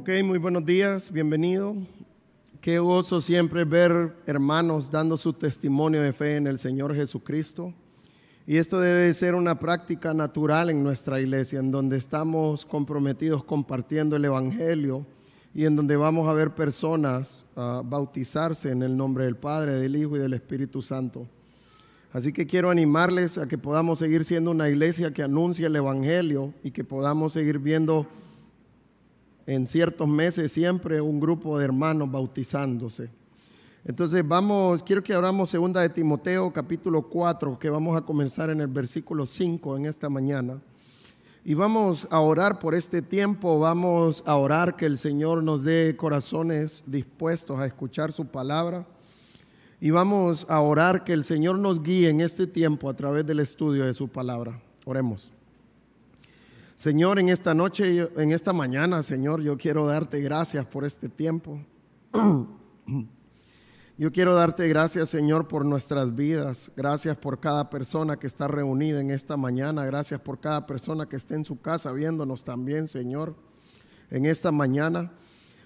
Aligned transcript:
Ok, 0.00 0.08
muy 0.24 0.38
buenos 0.38 0.64
días, 0.64 1.12
bienvenido. 1.12 1.76
Qué 2.62 2.78
gozo 2.78 3.20
siempre 3.20 3.64
ver 3.64 4.16
hermanos 4.26 4.90
dando 4.90 5.18
su 5.18 5.34
testimonio 5.34 6.00
de 6.00 6.14
fe 6.14 6.36
en 6.36 6.46
el 6.46 6.58
Señor 6.58 6.94
Jesucristo. 6.94 7.74
Y 8.46 8.56
esto 8.56 8.80
debe 8.80 9.12
ser 9.12 9.34
una 9.34 9.58
práctica 9.58 10.14
natural 10.14 10.70
en 10.70 10.82
nuestra 10.82 11.20
iglesia, 11.20 11.58
en 11.58 11.70
donde 11.70 11.98
estamos 11.98 12.64
comprometidos 12.64 13.44
compartiendo 13.44 14.16
el 14.16 14.24
Evangelio 14.24 15.04
y 15.54 15.66
en 15.66 15.76
donde 15.76 15.96
vamos 15.96 16.26
a 16.30 16.32
ver 16.32 16.54
personas 16.54 17.44
uh, 17.54 17.82
bautizarse 17.84 18.70
en 18.70 18.82
el 18.82 18.96
nombre 18.96 19.26
del 19.26 19.36
Padre, 19.36 19.74
del 19.74 19.96
Hijo 19.96 20.16
y 20.16 20.20
del 20.20 20.32
Espíritu 20.32 20.80
Santo. 20.80 21.26
Así 22.10 22.32
que 22.32 22.46
quiero 22.46 22.70
animarles 22.70 23.36
a 23.36 23.46
que 23.46 23.58
podamos 23.58 23.98
seguir 23.98 24.24
siendo 24.24 24.50
una 24.50 24.70
iglesia 24.70 25.12
que 25.12 25.22
anuncie 25.22 25.66
el 25.66 25.76
Evangelio 25.76 26.54
y 26.64 26.70
que 26.70 26.84
podamos 26.84 27.34
seguir 27.34 27.58
viendo 27.58 28.06
en 29.46 29.66
ciertos 29.66 30.08
meses 30.08 30.52
siempre 30.52 31.00
un 31.00 31.20
grupo 31.20 31.58
de 31.58 31.64
hermanos 31.64 32.10
bautizándose. 32.10 33.10
Entonces 33.84 34.26
vamos, 34.26 34.82
quiero 34.82 35.02
que 35.02 35.14
abramos 35.14 35.48
segunda 35.48 35.80
de 35.80 35.88
Timoteo 35.88 36.52
capítulo 36.52 37.02
4, 37.02 37.58
que 37.58 37.70
vamos 37.70 37.96
a 37.96 38.02
comenzar 38.02 38.50
en 38.50 38.60
el 38.60 38.66
versículo 38.66 39.24
5 39.24 39.76
en 39.78 39.86
esta 39.86 40.08
mañana. 40.08 40.60
Y 41.42 41.54
vamos 41.54 42.06
a 42.10 42.20
orar 42.20 42.58
por 42.58 42.74
este 42.74 43.00
tiempo, 43.00 43.58
vamos 43.58 44.22
a 44.26 44.36
orar 44.36 44.76
que 44.76 44.84
el 44.84 44.98
Señor 44.98 45.42
nos 45.42 45.64
dé 45.64 45.96
corazones 45.96 46.84
dispuestos 46.86 47.58
a 47.58 47.64
escuchar 47.64 48.12
su 48.12 48.26
palabra. 48.26 48.86
Y 49.80 49.88
vamos 49.88 50.44
a 50.50 50.60
orar 50.60 51.02
que 51.02 51.14
el 51.14 51.24
Señor 51.24 51.58
nos 51.58 51.82
guíe 51.82 52.10
en 52.10 52.20
este 52.20 52.46
tiempo 52.46 52.90
a 52.90 52.94
través 52.94 53.24
del 53.24 53.40
estudio 53.40 53.86
de 53.86 53.94
su 53.94 54.08
palabra. 54.08 54.60
Oremos. 54.84 55.32
Señor, 56.80 57.18
en 57.18 57.28
esta 57.28 57.52
noche, 57.52 58.08
en 58.16 58.32
esta 58.32 58.54
mañana, 58.54 59.02
Señor, 59.02 59.42
yo 59.42 59.58
quiero 59.58 59.84
darte 59.84 60.22
gracias 60.22 60.64
por 60.64 60.86
este 60.86 61.10
tiempo. 61.10 61.60
Yo 63.98 64.10
quiero 64.10 64.34
darte 64.34 64.66
gracias, 64.66 65.10
Señor, 65.10 65.46
por 65.46 65.66
nuestras 65.66 66.16
vidas. 66.16 66.72
Gracias 66.74 67.18
por 67.18 67.38
cada 67.38 67.68
persona 67.68 68.18
que 68.18 68.26
está 68.26 68.48
reunida 68.48 68.98
en 68.98 69.10
esta 69.10 69.36
mañana. 69.36 69.84
Gracias 69.84 70.20
por 70.20 70.40
cada 70.40 70.66
persona 70.66 71.06
que 71.06 71.16
esté 71.16 71.34
en 71.34 71.44
su 71.44 71.60
casa 71.60 71.92
viéndonos 71.92 72.44
también, 72.44 72.88
Señor, 72.88 73.34
en 74.10 74.24
esta 74.24 74.50
mañana. 74.50 75.12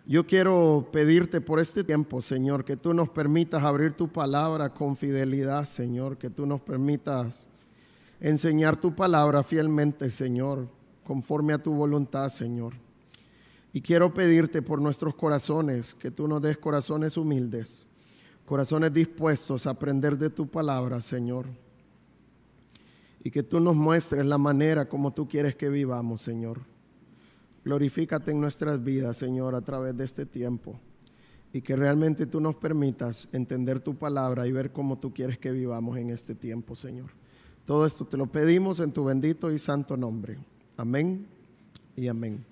Yo 0.06 0.26
quiero 0.26 0.88
pedirte 0.90 1.40
por 1.40 1.60
este 1.60 1.84
tiempo, 1.84 2.22
Señor, 2.22 2.64
que 2.64 2.76
tú 2.76 2.92
nos 2.92 3.08
permitas 3.08 3.62
abrir 3.62 3.92
tu 3.92 4.08
palabra 4.08 4.74
con 4.74 4.96
fidelidad, 4.96 5.64
Señor, 5.64 6.18
que 6.18 6.28
tú 6.28 6.44
nos 6.44 6.60
permitas 6.60 7.46
enseñar 8.18 8.76
tu 8.76 8.96
palabra 8.96 9.44
fielmente, 9.44 10.10
Señor 10.10 10.66
conforme 11.04 11.52
a 11.52 11.62
tu 11.62 11.72
voluntad, 11.72 12.28
Señor. 12.28 12.74
Y 13.72 13.80
quiero 13.80 14.14
pedirte 14.14 14.62
por 14.62 14.80
nuestros 14.80 15.14
corazones 15.14 15.94
que 15.94 16.10
tú 16.10 16.28
nos 16.28 16.40
des 16.40 16.58
corazones 16.58 17.16
humildes, 17.16 17.84
corazones 18.46 18.92
dispuestos 18.92 19.66
a 19.66 19.70
aprender 19.70 20.16
de 20.16 20.30
tu 20.30 20.46
palabra, 20.46 21.00
Señor. 21.00 21.46
Y 23.24 23.30
que 23.30 23.42
tú 23.42 23.58
nos 23.58 23.74
muestres 23.74 24.24
la 24.24 24.38
manera 24.38 24.88
como 24.88 25.12
tú 25.12 25.26
quieres 25.26 25.56
que 25.56 25.68
vivamos, 25.68 26.22
Señor. 26.22 26.60
Glorifícate 27.64 28.30
en 28.30 28.40
nuestras 28.40 28.82
vidas, 28.84 29.16
Señor, 29.16 29.54
a 29.54 29.62
través 29.62 29.96
de 29.96 30.04
este 30.04 30.24
tiempo. 30.24 30.78
Y 31.52 31.62
que 31.62 31.74
realmente 31.74 32.26
tú 32.26 32.40
nos 32.40 32.54
permitas 32.54 33.28
entender 33.32 33.80
tu 33.80 33.96
palabra 33.96 34.46
y 34.46 34.52
ver 34.52 34.70
cómo 34.70 34.98
tú 34.98 35.12
quieres 35.12 35.38
que 35.38 35.50
vivamos 35.50 35.96
en 35.96 36.10
este 36.10 36.34
tiempo, 36.34 36.76
Señor. 36.76 37.10
Todo 37.64 37.86
esto 37.86 38.04
te 38.04 38.16
lo 38.16 38.26
pedimos 38.26 38.78
en 38.78 38.92
tu 38.92 39.04
bendito 39.04 39.50
y 39.50 39.58
santo 39.58 39.96
nombre. 39.96 40.38
Amén 40.76 41.28
y 41.96 42.08
amén. 42.08 42.44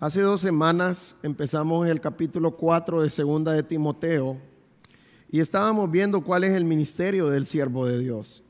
Hace 0.00 0.22
dos 0.22 0.40
semanas 0.40 1.14
empezamos 1.22 1.86
el 1.86 2.00
capítulo 2.00 2.52
4 2.52 3.02
de 3.02 3.10
Segunda 3.10 3.52
de 3.52 3.62
Timoteo 3.62 4.38
y 5.30 5.40
estábamos 5.40 5.90
viendo 5.90 6.22
cuál 6.22 6.42
es 6.42 6.52
el 6.52 6.64
ministerio 6.64 7.28
del 7.28 7.44
siervo 7.44 7.84
de 7.84 7.98
Dios. 7.98 8.42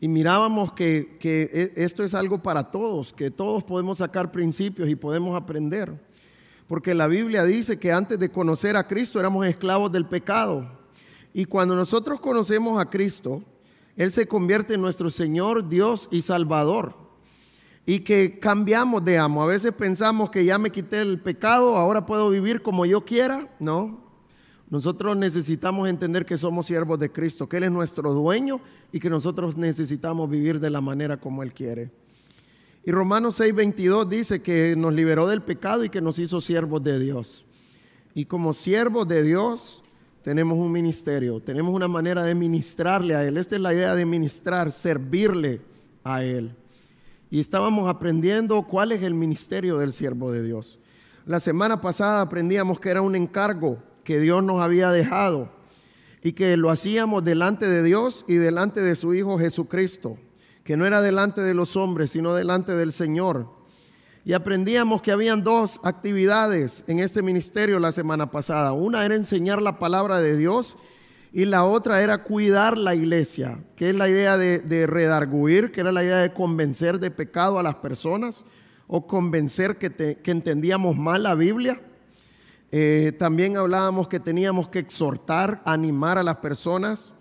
Y 0.00 0.06
mirábamos 0.06 0.72
que, 0.74 1.16
que 1.18 1.50
e, 1.52 1.84
esto 1.84 2.04
es 2.04 2.14
algo 2.14 2.40
para 2.40 2.70
todos, 2.70 3.12
que 3.12 3.32
todos 3.32 3.64
podemos 3.64 3.98
sacar 3.98 4.30
principios 4.30 4.88
y 4.88 4.94
podemos 4.94 5.34
aprender. 5.34 5.92
Porque 6.68 6.94
la 6.94 7.08
Biblia 7.08 7.42
dice 7.44 7.80
que 7.80 7.90
antes 7.90 8.16
de 8.20 8.30
conocer 8.30 8.76
a 8.76 8.86
Cristo 8.86 9.18
éramos 9.18 9.44
esclavos 9.44 9.90
del 9.90 10.06
pecado. 10.06 10.70
Y 11.34 11.46
cuando 11.46 11.74
nosotros 11.74 12.20
conocemos 12.20 12.80
a 12.80 12.88
Cristo, 12.88 13.42
Él 13.96 14.12
se 14.12 14.28
convierte 14.28 14.74
en 14.74 14.80
nuestro 14.82 15.10
Señor, 15.10 15.68
Dios 15.68 16.08
y 16.12 16.22
Salvador 16.22 17.09
y 17.92 17.98
que 17.98 18.38
cambiamos 18.38 19.04
de 19.04 19.18
amo. 19.18 19.42
A 19.42 19.46
veces 19.46 19.72
pensamos 19.72 20.30
que 20.30 20.44
ya 20.44 20.58
me 20.58 20.70
quité 20.70 21.00
el 21.00 21.18
pecado, 21.18 21.76
ahora 21.76 22.06
puedo 22.06 22.30
vivir 22.30 22.62
como 22.62 22.86
yo 22.86 23.04
quiera. 23.04 23.48
No, 23.58 23.98
nosotros 24.68 25.16
necesitamos 25.16 25.88
entender 25.88 26.24
que 26.24 26.38
somos 26.38 26.66
siervos 26.66 27.00
de 27.00 27.10
Cristo, 27.10 27.48
que 27.48 27.56
Él 27.56 27.64
es 27.64 27.72
nuestro 27.72 28.14
dueño 28.14 28.60
y 28.92 29.00
que 29.00 29.10
nosotros 29.10 29.56
necesitamos 29.56 30.30
vivir 30.30 30.60
de 30.60 30.70
la 30.70 30.80
manera 30.80 31.16
como 31.16 31.42
Él 31.42 31.52
quiere. 31.52 31.90
Y 32.86 32.92
Romanos 32.92 33.40
6:22 33.40 34.06
dice 34.08 34.40
que 34.40 34.76
nos 34.76 34.94
liberó 34.94 35.26
del 35.26 35.42
pecado 35.42 35.82
y 35.82 35.90
que 35.90 36.00
nos 36.00 36.20
hizo 36.20 36.40
siervos 36.40 36.84
de 36.84 36.96
Dios. 37.00 37.44
Y 38.14 38.26
como 38.26 38.52
siervos 38.52 39.08
de 39.08 39.24
Dios 39.24 39.82
tenemos 40.22 40.56
un 40.58 40.70
ministerio, 40.70 41.40
tenemos 41.40 41.74
una 41.74 41.88
manera 41.88 42.22
de 42.22 42.36
ministrarle 42.36 43.16
a 43.16 43.24
Él. 43.24 43.36
Esta 43.36 43.56
es 43.56 43.60
la 43.60 43.74
idea 43.74 43.96
de 43.96 44.06
ministrar, 44.06 44.70
servirle 44.70 45.60
a 46.04 46.22
Él 46.22 46.54
y 47.30 47.38
estábamos 47.38 47.88
aprendiendo 47.88 48.62
cuál 48.62 48.92
es 48.92 49.02
el 49.02 49.14
ministerio 49.14 49.78
del 49.78 49.92
siervo 49.92 50.32
de 50.32 50.42
Dios. 50.42 50.78
La 51.26 51.38
semana 51.38 51.80
pasada 51.80 52.22
aprendíamos 52.22 52.80
que 52.80 52.90
era 52.90 53.02
un 53.02 53.14
encargo 53.14 53.78
que 54.02 54.18
Dios 54.18 54.42
nos 54.42 54.60
había 54.60 54.90
dejado 54.90 55.48
y 56.22 56.32
que 56.32 56.56
lo 56.56 56.70
hacíamos 56.70 57.24
delante 57.24 57.68
de 57.68 57.82
Dios 57.82 58.24
y 58.26 58.34
delante 58.34 58.80
de 58.80 58.96
su 58.96 59.14
Hijo 59.14 59.38
Jesucristo, 59.38 60.18
que 60.64 60.76
no 60.76 60.86
era 60.86 61.00
delante 61.00 61.40
de 61.40 61.54
los 61.54 61.76
hombres, 61.76 62.10
sino 62.10 62.34
delante 62.34 62.74
del 62.74 62.92
Señor. 62.92 63.48
Y 64.24 64.32
aprendíamos 64.32 65.00
que 65.00 65.12
habían 65.12 65.44
dos 65.44 65.80
actividades 65.82 66.84
en 66.88 66.98
este 66.98 67.22
ministerio 67.22 67.78
la 67.78 67.92
semana 67.92 68.30
pasada. 68.30 68.72
Una 68.72 69.04
era 69.04 69.14
enseñar 69.14 69.62
la 69.62 69.78
palabra 69.78 70.20
de 70.20 70.36
Dios 70.36 70.76
y 71.32 71.44
la 71.44 71.64
otra 71.64 72.02
era 72.02 72.22
cuidar 72.24 72.76
la 72.76 72.94
iglesia, 72.94 73.58
que 73.76 73.90
es 73.90 73.96
la 73.96 74.08
idea 74.08 74.36
de, 74.36 74.86
redarguir, 74.86 75.70
que 75.70 75.80
era 75.80 75.92
la 75.92 76.02
idea 76.02 76.18
de 76.18 76.32
convencer 76.32 76.98
de 76.98 77.10
pecado 77.10 77.58
a 77.58 77.62
las 77.62 77.76
personas 77.76 78.42
o 78.88 79.06
convencer 79.06 79.78
que, 79.78 80.18
entendíamos 80.24 80.96
mal 80.96 81.22
la 81.22 81.34
Biblia. 81.34 81.80
Eh, 82.72 83.12
también 83.18 83.56
hablábamos 83.56 84.08
que 84.08 84.18
teníamos 84.18 84.68
que 84.68 84.80
exhortar, 84.80 85.62
animar 85.64 86.18
a 86.18 86.22
las 86.24 86.36
personas 86.36 87.12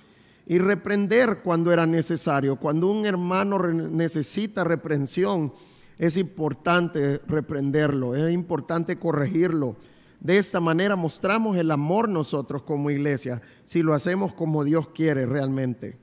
y 0.47 0.57
reprender 0.57 1.41
cuando 1.43 1.71
era 1.71 1.85
necesario. 1.85 2.55
Cuando 2.55 2.87
un 2.87 3.05
hermano 3.05 3.59
necesita 3.59 4.63
reprensión, 4.63 5.53
es 5.99 6.17
importante 6.17 7.21
reprenderlo, 7.27 8.15
es 8.15 8.33
importante 8.33 8.97
corregirlo 8.97 9.75
de 10.19 10.37
esta 10.37 10.59
manera 10.59 10.95
mostramos 10.95 11.57
el 11.57 11.71
amor 11.71 12.09
nosotros 12.09 12.63
como 12.63 12.91
iglesia, 12.91 13.41
si 13.65 13.81
lo 13.81 13.93
hacemos 13.93 14.33
como 14.33 14.63
Dios 14.63 14.89
quiere 14.89 15.25
realmente. 15.25 15.97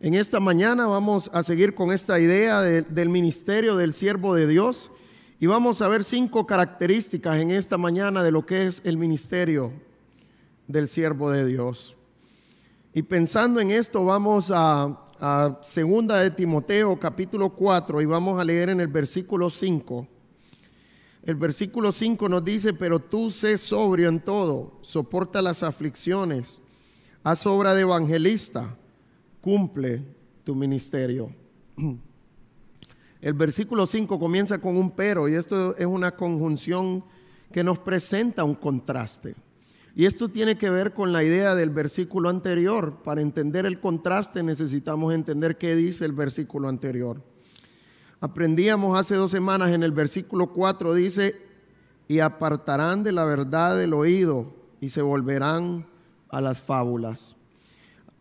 En 0.00 0.14
esta 0.14 0.38
mañana 0.38 0.86
vamos 0.86 1.28
a 1.32 1.42
seguir 1.42 1.74
con 1.74 1.90
esta 1.90 2.20
idea 2.20 2.62
del 2.62 3.08
ministerio 3.08 3.76
del 3.76 3.92
siervo 3.92 4.34
de 4.34 4.46
Dios 4.46 4.92
y 5.40 5.46
vamos 5.46 5.82
a 5.82 5.88
ver 5.88 6.04
cinco 6.04 6.46
características 6.46 7.38
en 7.38 7.50
esta 7.50 7.76
mañana 7.78 8.22
de 8.22 8.30
lo 8.30 8.46
que 8.46 8.68
es 8.68 8.80
el 8.84 8.96
ministerio 8.96 9.72
del 10.68 10.86
siervo 10.86 11.30
de 11.30 11.44
Dios. 11.44 11.96
Y 12.94 13.02
pensando 13.02 13.58
en 13.60 13.72
esto 13.72 14.04
vamos 14.04 14.52
a, 14.54 15.04
segunda 15.62 16.20
de 16.20 16.30
Timoteo 16.30 16.98
capítulo 17.00 17.50
4 17.50 18.00
y 18.00 18.06
vamos 18.06 18.40
a 18.40 18.44
leer 18.44 18.68
en 18.68 18.80
el 18.80 18.86
versículo 18.86 19.50
5. 19.50 20.06
El 21.22 21.34
versículo 21.34 21.92
5 21.92 22.28
nos 22.28 22.44
dice, 22.44 22.72
pero 22.72 23.00
tú 23.00 23.30
sé 23.30 23.58
sobrio 23.58 24.08
en 24.08 24.20
todo, 24.20 24.78
soporta 24.82 25.42
las 25.42 25.62
aflicciones, 25.62 26.60
haz 27.22 27.44
obra 27.46 27.74
de 27.74 27.82
evangelista, 27.82 28.76
cumple 29.40 30.04
tu 30.44 30.54
ministerio. 30.54 31.30
El 33.20 33.34
versículo 33.34 33.84
5 33.84 34.18
comienza 34.18 34.60
con 34.60 34.76
un 34.76 34.92
pero 34.92 35.28
y 35.28 35.34
esto 35.34 35.76
es 35.76 35.86
una 35.86 36.14
conjunción 36.14 37.04
que 37.50 37.64
nos 37.64 37.80
presenta 37.80 38.44
un 38.44 38.54
contraste. 38.54 39.34
Y 39.96 40.06
esto 40.06 40.28
tiene 40.28 40.56
que 40.56 40.70
ver 40.70 40.94
con 40.94 41.12
la 41.12 41.24
idea 41.24 41.56
del 41.56 41.70
versículo 41.70 42.28
anterior. 42.28 43.02
Para 43.02 43.20
entender 43.20 43.66
el 43.66 43.80
contraste 43.80 44.44
necesitamos 44.44 45.12
entender 45.12 45.58
qué 45.58 45.74
dice 45.74 46.04
el 46.04 46.12
versículo 46.12 46.68
anterior. 46.68 47.20
Aprendíamos 48.20 48.98
hace 48.98 49.14
dos 49.14 49.30
semanas 49.30 49.70
en 49.70 49.82
el 49.82 49.92
versículo 49.92 50.48
4, 50.48 50.94
dice, 50.94 51.40
y 52.08 52.18
apartarán 52.18 53.04
de 53.04 53.12
la 53.12 53.24
verdad 53.24 53.76
del 53.76 53.94
oído 53.94 54.52
y 54.80 54.88
se 54.88 55.02
volverán 55.02 55.86
a 56.28 56.40
las 56.40 56.60
fábulas. 56.60 57.36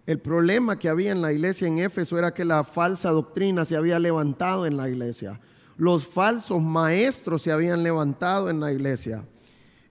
El 0.05 0.19
problema 0.19 0.77
que 0.77 0.87
había 0.87 1.11
en 1.11 1.21
la 1.21 1.33
iglesia 1.33 1.67
en 1.67 1.79
Éfeso 1.79 2.17
era 2.17 2.33
que 2.33 2.45
la 2.45 2.63
falsa 2.63 3.09
doctrina 3.09 3.65
se 3.65 3.75
había 3.75 3.99
levantado 3.99 4.65
en 4.65 4.77
la 4.77 4.87
iglesia. 4.87 5.39
Los 5.77 6.07
falsos 6.07 6.61
maestros 6.61 7.41
se 7.41 7.51
habían 7.51 7.83
levantado 7.83 8.49
en 8.49 8.59
la 8.59 8.71
iglesia. 8.71 9.25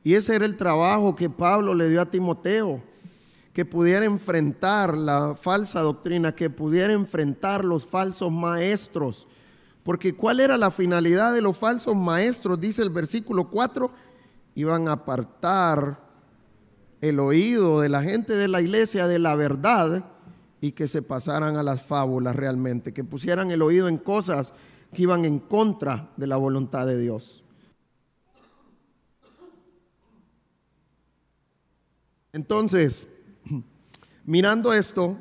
Y 0.05 0.15
ese 0.15 0.37
era 0.37 0.47
el 0.47 0.57
trabajo 0.57 1.17
que 1.17 1.29
Pablo 1.29 1.75
le 1.75 1.89
dio 1.89 2.01
a 2.01 2.11
Timoteo, 2.11 2.81
que 3.53 3.65
pudiera 3.65 4.07
enfrentar 4.07 4.97
la 4.97 5.35
falsa 5.35 5.81
doctrina, 5.81 6.35
que 6.35 6.49
pudiera 6.49 6.93
enfrentar 6.93 7.65
los 7.65 7.85
falsos 7.85 8.31
maestros. 8.31 9.27
Porque 9.87 10.17
¿cuál 10.17 10.41
era 10.41 10.57
la 10.59 10.73
finalidad 10.73 11.33
de 11.33 11.41
los 11.41 11.57
falsos 11.57 11.95
maestros? 11.95 12.61
Dice 12.61 12.83
el 12.83 12.91
versículo 12.91 13.49
4, 13.49 13.89
iban 14.57 14.89
a 14.89 14.95
apartar 14.95 16.01
el 17.01 17.21
oído 17.21 17.83
de 17.83 17.89
la 17.89 18.03
gente 18.03 18.35
de 18.35 18.49
la 18.49 18.61
iglesia 18.61 19.07
de 19.07 19.21
la 19.21 19.37
verdad 19.37 20.05
y 20.61 20.73
que 20.73 20.89
se 20.89 21.03
pasaran 21.03 21.57
a 21.57 21.63
las 21.63 21.83
fábulas 21.83 22.35
realmente, 22.35 22.93
que 22.93 23.05
pusieran 23.05 23.53
el 23.53 23.63
oído 23.63 23.87
en 23.87 23.99
cosas 23.99 24.53
que 24.93 25.03
iban 25.03 25.25
en 25.25 25.39
contra 25.39 26.11
de 26.17 26.27
la 26.27 26.37
voluntad 26.37 26.85
de 26.85 26.99
Dios. 26.99 27.45
Entonces, 32.33 33.07
mirando 34.25 34.73
esto, 34.73 35.17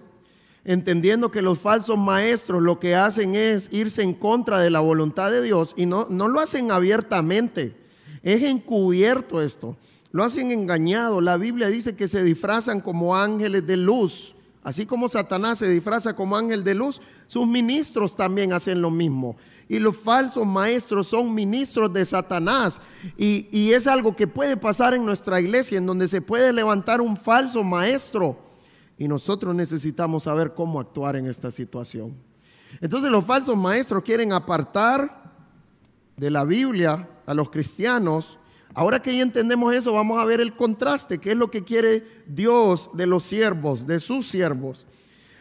entendiendo 0.65 1.31
que 1.31 1.41
los 1.41 1.59
falsos 1.59 1.97
maestros 1.97 2.61
lo 2.61 2.79
que 2.79 2.95
hacen 2.95 3.35
es 3.35 3.69
irse 3.71 4.03
en 4.03 4.13
contra 4.13 4.59
de 4.59 4.69
la 4.69 4.81
voluntad 4.81 5.31
de 5.31 5.41
Dios 5.41 5.73
y 5.77 5.85
no, 5.85 6.07
no 6.09 6.27
lo 6.27 6.39
hacen 6.39 6.71
abiertamente, 6.71 7.75
es 8.23 8.43
encubierto 8.43 9.41
esto, 9.41 9.77
lo 10.11 10.23
hacen 10.23 10.51
engañado. 10.51 11.21
La 11.21 11.37
Biblia 11.37 11.69
dice 11.69 11.95
que 11.95 12.07
se 12.07 12.23
disfrazan 12.23 12.81
como 12.81 13.15
ángeles 13.15 13.65
de 13.65 13.77
luz 13.77 14.35
Así 14.65 14.87
como 14.87 15.07
Satanás 15.07 15.59
se 15.59 15.69
disfraza 15.69 16.15
como 16.15 16.35
ángel 16.35 16.63
de 16.63 16.73
luz, 16.73 16.99
sus 17.27 17.45
ministros 17.45 18.15
también 18.15 18.51
hacen 18.51 18.81
lo 18.81 18.89
mismo. 18.89 19.35
Y 19.69 19.77
los 19.77 19.95
falsos 19.95 20.43
maestros 20.43 21.05
son 21.05 21.35
ministros 21.35 21.93
de 21.93 22.03
Satanás. 22.03 22.81
Y, 23.15 23.71
es 23.71 23.85
algo 23.85 24.15
que 24.15 24.25
puede 24.25 24.57
pasar 24.57 24.95
en 24.95 25.05
nuestra 25.05 25.39
iglesia, 25.39 25.77
en 25.77 25.85
donde 25.85 26.07
se 26.07 26.19
puede 26.19 26.51
levantar 26.51 26.99
un 26.99 27.15
falso 27.15 27.63
maestro. 27.63 28.39
Y 28.97 29.07
nosotros 29.07 29.53
necesitamos 29.53 30.23
saber 30.23 30.53
cómo 30.53 30.79
actuar 30.79 31.15
en 31.15 31.27
esta 31.27 31.51
situación. 31.51 32.13
Entonces 32.81 33.11
los 33.11 33.25
falsos 33.25 33.57
maestros 33.57 34.03
quieren 34.03 34.33
apartar 34.33 35.33
de 36.17 36.29
la 36.29 36.43
Biblia 36.43 37.09
a 37.25 37.33
los 37.33 37.49
cristianos 37.49 38.37
Ahora 38.77 39.01
que 39.01 39.15
ya 39.15 39.23
entendemos 39.23 39.73
eso, 39.73 39.93
vamos 39.93 40.19
a 40.19 40.25
ver 40.25 40.41
el 40.41 40.51
contraste, 40.51 41.17
qué 41.17 41.31
es 41.31 41.37
lo 41.37 41.49
que 41.49 41.63
quiere 41.63 42.05
Dios 42.27 42.89
de 42.93 43.07
los 43.07 43.23
siervos, 43.23 43.87
de 43.87 44.01
sus 44.01 44.27
siervos. 44.27 44.85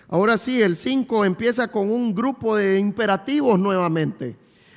Ahora 0.06 0.38
sí, 0.38 0.62
el 0.62 0.76
5 0.76 1.24
empieza 1.24 1.66
con 1.66 1.90
un 1.90 2.14
grupo 2.14 2.54
de 2.54 2.78
imperativos 2.78 3.58
nuevamente. 3.58 4.36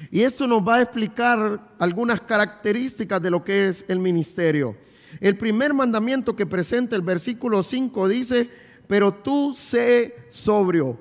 Y 0.10 0.22
esto 0.22 0.48
nos 0.48 0.68
va 0.68 0.78
a 0.78 0.82
explicar 0.82 1.76
algunas 1.78 2.20
características 2.22 3.22
de 3.22 3.30
lo 3.30 3.44
que 3.44 3.68
es 3.68 3.86
el 3.88 4.00
ministerio. 4.00 4.76
El 5.20 5.38
primer 5.38 5.76
mandamiento 5.76 6.36
que 6.36 6.48
presenta 6.48 6.96
el 6.96 7.04
versículo 7.04 7.62
5 7.62 8.08
dice, 8.08 8.50
pero 8.88 9.14
tú 9.14 9.54
sé 9.56 10.28
sobrio. 10.30 10.98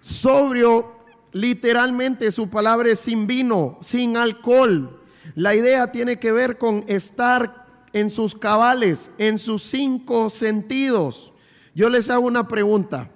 Sobrio, 0.00 0.92
literalmente 1.32 2.30
su 2.30 2.48
palabra 2.48 2.90
es 2.90 3.00
sin 3.00 3.26
vino, 3.26 3.78
sin 3.82 4.16
alcohol 4.16 4.96
la 5.34 5.54
idea 5.54 5.90
tiene 5.90 6.18
que 6.18 6.32
ver 6.32 6.56
con 6.56 6.84
estar 6.86 7.66
en 7.92 8.10
sus 8.10 8.34
cabales, 8.34 9.10
en 9.18 9.38
sus 9.38 9.62
cinco 9.62 10.30
sentidos. 10.30 11.32
Yo 11.74 11.88
les 11.88 12.08
hago 12.10 12.26
una 12.26 12.46
pregunta. 12.46 13.10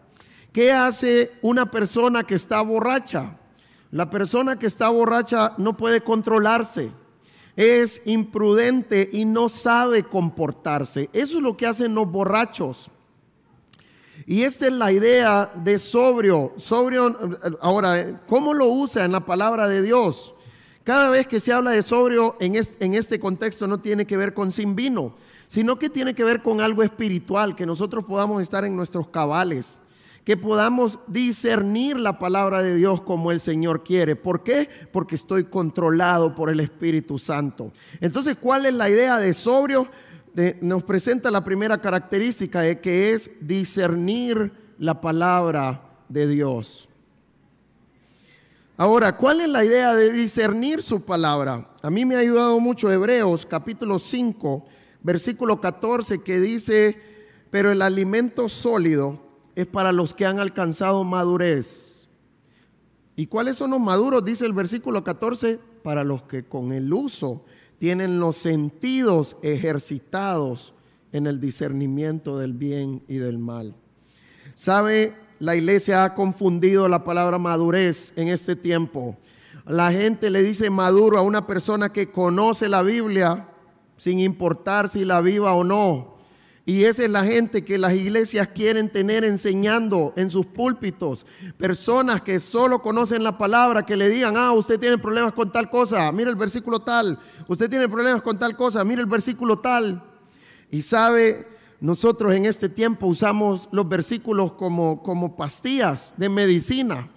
¿Qué 0.53 0.73
hace 0.73 1.33
una 1.43 1.71
persona 1.71 2.25
que 2.25 2.35
está 2.35 2.61
borracha? 2.63 3.39
La 3.91 4.11
persona 4.11 4.59
que 4.59 4.67
está 4.67 4.89
borracha 4.89 5.55
no 5.59 5.77
puede 5.77 6.03
controlarse, 6.03 6.93
es 7.57 8.03
imprudente 8.05 9.09
y 9.13 9.25
no 9.25 9.49
sabe 9.49 10.03
comportarse. 10.03 11.09
Eso 11.13 11.39
es 11.39 11.43
lo 11.43 11.57
que 11.57 11.67
hacen 11.67 11.95
los 11.95 12.11
borrachos. 12.11 12.91
Y 14.27 14.43
esta 14.43 14.67
es 14.67 14.73
la 14.73 14.93
idea 14.93 15.51
de 15.55 15.79
sobrio. 15.79 16.53
Sobrio, 16.57 17.39
ahora, 17.61 18.23
¿cómo 18.27 18.55
lo 18.55 18.69
usa 18.69 19.05
en 19.05 19.13
la 19.13 19.21
palabra 19.21 19.69
de 19.69 19.83
Dios? 19.83 20.35
Cada 20.85 21.09
vez 21.09 21.27
que 21.27 21.41
se 21.41 21.53
habla 21.53 21.71
de 21.71 21.83
sobrio 21.83 22.37
en 22.41 22.55
este, 22.95 23.21
contexto 23.21 23.67
no 23.67 23.81
tiene 23.81 24.07
que 24.07 24.17
ver 24.17 24.35
con 24.35 24.51
sin 24.51 24.75
vino, 24.75 25.15
sino 25.47 25.79
que 25.79 25.91
tiene 25.91 26.15
que 26.15 26.25
ver 26.25 26.43
con 26.43 26.61
algo 26.61 26.83
espiritual, 26.83 27.55
que 27.55 27.67
nosotros 27.67 28.05
podamos 28.05 28.41
estar 28.41 28.65
en 28.65 28.75
nuestros 28.75 29.09
cabales, 29.09 29.81
que 30.25 30.37
podamos 30.37 30.99
discernir 31.07 31.99
la 31.99 32.19
palabra 32.19 32.63
de 32.63 32.75
Dios 32.75 33.03
como 33.03 33.31
el 33.31 33.41
Señor 33.41 33.85
quiere. 33.85 34.17
¿Por 34.17 34.43
qué? 34.43 34.69
Porque 34.91 35.17
estoy 35.17 35.45
controlado 35.45 36.35
por 36.35 36.51
el 36.51 36.61
Espíritu 36.61 37.19
Santo. 37.19 37.73
Entonces, 38.01 38.37
¿cuál 38.41 38.67
es 38.67 38.75
la 38.75 38.89
idea 38.89 39.19
de 39.19 39.35
sobrio? 39.35 39.87
Nos 40.61 40.83
presenta 40.85 41.31
la 41.31 41.45
primera 41.45 41.81
característica, 41.81 42.61
de 42.61 42.81
que 42.81 43.13
es 43.13 43.31
discernir 43.41 44.53
la 44.79 45.01
palabra 45.01 45.83
de 46.09 46.27
Dios. 46.27 46.89
Ahora, 48.77 49.17
¿cuál 49.17 49.43
es 49.43 49.49
la 49.49 49.65
idea 49.65 49.95
de 49.95 50.13
discernir 50.13 50.81
su 50.81 51.03
palabra? 51.03 51.69
A 51.83 51.91
mí 51.91 52.05
me 52.05 52.17
ha 52.17 52.21
ayudado 52.21 52.59
mucho 52.61 52.91
Hebreos 52.91 53.45
capítulo 53.45 53.99
5, 53.99 54.65
versículo 55.03 55.61
14, 55.61 56.23
que 56.23 56.41
dice, 56.41 56.99
pero 57.51 57.71
el 57.71 57.83
alimento 57.83 58.49
sólido 58.49 59.21
es 59.55 59.67
para 59.67 59.93
los 59.93 60.15
que 60.15 60.25
han 60.25 60.41
alcanzado 60.41 61.05
madurez. 61.05 62.09
¿Y 63.17 63.27
cuáles 63.27 63.57
son 63.59 63.73
los 63.73 63.81
maduros? 63.81 64.25
Dice 64.25 64.47
el 64.47 64.55
versículo 64.55 65.05
14, 65.05 65.59
para 65.83 66.03
los 66.03 66.23
que 66.23 66.45
con 66.45 66.73
el 66.73 66.91
uso 66.91 67.45
tienen 67.81 68.21
los 68.21 68.37
sentidos 68.37 69.37
ejercitados 69.43 70.73
en 71.11 71.27
el 71.27 71.41
discernimiento 71.41 72.39
del 72.39 72.53
bien 72.53 73.03
y 73.09 73.17
del 73.17 73.39
mal. 73.39 73.75
¿Sabe? 74.55 75.15
la 75.41 75.57
iglesia 75.57 76.05
ha 76.05 76.15
confundido 76.15 76.87
la 76.87 77.03
palabra 77.03 77.39
madurez 77.39 78.13
en 78.15 78.29
este 78.29 78.55
tiempo. 78.55 79.17
La 79.67 79.91
gente 79.91 80.29
le 80.29 80.43
dice 80.43 80.69
maduro 80.69 81.19
a 81.19 81.23
una 81.23 81.47
persona 81.47 81.93
que 81.93 82.11
conoce 82.11 82.69
la 82.69 82.83
Biblia 82.83 83.49
sin 83.97 84.21
importar 84.21 84.91
si 84.91 85.05
la 85.05 85.23
viva 85.23 85.55
o 85.55 85.65
no. 85.65 86.10
Y 86.71 86.85
esa 86.85 87.03
es 87.03 87.11
la 87.11 87.25
gente 87.25 87.65
que 87.65 87.79
las 87.79 87.95
iglesias 87.95 88.47
quieren 88.47 88.89
tener 88.89 89.25
enseñando 89.25 90.13
en 90.15 90.31
sus 90.31 90.47
púlpitos. 90.47 91.27
Personas 91.59 92.23
que 92.23 92.39
solo 92.39 92.81
conocen 92.81 93.25
la 93.25 93.37
palabra, 93.37 93.85
que 93.85 93.97
le 93.97 94.09
digan, 94.09 94.37
ah, 94.37 94.53
usted 94.53 94.79
tiene 94.79 94.97
problemas 94.97 95.33
con 95.33 95.51
tal 95.51 95.69
cosa, 95.69 96.13
mire 96.13 96.31
el 96.31 96.37
versículo 96.37 96.79
tal. 96.79 97.19
Usted 97.49 97.69
tiene 97.69 97.89
problemas 97.89 98.23
con 98.23 98.39
tal 98.39 98.57
cosa, 98.57 98.85
mire 98.85 99.01
el 99.01 99.09
versículo 99.09 99.59
tal. 99.59 100.01
Y 100.71 100.83
sabe, 100.83 101.49
nosotros 101.81 102.35
en 102.35 102.45
este 102.45 102.69
tiempo 102.69 103.09
usamos 103.09 103.69
los 103.73 103.89
versículos 103.89 104.53
como, 104.53 105.03
como 105.03 105.37
pastillas 105.37 106.13
de 106.17 106.29
medicina. 106.29 107.09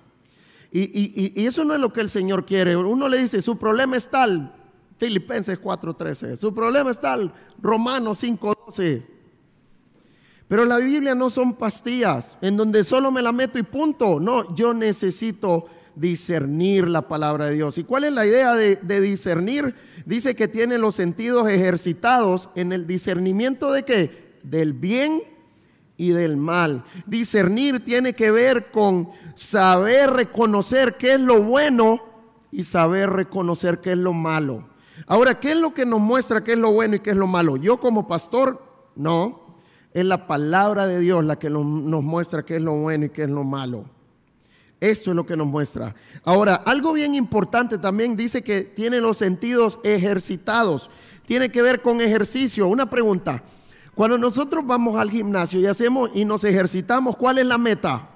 Y, 0.71 1.31
y, 1.35 1.45
eso 1.45 1.63
no 1.63 1.75
es 1.75 1.79
lo 1.79 1.93
que 1.93 2.01
el 2.01 2.09
Señor 2.09 2.47
quiere. 2.47 2.75
Uno 2.75 3.07
le 3.07 3.19
dice, 3.19 3.39
su 3.39 3.55
problema 3.59 3.97
es 3.97 4.09
tal, 4.09 4.51
Filipenses 4.97 5.61
4:13. 5.61 6.37
Su 6.37 6.55
problema 6.55 6.89
es 6.89 6.99
tal, 6.99 7.31
Romanos 7.61 8.23
5:12. 8.23 9.13
Pero 10.47 10.65
la 10.65 10.77
Biblia 10.77 11.15
no 11.15 11.29
son 11.29 11.53
pastillas 11.53 12.37
en 12.41 12.57
donde 12.57 12.83
solo 12.83 13.11
me 13.11 13.21
la 13.21 13.31
meto 13.31 13.57
y 13.57 13.63
punto. 13.63 14.19
No, 14.19 14.55
yo 14.55 14.73
necesito 14.73 15.65
discernir 15.95 16.87
la 16.87 17.07
palabra 17.07 17.45
de 17.45 17.55
Dios. 17.55 17.77
¿Y 17.77 17.83
cuál 17.83 18.03
es 18.03 18.13
la 18.13 18.25
idea 18.25 18.53
de, 18.53 19.01
discernir? 19.01 19.75
Dice 20.05 20.35
que 20.35 20.47
tiene 20.47 20.77
los 20.77 20.95
sentidos 20.95 21.47
ejercitados 21.49 22.49
en 22.55 22.73
el 22.73 22.87
discernimiento 22.87 23.71
de 23.71 23.83
qué? 23.83 24.23
del 24.43 24.73
bien 24.73 25.23
y 25.97 26.09
del 26.09 26.37
mal. 26.37 26.83
Discernir 27.05 27.83
tiene 27.83 28.13
que 28.13 28.31
ver 28.31 28.71
con 28.71 29.09
saber 29.35 30.11
reconocer 30.11 30.95
qué 30.95 31.13
es 31.13 31.19
lo 31.19 31.41
bueno 31.41 32.01
y 32.51 32.63
saber 32.63 33.09
reconocer 33.09 33.79
qué 33.79 33.93
es 33.93 33.97
lo 33.97 34.13
malo. 34.13 34.67
Ahora, 35.07 35.39
¿qué 35.39 35.51
es 35.51 35.57
lo 35.57 35.73
que 35.73 35.85
nos 35.85 35.99
muestra 35.99 36.43
qué 36.43 36.53
es 36.53 36.59
lo 36.59 36.71
bueno 36.71 36.95
y 36.95 36.99
qué 36.99 37.11
es 37.11 37.15
lo 37.15 37.27
malo? 37.27 37.57
Yo 37.57 37.79
como 37.79 38.07
pastor, 38.07 38.61
no. 38.95 39.42
Es 39.93 40.05
la 40.05 40.25
palabra 40.25 40.87
de 40.87 40.99
Dios 40.99 41.23
la 41.23 41.37
que 41.37 41.49
nos 41.49 41.63
muestra 41.65 42.43
qué 42.43 42.55
es 42.55 42.61
lo 42.61 42.75
bueno 42.75 43.05
y 43.05 43.09
qué 43.09 43.23
es 43.23 43.29
lo 43.29 43.43
malo. 43.43 43.85
Esto 44.79 45.11
es 45.11 45.15
lo 45.15 45.25
que 45.25 45.37
nos 45.37 45.47
muestra. 45.47 45.95
Ahora, 46.23 46.55
algo 46.55 46.93
bien 46.93 47.15
importante 47.15 47.77
también 47.77 48.17
dice 48.17 48.41
que 48.41 48.63
tiene 48.63 48.99
los 48.99 49.17
sentidos 49.17 49.79
ejercitados. 49.83 50.89
Tiene 51.25 51.49
que 51.49 51.61
ver 51.61 51.81
con 51.81 52.01
ejercicio. 52.01 52.67
Una 52.67 52.89
pregunta. 52.89 53.43
Cuando 53.95 54.17
nosotros 54.17 54.65
vamos 54.65 54.99
al 54.99 55.11
gimnasio 55.11 55.59
y 55.59 55.67
hacemos 55.67 56.09
y 56.13 56.25
nos 56.25 56.43
ejercitamos, 56.43 57.15
¿cuál 57.15 57.37
es 57.37 57.45
la 57.45 57.57
meta? 57.57 58.09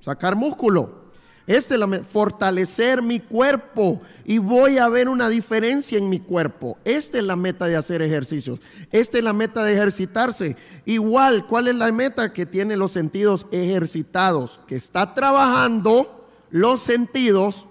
Sacar 0.00 0.34
músculo. 0.34 1.01
Este 1.46 1.74
es 1.74 1.80
la 1.80 1.88
fortalecer 2.04 3.02
mi 3.02 3.18
cuerpo 3.18 4.00
y 4.24 4.38
voy 4.38 4.78
a 4.78 4.88
ver 4.88 5.08
una 5.08 5.28
diferencia 5.28 5.98
en 5.98 6.08
mi 6.08 6.20
cuerpo. 6.20 6.78
Esta 6.84 7.18
es 7.18 7.24
la 7.24 7.34
meta 7.34 7.66
de 7.66 7.76
hacer 7.76 8.00
ejercicios. 8.00 8.60
Esta 8.92 9.18
es 9.18 9.24
la 9.24 9.32
meta 9.32 9.64
de 9.64 9.72
ejercitarse. 9.72 10.56
Igual, 10.86 11.46
¿cuál 11.46 11.66
es 11.68 11.74
la 11.74 11.90
meta? 11.90 12.32
Que 12.32 12.46
tiene 12.46 12.76
los 12.76 12.92
sentidos 12.92 13.46
ejercitados, 13.50 14.60
que 14.68 14.76
está 14.76 15.14
trabajando 15.14 16.28
los 16.50 16.80
sentidos 16.80 17.66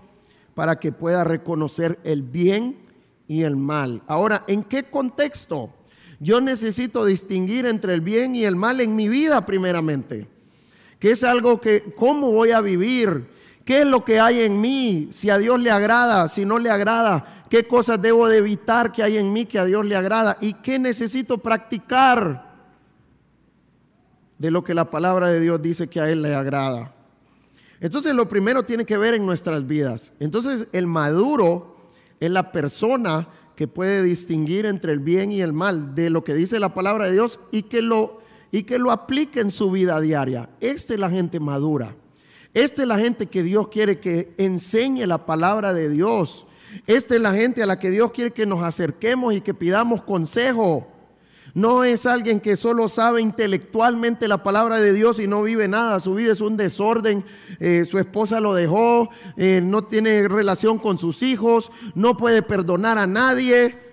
para 0.54 0.80
que 0.80 0.92
pueda 0.92 1.24
reconocer 1.24 1.98
el 2.04 2.24
bien 2.24 2.78
y 3.28 3.44
el 3.44 3.56
mal. 3.56 4.02
Ahora, 4.08 4.44
¿en 4.48 4.64
qué 4.64 4.84
contexto? 4.84 5.70
Yo 6.20 6.42
necesito 6.42 7.06
distinguir 7.06 7.66
entre 7.66 7.94
el 7.94 8.02
bien 8.02 8.36
y 8.36 8.44
el 8.44 8.58
mal 8.58 8.82
en 8.82 8.98
mi 8.98 9.08
vida 9.08 9.46
primeramente. 9.46 10.28
Que 11.00 11.12
es 11.12 11.24
algo 11.24 11.62
que, 11.62 11.94
¿cómo 11.96 12.32
voy 12.32 12.52
a 12.52 12.60
vivir? 12.60 13.28
¿Qué 13.72 13.84
es 13.84 13.88
lo 13.88 14.04
que 14.04 14.20
hay 14.20 14.42
en 14.42 14.60
mí? 14.60 15.08
Si 15.14 15.30
a 15.30 15.38
Dios 15.38 15.58
le 15.58 15.72
agrada, 15.72 16.28
si 16.28 16.44
no 16.44 16.60
le 16.60 16.70
agrada, 16.70 17.46
¿qué 17.50 17.66
cosas 17.66 18.02
debo 18.02 18.28
de 18.28 18.40
evitar 18.40 18.92
que 18.92 19.02
hay 19.02 19.16
en 19.16 19.32
mí 19.32 19.46
que 19.46 19.60
a 19.60 19.64
Dios 19.64 19.86
le 19.86 19.96
agrada? 19.96 20.38
¿Y 20.42 20.56
qué 20.56 20.78
necesito 20.78 21.38
practicar 21.38 22.52
de 24.38 24.52
lo 24.52 24.62
que 24.62 24.74
la 24.74 24.90
palabra 24.90 25.30
de 25.30 25.40
Dios 25.40 25.62
dice 25.62 25.88
que 25.88 26.02
a 26.02 26.10
Él 26.10 26.22
le 26.22 26.36
agrada? 26.36 26.94
Entonces 27.80 28.14
lo 28.14 28.28
primero 28.28 28.64
tiene 28.64 28.84
que 28.84 28.98
ver 28.98 29.14
en 29.14 29.26
nuestras 29.26 29.66
vidas. 29.66 30.12
Entonces 30.20 30.68
el 30.74 30.86
maduro 30.86 31.78
es 32.20 32.30
la 32.30 32.52
persona 32.52 33.30
que 33.56 33.70
puede 33.70 34.04
distinguir 34.04 34.66
entre 34.66 34.92
el 34.92 35.00
bien 35.00 35.32
y 35.32 35.40
el 35.40 35.54
mal 35.54 35.96
de 35.96 36.10
lo 36.10 36.26
que 36.26 36.34
dice 36.34 36.60
la 36.60 36.74
palabra 36.74 37.06
de 37.06 37.14
Dios 37.14 37.40
y 37.54 37.64
que 37.64 37.82
lo, 37.82 38.20
y 38.52 38.64
que 38.64 38.80
lo 38.80 38.92
aplique 38.92 39.40
en 39.40 39.50
su 39.50 39.72
vida 39.72 40.02
diaria. 40.02 40.50
Esta 40.60 40.94
es 40.94 41.00
la 41.00 41.10
gente 41.10 41.40
madura. 41.40 41.96
Esta 42.54 42.82
es 42.82 42.88
la 42.88 42.98
gente 42.98 43.28
que 43.28 43.44
Dios 43.44 43.70
quiere 43.70 44.00
que 44.00 44.34
enseñe 44.38 45.06
la 45.06 45.26
palabra 45.26 45.74
de 45.74 45.90
Dios. 45.90 46.46
Esta 46.86 47.16
es 47.16 47.22
la 47.22 47.34
gente 47.34 47.64
a 47.64 47.66
la 47.66 47.80
que 47.80 47.90
Dios 47.90 48.12
quiere 48.12 48.32
que 48.32 48.46
nos 48.46 48.64
acerquemos 48.64 49.34
y 49.34 49.42
que 49.42 49.54
pidamos 49.54 50.02
consejo. 50.04 50.88
No 51.54 51.84
es 51.84 52.06
alguien 52.06 52.40
que 52.40 52.56
solo 52.56 52.88
sabe 52.88 53.22
intelectualmente 53.22 54.28
la 54.28 54.42
palabra 54.42 54.80
de 54.80 54.94
Dios 54.94 55.20
y 55.20 55.28
no 55.28 55.44
vive 55.44 55.68
nada. 55.68 56.00
Su 56.00 56.16
vida 56.16 56.32
es 56.32 56.42
un 56.42 56.56
desorden. 56.56 57.26
Eh, 57.60 57.84
su 57.86 58.00
esposa 58.00 58.40
lo 58.40 58.54
dejó. 58.54 59.10
Eh, 59.36 59.60
no 59.62 59.84
tiene 59.84 60.28
relación 60.28 60.78
con 60.80 60.98
sus 60.98 61.24
hijos. 61.24 61.72
No 61.94 62.16
puede 62.16 62.42
perdonar 62.42 62.98
a 62.98 63.08
nadie. 63.08 63.91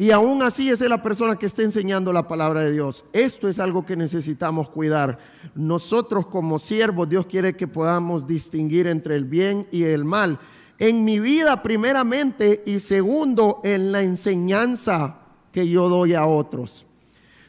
Y 0.00 0.12
aún 0.12 0.40
así 0.40 0.70
es 0.70 0.80
la 0.80 1.02
persona 1.02 1.36
que 1.36 1.44
está 1.44 1.60
enseñando 1.60 2.10
la 2.10 2.26
palabra 2.26 2.62
de 2.62 2.72
Dios. 2.72 3.04
Esto 3.12 3.48
es 3.48 3.58
algo 3.58 3.84
que 3.84 3.96
necesitamos 3.96 4.70
cuidar. 4.70 5.18
Nosotros 5.54 6.26
como 6.26 6.58
siervos, 6.58 7.06
Dios 7.06 7.26
quiere 7.26 7.54
que 7.54 7.68
podamos 7.68 8.26
distinguir 8.26 8.86
entre 8.86 9.14
el 9.14 9.26
bien 9.26 9.66
y 9.70 9.82
el 9.82 10.06
mal. 10.06 10.38
En 10.78 11.04
mi 11.04 11.20
vida 11.20 11.62
primeramente 11.62 12.62
y 12.64 12.78
segundo 12.78 13.60
en 13.62 13.92
la 13.92 14.00
enseñanza 14.00 15.18
que 15.52 15.68
yo 15.68 15.90
doy 15.90 16.14
a 16.14 16.24
otros. 16.24 16.86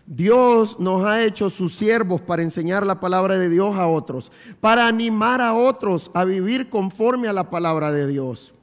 Dios 0.05 0.77
nos 0.77 1.05
ha 1.05 1.23
hecho 1.23 1.49
sus 1.49 1.73
siervos 1.73 2.19
para 2.19 2.43
enseñar 2.43 2.85
la 2.85 2.99
palabra 2.99 3.39
de 3.39 3.47
Dios 3.47 3.77
a 3.77 3.87
otros, 3.87 4.29
para 4.59 4.89
animar 4.89 5.39
a 5.39 5.53
otros 5.53 6.11
a 6.13 6.25
vivir 6.25 6.69
conforme 6.69 7.29
a 7.29 7.33
la 7.33 7.49
palabra 7.49 7.93
de 7.93 8.07
Dios. 8.07 8.53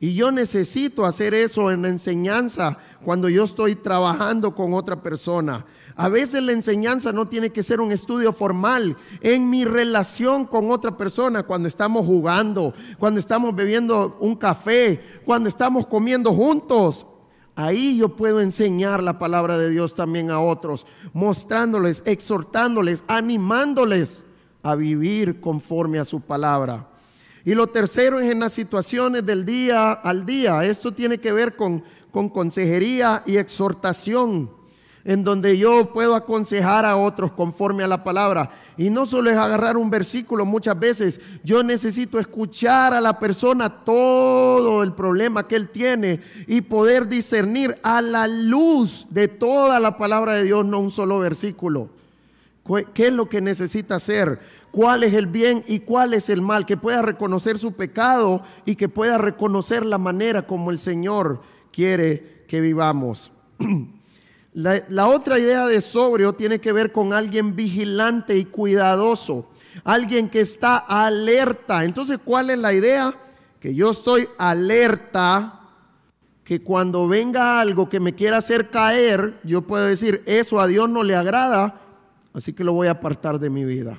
Y 0.00 0.14
yo 0.14 0.30
necesito 0.30 1.06
hacer 1.06 1.34
eso 1.34 1.70
en 1.70 1.82
la 1.82 1.88
enseñanza 1.88 2.78
cuando 3.04 3.28
yo 3.28 3.44
estoy 3.44 3.76
trabajando 3.76 4.54
con 4.54 4.74
otra 4.74 5.02
persona. 5.02 5.64
A 5.96 6.08
veces 6.08 6.42
la 6.42 6.52
enseñanza 6.52 7.12
no 7.12 7.28
tiene 7.28 7.50
que 7.50 7.62
ser 7.62 7.80
un 7.80 7.92
estudio 7.92 8.32
formal. 8.32 8.96
En 9.20 9.48
mi 9.48 9.64
relación 9.64 10.44
con 10.46 10.70
otra 10.70 10.96
persona, 10.96 11.44
cuando 11.44 11.68
estamos 11.68 12.04
jugando, 12.04 12.74
cuando 12.98 13.20
estamos 13.20 13.54
bebiendo 13.54 14.16
un 14.20 14.34
café, 14.34 15.20
cuando 15.24 15.48
estamos 15.48 15.86
comiendo 15.86 16.32
juntos, 16.32 17.06
Ahí 17.56 17.98
yo 17.98 18.08
puedo 18.08 18.40
enseñar 18.40 19.00
la 19.00 19.18
palabra 19.18 19.56
de 19.56 19.70
Dios 19.70 19.94
también 19.94 20.30
a 20.30 20.40
otros, 20.40 20.86
mostrándoles, 21.12 22.02
exhortándoles, 22.04 23.04
animándoles 23.06 24.24
a 24.64 24.74
vivir 24.74 25.40
conforme 25.40 26.00
a 26.00 26.04
su 26.04 26.20
palabra. 26.20 26.88
Y 27.44 27.54
lo 27.54 27.66
tercero 27.66 28.20
es 28.20 28.30
en 28.30 28.40
las 28.40 28.52
situaciones 28.52 29.24
del 29.26 29.44
día 29.44 29.92
al 29.92 30.24
día. 30.24 30.64
Esto 30.64 30.92
tiene 30.92 31.18
que 31.18 31.32
ver 31.32 31.56
con, 31.56 31.84
con 32.10 32.28
consejería 32.28 33.22
y 33.26 33.36
exhortación 33.36 34.50
en 35.04 35.22
donde 35.22 35.58
yo 35.58 35.92
puedo 35.92 36.14
aconsejar 36.14 36.86
a 36.86 36.96
otros 36.96 37.32
conforme 37.32 37.84
a 37.84 37.88
la 37.88 38.02
palabra. 38.02 38.50
Y 38.76 38.88
no 38.88 39.04
solo 39.04 39.30
es 39.30 39.36
agarrar 39.36 39.76
un 39.76 39.90
versículo, 39.90 40.46
muchas 40.46 40.78
veces 40.78 41.20
yo 41.44 41.62
necesito 41.62 42.18
escuchar 42.18 42.94
a 42.94 43.00
la 43.00 43.18
persona 43.18 43.68
todo 43.68 44.82
el 44.82 44.94
problema 44.94 45.46
que 45.46 45.56
él 45.56 45.68
tiene 45.68 46.20
y 46.46 46.62
poder 46.62 47.06
discernir 47.06 47.76
a 47.82 48.00
la 48.00 48.26
luz 48.26 49.06
de 49.10 49.28
toda 49.28 49.78
la 49.78 49.98
palabra 49.98 50.34
de 50.34 50.44
Dios, 50.44 50.64
no 50.64 50.80
un 50.80 50.90
solo 50.90 51.18
versículo. 51.18 51.90
¿Qué 52.94 53.08
es 53.08 53.12
lo 53.12 53.28
que 53.28 53.42
necesita 53.42 53.96
hacer? 53.96 54.40
¿Cuál 54.74 55.04
es 55.04 55.14
el 55.14 55.28
bien 55.28 55.62
y 55.68 55.78
cuál 55.78 56.14
es 56.14 56.28
el 56.28 56.42
mal? 56.42 56.66
Que 56.66 56.76
pueda 56.76 57.00
reconocer 57.00 57.60
su 57.60 57.74
pecado 57.74 58.42
y 58.66 58.74
que 58.74 58.88
pueda 58.88 59.18
reconocer 59.18 59.86
la 59.86 59.98
manera 59.98 60.48
como 60.48 60.72
el 60.72 60.80
Señor 60.80 61.42
quiere 61.70 62.44
que 62.48 62.60
vivamos. 62.60 63.30
La, 64.52 65.06
otra 65.06 65.38
idea 65.38 65.68
de 65.68 65.80
sobrio 65.80 66.32
tiene 66.32 66.60
que 66.60 66.72
ver 66.72 66.90
con 66.90 67.12
alguien 67.12 67.54
vigilante 67.54 68.36
y 68.36 68.46
cuidadoso, 68.46 69.48
alguien 69.84 70.28
que 70.28 70.40
está 70.40 70.76
alerta. 70.76 71.84
Entonces, 71.84 72.18
¿cuál 72.24 72.50
es 72.50 72.58
la 72.58 72.72
idea? 72.72 73.14
Que 73.60 73.76
yo 73.76 73.90
estoy 73.90 74.28
alerta, 74.38 75.60
que 76.42 76.62
cuando 76.62 77.06
venga 77.06 77.60
algo 77.60 77.88
que 77.88 78.00
me 78.00 78.14
quiera 78.14 78.38
hacer 78.38 78.70
caer, 78.70 79.34
yo 79.44 79.62
puedo 79.62 79.86
decir, 79.86 80.24
eso 80.26 80.58
a 80.58 80.66
Dios 80.66 80.88
no 80.88 81.04
le 81.04 81.14
agrada, 81.14 81.80
así 82.32 82.52
que 82.52 82.64
lo 82.64 82.72
voy 82.72 82.88
a 82.88 82.92
apartar 82.92 83.38
de 83.38 83.50
mi 83.50 83.64
vida. 83.64 83.98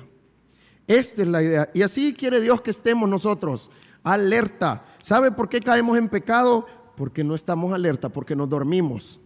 Esta 0.86 1.22
es 1.22 1.28
la 1.28 1.42
idea. 1.42 1.70
Y 1.74 1.82
así 1.82 2.12
quiere 2.12 2.40
Dios 2.40 2.60
que 2.60 2.70
estemos 2.70 3.08
nosotros, 3.08 3.70
alerta. 4.02 4.84
¿Sabe 5.02 5.32
por 5.32 5.48
qué 5.48 5.60
caemos 5.60 5.98
en 5.98 6.08
pecado? 6.08 6.66
Porque 6.96 7.24
no 7.24 7.34
estamos 7.34 7.72
alerta, 7.72 8.08
porque 8.08 8.36
nos 8.36 8.48
dormimos 8.48 9.20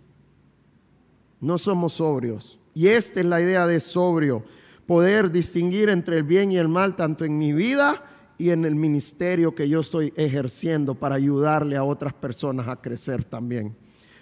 no 1.40 1.58
somos 1.58 1.94
sobrios. 1.94 2.58
Y 2.74 2.88
esta 2.88 3.20
es 3.20 3.26
la 3.26 3.40
idea 3.40 3.66
de 3.66 3.80
sobrio, 3.80 4.44
poder 4.86 5.30
distinguir 5.30 5.88
entre 5.88 6.18
el 6.18 6.22
bien 6.22 6.52
y 6.52 6.56
el 6.56 6.68
mal 6.68 6.94
tanto 6.96 7.24
en 7.24 7.38
mi 7.38 7.52
vida 7.52 8.04
y 8.38 8.50
en 8.50 8.64
el 8.64 8.74
ministerio 8.74 9.54
que 9.54 9.68
yo 9.68 9.80
estoy 9.80 10.12
ejerciendo 10.16 10.94
para 10.94 11.16
ayudarle 11.16 11.76
a 11.76 11.84
otras 11.84 12.12
personas 12.14 12.68
a 12.68 12.76
crecer 12.76 13.24
también. 13.24 13.76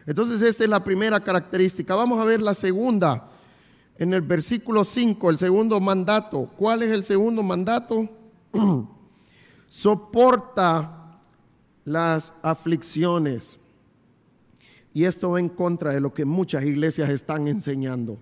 Entonces 0.06 0.40
esta 0.42 0.64
es 0.64 0.70
la 0.70 0.82
primera 0.82 1.20
característica. 1.20 1.94
Vamos 1.94 2.20
a 2.20 2.24
ver 2.24 2.40
la 2.40 2.54
segunda. 2.54 3.30
En 3.98 4.14
el 4.14 4.20
versículo 4.20 4.84
5, 4.84 5.30
el 5.30 5.38
segundo 5.38 5.80
mandato. 5.80 6.48
¿Cuál 6.56 6.82
es 6.82 6.90
el 6.90 7.02
segundo 7.02 7.42
mandato? 7.42 8.08
Soporta 9.68 11.20
las 11.84 12.32
aflicciones. 12.40 13.58
Y 14.94 15.04
esto 15.04 15.30
va 15.30 15.40
en 15.40 15.48
contra 15.48 15.92
de 15.92 16.00
lo 16.00 16.14
que 16.14 16.24
muchas 16.24 16.64
iglesias 16.64 17.10
están 17.10 17.48
enseñando. 17.48 18.18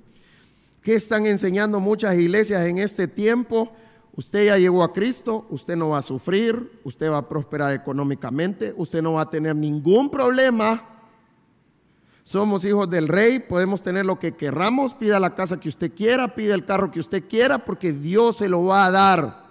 ¿Qué 0.80 0.95
están 0.95 1.26
enseñando 1.26 1.78
muchas 1.78 2.16
iglesias 2.18 2.66
en 2.66 2.78
este 2.78 3.06
tiempo? 3.06 3.71
Usted 4.14 4.47
ya 4.47 4.56
llegó 4.56 4.83
a 4.83 4.95
Cristo, 4.95 5.47
usted 5.50 5.76
no 5.76 5.90
va 5.90 5.99
a 5.99 6.02
sufrir, 6.02 6.80
usted 6.85 7.11
va 7.11 7.18
a 7.18 7.28
prosperar 7.28 7.75
económicamente, 7.75 8.73
usted 8.76 9.02
no 9.02 9.14
va 9.14 9.23
a 9.23 9.30
tener 9.30 9.54
ningún 9.54 10.11
problema. 10.11 10.96
Somos 12.26 12.64
hijos 12.64 12.90
del 12.90 13.06
rey, 13.06 13.38
podemos 13.38 13.83
tener 13.83 14.04
lo 14.04 14.18
que 14.18 14.35
querramos, 14.35 14.92
pida 14.95 15.21
la 15.21 15.37
casa 15.37 15.61
que 15.61 15.68
usted 15.68 15.92
quiera, 15.95 16.35
pida 16.35 16.56
el 16.56 16.64
carro 16.64 16.90
que 16.90 16.99
usted 16.99 17.23
quiera, 17.28 17.59
porque 17.59 17.92
Dios 17.92 18.38
se 18.38 18.49
lo 18.49 18.64
va 18.64 18.85
a 18.85 18.90
dar. 18.90 19.45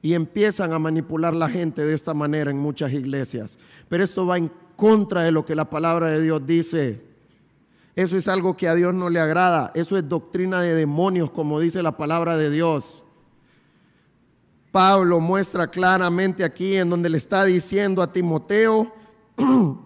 Y 0.00 0.14
empiezan 0.14 0.72
a 0.72 0.78
manipular 0.78 1.34
la 1.34 1.48
gente 1.48 1.84
de 1.84 1.92
esta 1.92 2.14
manera 2.14 2.52
en 2.52 2.56
muchas 2.56 2.92
iglesias. 2.92 3.58
Pero 3.88 4.04
esto 4.04 4.24
va 4.24 4.38
en 4.38 4.48
contra 4.76 5.22
de 5.22 5.32
lo 5.32 5.44
que 5.44 5.56
la 5.56 5.68
palabra 5.68 6.06
de 6.06 6.22
Dios 6.22 6.46
dice. 6.46 7.02
Eso 7.96 8.16
es 8.16 8.28
algo 8.28 8.56
que 8.56 8.68
a 8.68 8.76
Dios 8.76 8.94
no 8.94 9.10
le 9.10 9.18
agrada. 9.18 9.72
Eso 9.74 9.98
es 9.98 10.08
doctrina 10.08 10.60
de 10.60 10.72
demonios, 10.72 11.32
como 11.32 11.58
dice 11.58 11.82
la 11.82 11.96
palabra 11.96 12.36
de 12.36 12.48
Dios. 12.48 13.02
Pablo 14.70 15.18
muestra 15.18 15.66
claramente 15.66 16.44
aquí 16.44 16.76
en 16.76 16.90
donde 16.90 17.10
le 17.10 17.18
está 17.18 17.44
diciendo 17.44 18.02
a 18.02 18.12
Timoteo, 18.12 18.92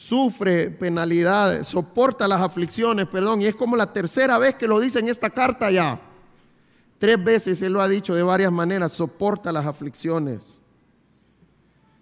sufre 0.00 0.70
penalidades, 0.70 1.68
soporta 1.68 2.26
las 2.26 2.40
aflicciones, 2.40 3.06
perdón, 3.06 3.42
y 3.42 3.46
es 3.46 3.54
como 3.54 3.76
la 3.76 3.92
tercera 3.92 4.38
vez 4.38 4.54
que 4.54 4.66
lo 4.66 4.80
dice 4.80 4.98
en 4.98 5.08
esta 5.08 5.28
carta 5.28 5.70
ya. 5.70 6.00
Tres 6.96 7.22
veces 7.22 7.60
él 7.60 7.74
lo 7.74 7.82
ha 7.82 7.88
dicho 7.88 8.14
de 8.14 8.22
varias 8.22 8.50
maneras, 8.50 8.92
soporta 8.92 9.52
las 9.52 9.66
aflicciones. 9.66 10.58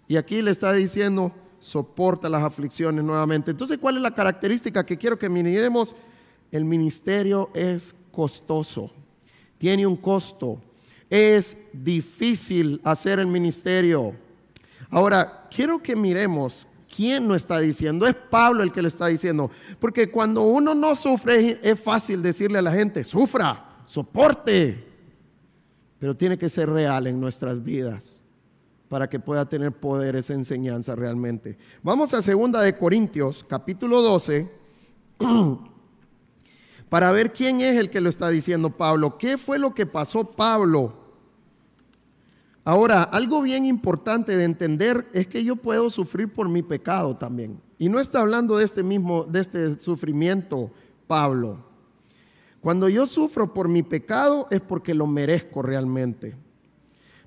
Y 0.07 0.15
aquí 0.15 0.41
le 0.41 0.51
está 0.51 0.71
diciendo, 0.71 1.33
soporta 1.59 2.29
las 2.29 2.41
aflicciones 2.41 3.03
nuevamente. 3.03 3.51
Entonces, 3.51 3.77
¿cuál 3.77 3.97
es 3.97 4.01
la 4.01 4.15
característica 4.15 4.85
que 4.85 4.97
quiero 4.97 5.19
que 5.19 5.27
miremos? 5.27 5.93
El 6.53 6.63
ministerio 6.63 7.49
es 7.53 7.93
costoso, 8.13 8.91
tiene 9.57 9.85
un 9.85 9.97
costo, 9.97 10.61
es 11.09 11.57
difícil 11.73 12.79
hacer 12.85 13.19
el 13.19 13.27
ministerio. 13.27 14.13
Ahora, 14.89 15.49
quiero 15.53 15.83
que 15.83 15.97
miremos 15.97 16.65
quién 16.93 17.27
lo 17.27 17.35
está 17.35 17.59
diciendo. 17.59 18.07
Es 18.07 18.15
Pablo 18.15 18.63
el 18.63 18.71
que 18.71 18.81
lo 18.81 18.87
está 18.87 19.07
diciendo. 19.07 19.51
Porque 19.79 20.09
cuando 20.09 20.41
uno 20.41 20.75
no 20.75 20.95
sufre, 20.95 21.59
es 21.61 21.79
fácil 21.79 22.21
decirle 22.21 22.59
a 22.59 22.63
la 22.63 22.71
gente, 22.71 23.03
sufra, 23.03 23.83
soporte. 23.85 24.87
Pero 25.99 26.15
tiene 26.15 26.37
que 26.37 26.49
ser 26.49 26.69
real 26.69 27.07
en 27.07 27.19
nuestras 27.19 27.63
vidas. 27.63 28.15
para 28.89 29.07
que 29.07 29.19
pueda 29.19 29.47
tener 29.47 29.71
poder 29.71 30.15
esa 30.15 30.33
enseñanza 30.33 30.95
realmente. 30.95 31.59
Vamos 31.83 32.11
a 32.15 32.23
segunda 32.23 32.59
de 32.63 32.75
Corintios, 32.75 33.45
capítulo 33.47 34.01
12, 34.01 34.49
para 36.89 37.11
ver 37.11 37.31
quién 37.31 37.61
es 37.61 37.77
el 37.77 37.91
que 37.91 38.01
lo 38.01 38.09
está 38.09 38.29
diciendo 38.29 38.71
Pablo. 38.71 39.19
¿Qué 39.19 39.37
fue 39.37 39.59
lo 39.59 39.75
que 39.75 39.85
pasó 39.85 40.23
Pablo? 40.23 40.98
Ahora, 42.63 43.03
algo 43.03 43.41
bien 43.41 43.65
importante 43.65 44.35
de 44.37 44.43
entender 44.43 45.09
es 45.13 45.27
que 45.27 45.43
yo 45.43 45.55
puedo 45.55 45.89
sufrir 45.89 46.31
por 46.31 46.49
mi 46.49 46.61
pecado 46.61 47.15
también. 47.15 47.61
Y 47.77 47.89
no 47.89 47.99
está 47.99 48.21
hablando 48.21 48.57
de 48.57 48.65
este 48.65 48.83
mismo, 48.83 49.23
de 49.23 49.39
este 49.39 49.79
sufrimiento, 49.79 50.71
Pablo. 51.07 51.65
Cuando 52.61 52.89
yo 52.89 53.05
sufro 53.05 53.53
por 53.53 53.69
mi 53.69 53.83
pecado 53.83 54.45
es 54.49 54.59
porque 54.59 54.93
lo 54.93 55.07
merezco 55.07 55.61
realmente. 55.61 56.35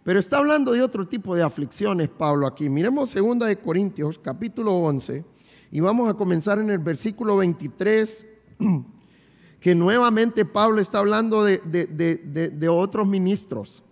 Pero 0.04 0.18
está 0.18 0.38
hablando 0.38 0.72
de 0.72 0.82
otro 0.82 1.06
tipo 1.06 1.34
de 1.34 1.42
aflicciones, 1.42 2.08
Pablo, 2.08 2.46
aquí. 2.46 2.68
Miremos 2.68 3.14
2 3.14 3.38
de 3.40 3.56
Corintios, 3.58 4.18
capítulo 4.18 4.74
11, 4.74 5.24
y 5.70 5.80
vamos 5.80 6.10
a 6.10 6.14
comenzar 6.14 6.58
en 6.58 6.70
el 6.70 6.78
versículo 6.78 7.36
23, 7.36 8.26
que 9.60 9.74
nuevamente 9.74 10.44
Pablo 10.44 10.80
está 10.80 10.98
hablando 10.98 11.44
de, 11.44 12.68
otros 12.68 13.06
ministros. 13.06 13.84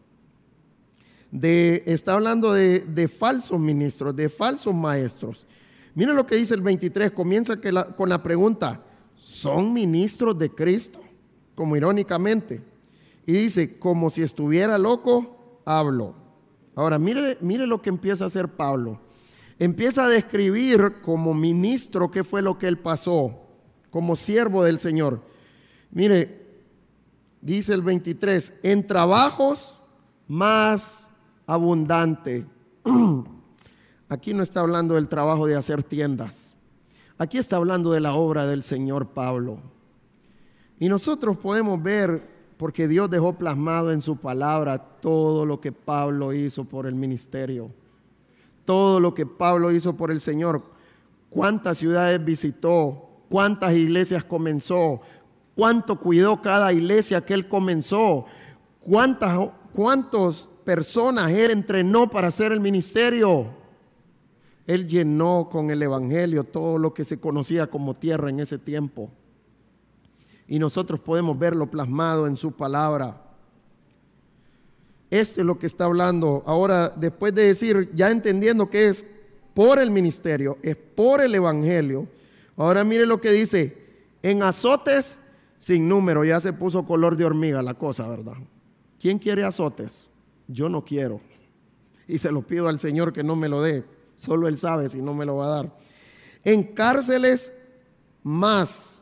De, 1.30 1.82
está 1.86 2.14
hablando 2.14 2.52
de, 2.52 3.08
falsos 3.08 3.58
ministros, 3.58 4.14
de 4.16 4.28
falsos 4.28 4.74
maestros. 4.74 5.46
Miren 5.94 6.16
lo 6.16 6.26
que 6.26 6.36
dice 6.36 6.54
el 6.54 6.62
23, 6.62 7.12
comienza 7.12 7.56
con 7.96 8.08
la 8.08 8.22
pregunta, 8.22 8.82
¿son 9.16 9.72
ministros 9.72 10.38
de 10.38 10.50
Cristo? 10.50 11.00
Como 11.54 11.76
irónicamente. 11.76 12.62
Y 13.26 13.32
dice, 13.32 13.78
como 13.78 14.10
si 14.10 14.22
estuviera 14.22 14.78
loco, 14.78 15.60
hablo. 15.64 16.14
Ahora, 16.74 16.98
mire, 16.98 17.38
mire 17.40 17.66
lo 17.66 17.82
que 17.82 17.90
empieza 17.90 18.24
a 18.24 18.28
hacer 18.28 18.48
Pablo. 18.48 19.00
Empieza 19.58 20.04
a 20.04 20.08
describir 20.08 21.02
como 21.02 21.34
ministro 21.34 22.10
qué 22.10 22.24
fue 22.24 22.40
lo 22.40 22.58
que 22.58 22.66
él 22.66 22.78
pasó, 22.78 23.38
como 23.90 24.16
siervo 24.16 24.64
del 24.64 24.80
Señor. 24.80 25.20
Mire, 25.90 26.46
dice 27.42 27.74
el 27.74 27.82
23, 27.82 28.54
en 28.62 28.86
trabajos 28.86 29.76
más 30.26 31.09
abundante. 31.46 32.46
Aquí 34.08 34.34
no 34.34 34.42
está 34.42 34.60
hablando 34.60 34.94
del 34.94 35.08
trabajo 35.08 35.46
de 35.46 35.56
hacer 35.56 35.82
tiendas. 35.82 36.54
Aquí 37.16 37.38
está 37.38 37.56
hablando 37.56 37.92
de 37.92 38.00
la 38.00 38.14
obra 38.14 38.46
del 38.46 38.62
Señor 38.62 39.08
Pablo. 39.08 39.58
Y 40.78 40.88
nosotros 40.88 41.36
podemos 41.36 41.82
ver 41.82 42.28
porque 42.56 42.88
Dios 42.88 43.08
dejó 43.08 43.34
plasmado 43.34 43.90
en 43.90 44.02
su 44.02 44.18
palabra 44.18 44.78
todo 44.78 45.46
lo 45.46 45.62
que 45.62 45.72
Pablo 45.72 46.34
hizo 46.34 46.64
por 46.64 46.86
el 46.86 46.94
ministerio, 46.94 47.70
todo 48.66 49.00
lo 49.00 49.14
que 49.14 49.24
Pablo 49.24 49.72
hizo 49.72 49.96
por 49.96 50.10
el 50.10 50.20
Señor, 50.20 50.62
cuántas 51.30 51.78
ciudades 51.78 52.22
visitó, 52.22 53.08
cuántas 53.30 53.72
iglesias 53.72 54.24
comenzó, 54.24 55.00
cuánto 55.54 55.98
cuidó 55.98 56.42
cada 56.42 56.70
iglesia 56.72 57.24
que 57.24 57.32
él 57.32 57.48
comenzó, 57.48 58.26
cuántas 58.80 59.48
cuántas 59.72 60.49
personas 60.70 61.32
él 61.32 61.50
entrenó 61.50 62.08
para 62.08 62.28
hacer 62.28 62.52
el 62.52 62.60
ministerio. 62.60 63.48
Él 64.68 64.86
llenó 64.86 65.48
con 65.50 65.68
el 65.72 65.82
Evangelio 65.82 66.44
todo 66.44 66.78
lo 66.78 66.94
que 66.94 67.02
se 67.02 67.18
conocía 67.18 67.66
como 67.66 67.96
tierra 67.96 68.30
en 68.30 68.38
ese 68.38 68.56
tiempo 68.56 69.10
y 70.46 70.60
nosotros 70.60 71.00
podemos 71.00 71.36
verlo 71.36 71.68
plasmado 71.68 72.28
en 72.28 72.36
su 72.36 72.52
palabra. 72.52 73.20
Esto 75.10 75.40
es 75.40 75.46
lo 75.48 75.58
que 75.58 75.66
está 75.66 75.86
hablando. 75.86 76.44
Ahora, 76.46 76.90
después 76.90 77.34
de 77.34 77.46
decir, 77.46 77.90
ya 77.92 78.12
entendiendo 78.12 78.70
que 78.70 78.90
es 78.90 79.04
por 79.54 79.80
el 79.80 79.90
ministerio, 79.90 80.56
es 80.62 80.76
por 80.76 81.20
el 81.20 81.34
evangelio. 81.34 82.06
Ahora 82.56 82.84
mire 82.84 83.06
lo 83.06 83.20
que 83.20 83.32
dice, 83.32 83.76
en 84.22 84.44
azotes 84.44 85.16
sin 85.58 85.88
número, 85.88 86.24
ya 86.24 86.38
se 86.38 86.52
puso 86.52 86.86
color 86.86 87.16
de 87.16 87.24
hormiga 87.24 87.60
la 87.60 87.74
cosa, 87.74 88.06
¿verdad? 88.06 88.34
¿Quién 89.00 89.18
quiere 89.18 89.42
azotes? 89.42 90.06
Yo 90.50 90.68
no 90.68 90.84
quiero. 90.84 91.20
Y 92.08 92.18
se 92.18 92.32
lo 92.32 92.42
pido 92.42 92.68
al 92.68 92.80
Señor 92.80 93.12
que 93.12 93.22
no 93.22 93.36
me 93.36 93.48
lo 93.48 93.62
dé. 93.62 93.84
Solo 94.16 94.48
Él 94.48 94.58
sabe 94.58 94.88
si 94.88 95.00
no 95.00 95.14
me 95.14 95.24
lo 95.24 95.36
va 95.36 95.46
a 95.46 95.56
dar. 95.62 95.78
En 96.44 96.62
cárceles 96.62 97.52
más 98.22 99.00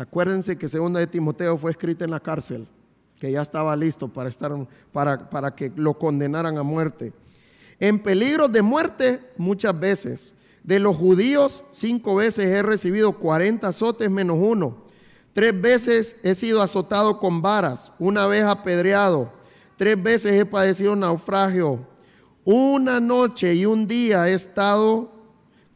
Acuérdense 0.00 0.56
que 0.56 0.66
segunda 0.66 0.98
de 0.98 1.06
Timoteo 1.06 1.58
fue 1.58 1.72
escrita 1.72 2.06
en 2.06 2.10
la 2.10 2.20
cárcel, 2.20 2.66
que 3.20 3.30
ya 3.30 3.42
estaba 3.42 3.76
listo 3.76 4.08
para, 4.08 4.30
estar, 4.30 4.50
para, 4.92 5.28
para 5.28 5.54
que 5.54 5.70
lo 5.76 5.98
condenaran 5.98 6.56
a 6.56 6.62
muerte. 6.62 7.12
En 7.78 8.02
peligro 8.02 8.48
de 8.48 8.62
muerte 8.62 9.20
muchas 9.36 9.78
veces. 9.78 10.32
De 10.64 10.78
los 10.78 10.96
judíos, 10.96 11.64
cinco 11.70 12.14
veces 12.14 12.46
he 12.46 12.62
recibido 12.62 13.18
40 13.18 13.68
azotes 13.68 14.10
menos 14.10 14.38
uno. 14.40 14.84
Tres 15.34 15.60
veces 15.60 16.16
he 16.22 16.34
sido 16.34 16.62
azotado 16.62 17.18
con 17.18 17.42
varas, 17.42 17.92
una 17.98 18.26
vez 18.26 18.44
apedreado, 18.44 19.30
tres 19.80 20.02
veces 20.02 20.38
he 20.38 20.44
padecido 20.44 20.94
naufragio. 20.94 21.78
Una 22.44 23.00
noche 23.00 23.54
y 23.54 23.64
un 23.64 23.86
día 23.86 24.28
he 24.28 24.34
estado 24.34 25.10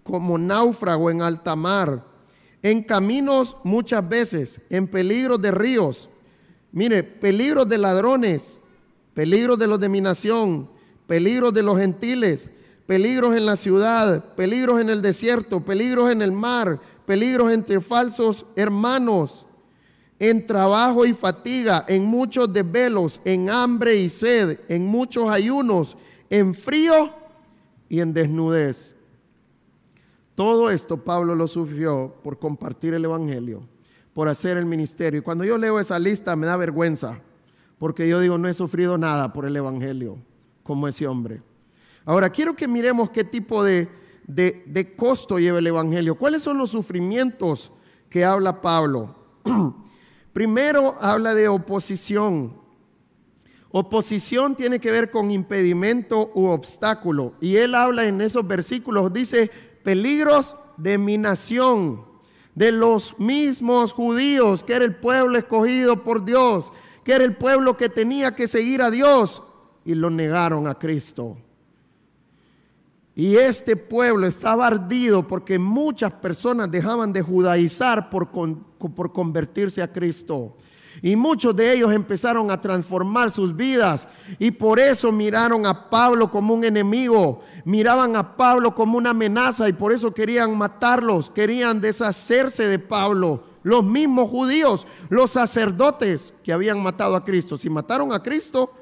como 0.02 0.36
náufrago 0.36 1.10
en 1.10 1.22
alta 1.22 1.56
mar 1.56 2.04
en 2.60 2.82
caminos 2.82 3.56
muchas 3.64 4.06
veces, 4.06 4.60
en 4.68 4.88
peligros 4.88 5.40
de 5.40 5.52
ríos. 5.52 6.10
Mire, 6.70 7.02
peligros 7.02 7.66
de 7.66 7.78
ladrones, 7.78 8.60
peligros 9.14 9.58
de 9.58 9.68
los 9.68 9.80
de 9.80 9.88
mi 9.88 10.02
nación, 10.02 10.68
peligros 11.06 11.54
de 11.54 11.62
los 11.62 11.78
gentiles, 11.78 12.50
peligros 12.86 13.34
en 13.34 13.46
la 13.46 13.56
ciudad, 13.56 14.34
peligros 14.34 14.82
en 14.82 14.90
el 14.90 15.00
desierto, 15.00 15.64
peligros 15.64 16.12
en 16.12 16.20
el 16.20 16.32
mar, 16.32 16.78
peligros 17.06 17.54
entre 17.54 17.80
falsos 17.80 18.44
hermanos, 18.54 19.46
en 20.18 20.46
trabajo 20.46 21.04
y 21.04 21.12
fatiga, 21.12 21.84
en 21.88 22.04
muchos 22.04 22.52
desvelos, 22.52 23.20
en 23.24 23.50
hambre 23.50 23.96
y 23.96 24.08
sed, 24.08 24.60
en 24.68 24.86
muchos 24.86 25.28
ayunos, 25.28 25.96
en 26.30 26.54
frío 26.54 27.10
y 27.88 28.00
en 28.00 28.12
desnudez. 28.12 28.94
Todo 30.34 30.70
esto 30.70 30.96
Pablo 30.96 31.34
lo 31.34 31.46
sufrió 31.46 32.14
por 32.22 32.38
compartir 32.38 32.94
el 32.94 33.04
Evangelio, 33.04 33.62
por 34.12 34.28
hacer 34.28 34.56
el 34.56 34.66
ministerio. 34.66 35.20
Y 35.20 35.22
cuando 35.22 35.44
yo 35.44 35.58
leo 35.58 35.78
esa 35.78 35.98
lista 35.98 36.34
me 36.34 36.46
da 36.46 36.56
vergüenza, 36.56 37.20
porque 37.78 38.08
yo 38.08 38.20
digo, 38.20 38.38
no 38.38 38.48
he 38.48 38.54
sufrido 38.54 38.98
nada 38.98 39.32
por 39.32 39.46
el 39.46 39.56
Evangelio 39.56 40.18
como 40.62 40.88
ese 40.88 41.06
hombre. 41.06 41.42
Ahora, 42.04 42.30
quiero 42.30 42.54
que 42.54 42.68
miremos 42.68 43.10
qué 43.10 43.24
tipo 43.24 43.62
de, 43.62 43.88
de, 44.26 44.94
costo 44.96 45.38
lleva 45.38 45.58
el 45.58 45.66
Evangelio. 45.66 46.16
¿Cuáles 46.16 46.42
son 46.42 46.58
los 46.58 46.70
sufrimientos 46.70 47.70
que 48.08 48.24
habla 48.24 48.60
Pablo? 48.60 49.14
Primero 50.34 50.96
habla 51.00 51.32
de 51.32 51.48
oposición. 51.48 52.60
Oposición 53.70 54.56
tiene 54.56 54.80
que 54.80 54.90
ver 54.90 55.12
con 55.12 55.30
impedimento 55.30 56.32
u 56.34 56.46
obstáculo. 56.46 57.34
Y 57.40 57.56
él 57.56 57.76
habla 57.76 58.04
en 58.04 58.20
esos 58.20 58.44
versículos, 58.44 59.12
dice, 59.12 59.48
peligros 59.84 60.56
de 60.76 60.98
mi 60.98 61.18
nación, 61.18 62.04
de 62.52 62.72
los 62.72 63.16
mismos 63.16 63.92
judíos, 63.92 64.64
que 64.64 64.74
era 64.74 64.84
el 64.84 64.96
pueblo 64.96 65.38
escogido 65.38 66.02
por 66.02 66.24
Dios, 66.24 66.72
que 67.04 67.12
era 67.12 67.24
el 67.24 67.36
pueblo 67.36 67.76
que 67.76 67.88
tenía 67.88 68.34
que 68.34 68.48
seguir 68.48 68.82
a 68.82 68.90
Dios, 68.90 69.40
y 69.84 69.94
lo 69.94 70.10
negaron 70.10 70.66
a 70.66 70.74
Cristo. 70.76 71.36
Y 73.16 73.36
este 73.36 73.76
pueblo 73.76 74.26
estaba 74.26 74.66
ardido 74.66 75.26
porque 75.26 75.58
muchas 75.58 76.12
personas 76.12 76.70
dejaban 76.70 77.12
de 77.12 77.22
judaizar 77.22 78.10
por, 78.10 78.28
por 78.30 79.12
convertirse 79.12 79.82
a 79.82 79.92
Cristo. 79.92 80.56
Y 81.02 81.16
muchos 81.16 81.54
de 81.54 81.74
ellos 81.74 81.92
empezaron 81.92 82.50
a 82.50 82.60
transformar 82.60 83.30
sus 83.30 83.54
vidas. 83.54 84.08
Y 84.38 84.50
por 84.50 84.80
eso 84.80 85.12
miraron 85.12 85.66
a 85.66 85.90
Pablo 85.90 86.30
como 86.30 86.54
un 86.54 86.64
enemigo. 86.64 87.42
Miraban 87.64 88.16
a 88.16 88.36
Pablo 88.36 88.74
como 88.74 88.98
una 88.98 89.10
amenaza. 89.10 89.68
Y 89.68 89.74
por 89.74 89.92
eso 89.92 90.12
querían 90.12 90.56
matarlos. 90.56 91.30
Querían 91.30 91.80
deshacerse 91.80 92.66
de 92.66 92.78
Pablo. 92.78 93.44
Los 93.62 93.84
mismos 93.84 94.28
judíos, 94.28 94.86
los 95.08 95.30
sacerdotes 95.30 96.34
que 96.42 96.52
habían 96.52 96.82
matado 96.82 97.16
a 97.16 97.24
Cristo. 97.24 97.56
Si 97.56 97.70
mataron 97.70 98.12
a 98.12 98.22
Cristo, 98.22 98.72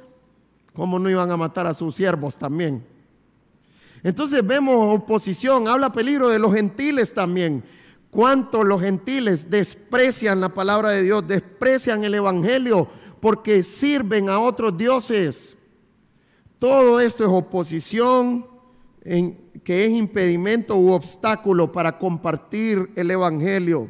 ¿cómo 0.74 0.98
no 0.98 1.08
iban 1.08 1.30
a 1.30 1.36
matar 1.36 1.66
a 1.66 1.74
sus 1.74 1.94
siervos 1.94 2.36
también? 2.36 2.91
Entonces 4.02 4.46
vemos 4.46 4.94
oposición. 4.94 5.68
Habla 5.68 5.92
peligro 5.92 6.28
de 6.28 6.38
los 6.38 6.54
gentiles 6.54 7.14
también 7.14 7.62
cuánto 8.12 8.62
los 8.62 8.82
gentiles 8.82 9.48
desprecian 9.48 10.42
la 10.42 10.50
palabra 10.50 10.90
de 10.90 11.02
Dios, 11.02 11.26
desprecian 11.26 12.04
el 12.04 12.14
Evangelio 12.14 12.86
porque 13.20 13.62
sirven 13.62 14.28
a 14.28 14.38
otros 14.38 14.76
dioses. 14.76 15.56
Todo 16.58 17.00
esto 17.00 17.24
es 17.24 17.30
oposición 17.30 18.46
que 19.64 19.84
es 19.84 19.90
impedimento 19.90 20.76
u 20.76 20.92
obstáculo 20.92 21.72
para 21.72 21.98
compartir 21.98 22.90
el 22.94 23.10
Evangelio. 23.10 23.88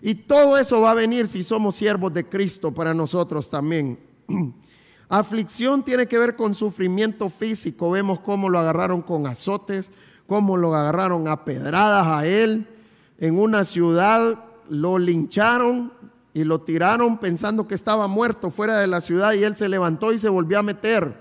Y 0.00 0.14
todo 0.14 0.56
eso 0.56 0.80
va 0.80 0.92
a 0.92 0.94
venir 0.94 1.26
si 1.26 1.42
somos 1.42 1.74
siervos 1.74 2.14
de 2.14 2.24
Cristo 2.24 2.72
para 2.72 2.94
nosotros 2.94 3.50
también. 3.50 3.98
Aflicción 5.10 5.82
tiene 5.82 6.06
que 6.06 6.18
ver 6.18 6.36
con 6.36 6.54
sufrimiento 6.54 7.28
físico. 7.28 7.90
Vemos 7.90 8.20
cómo 8.20 8.48
lo 8.48 8.60
agarraron 8.60 9.02
con 9.02 9.26
azotes, 9.26 9.90
cómo 10.28 10.56
lo 10.56 10.72
agarraron 10.72 11.26
a 11.26 11.44
pedradas 11.44 12.06
a 12.06 12.24
él. 12.24 12.68
En 13.18 13.36
una 13.36 13.64
ciudad 13.64 14.44
lo 14.68 14.98
lincharon 14.98 15.92
y 16.32 16.44
lo 16.44 16.60
tiraron 16.60 17.18
pensando 17.18 17.66
que 17.66 17.74
estaba 17.74 18.06
muerto 18.06 18.52
fuera 18.52 18.78
de 18.78 18.86
la 18.86 19.00
ciudad 19.00 19.32
y 19.32 19.42
él 19.42 19.56
se 19.56 19.68
levantó 19.68 20.12
y 20.12 20.20
se 20.20 20.28
volvió 20.28 20.60
a 20.60 20.62
meter 20.62 21.12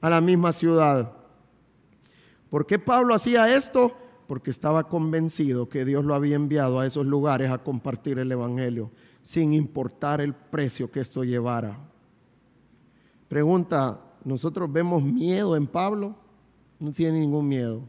a 0.00 0.08
la 0.08 0.20
misma 0.20 0.52
ciudad. 0.52 1.10
¿Por 2.50 2.66
qué 2.66 2.78
Pablo 2.78 3.14
hacía 3.14 3.52
esto? 3.52 3.96
Porque 4.28 4.50
estaba 4.50 4.88
convencido 4.88 5.68
que 5.68 5.84
Dios 5.84 6.04
lo 6.04 6.14
había 6.14 6.36
enviado 6.36 6.78
a 6.78 6.86
esos 6.86 7.04
lugares 7.04 7.50
a 7.50 7.58
compartir 7.58 8.20
el 8.20 8.30
Evangelio, 8.30 8.92
sin 9.22 9.54
importar 9.54 10.20
el 10.20 10.34
precio 10.34 10.88
que 10.92 11.00
esto 11.00 11.24
llevara. 11.24 11.91
Pregunta, 13.32 13.98
¿nosotros 14.24 14.70
vemos 14.70 15.02
miedo 15.02 15.56
en 15.56 15.66
Pablo? 15.66 16.14
No 16.78 16.92
tiene 16.92 17.18
ningún 17.18 17.48
miedo. 17.48 17.80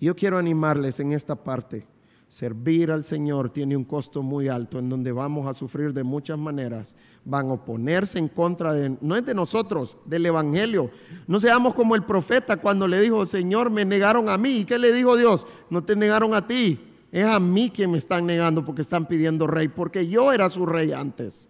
Yo 0.00 0.16
quiero 0.16 0.38
animarles 0.38 0.98
en 0.98 1.12
esta 1.12 1.36
parte. 1.36 1.86
Servir 2.26 2.90
al 2.90 3.04
Señor 3.04 3.50
tiene 3.50 3.76
un 3.76 3.84
costo 3.84 4.22
muy 4.22 4.48
alto 4.48 4.78
en 4.78 4.88
donde 4.88 5.12
vamos 5.12 5.46
a 5.46 5.52
sufrir 5.52 5.92
de 5.92 6.04
muchas 6.04 6.38
maneras. 6.38 6.94
Van 7.22 7.50
a 7.50 7.52
oponerse 7.52 8.18
en 8.18 8.28
contra 8.28 8.72
de, 8.72 8.96
no 9.02 9.14
es 9.14 9.26
de 9.26 9.34
nosotros, 9.34 9.98
del 10.06 10.24
Evangelio. 10.24 10.90
No 11.26 11.38
seamos 11.38 11.74
como 11.74 11.94
el 11.94 12.04
profeta 12.04 12.56
cuando 12.56 12.88
le 12.88 12.98
dijo, 12.98 13.26
Señor, 13.26 13.68
me 13.68 13.84
negaron 13.84 14.30
a 14.30 14.38
mí. 14.38 14.60
¿Y 14.60 14.64
qué 14.64 14.78
le 14.78 14.94
dijo 14.94 15.18
Dios? 15.18 15.46
No 15.68 15.84
te 15.84 15.94
negaron 15.94 16.32
a 16.32 16.46
ti. 16.46 16.80
Es 17.12 17.26
a 17.26 17.38
mí 17.38 17.68
que 17.68 17.86
me 17.86 17.98
están 17.98 18.24
negando 18.24 18.64
porque 18.64 18.80
están 18.80 19.04
pidiendo 19.04 19.46
rey, 19.46 19.68
porque 19.68 20.08
yo 20.08 20.32
era 20.32 20.48
su 20.48 20.64
rey 20.64 20.92
antes. 20.92 21.46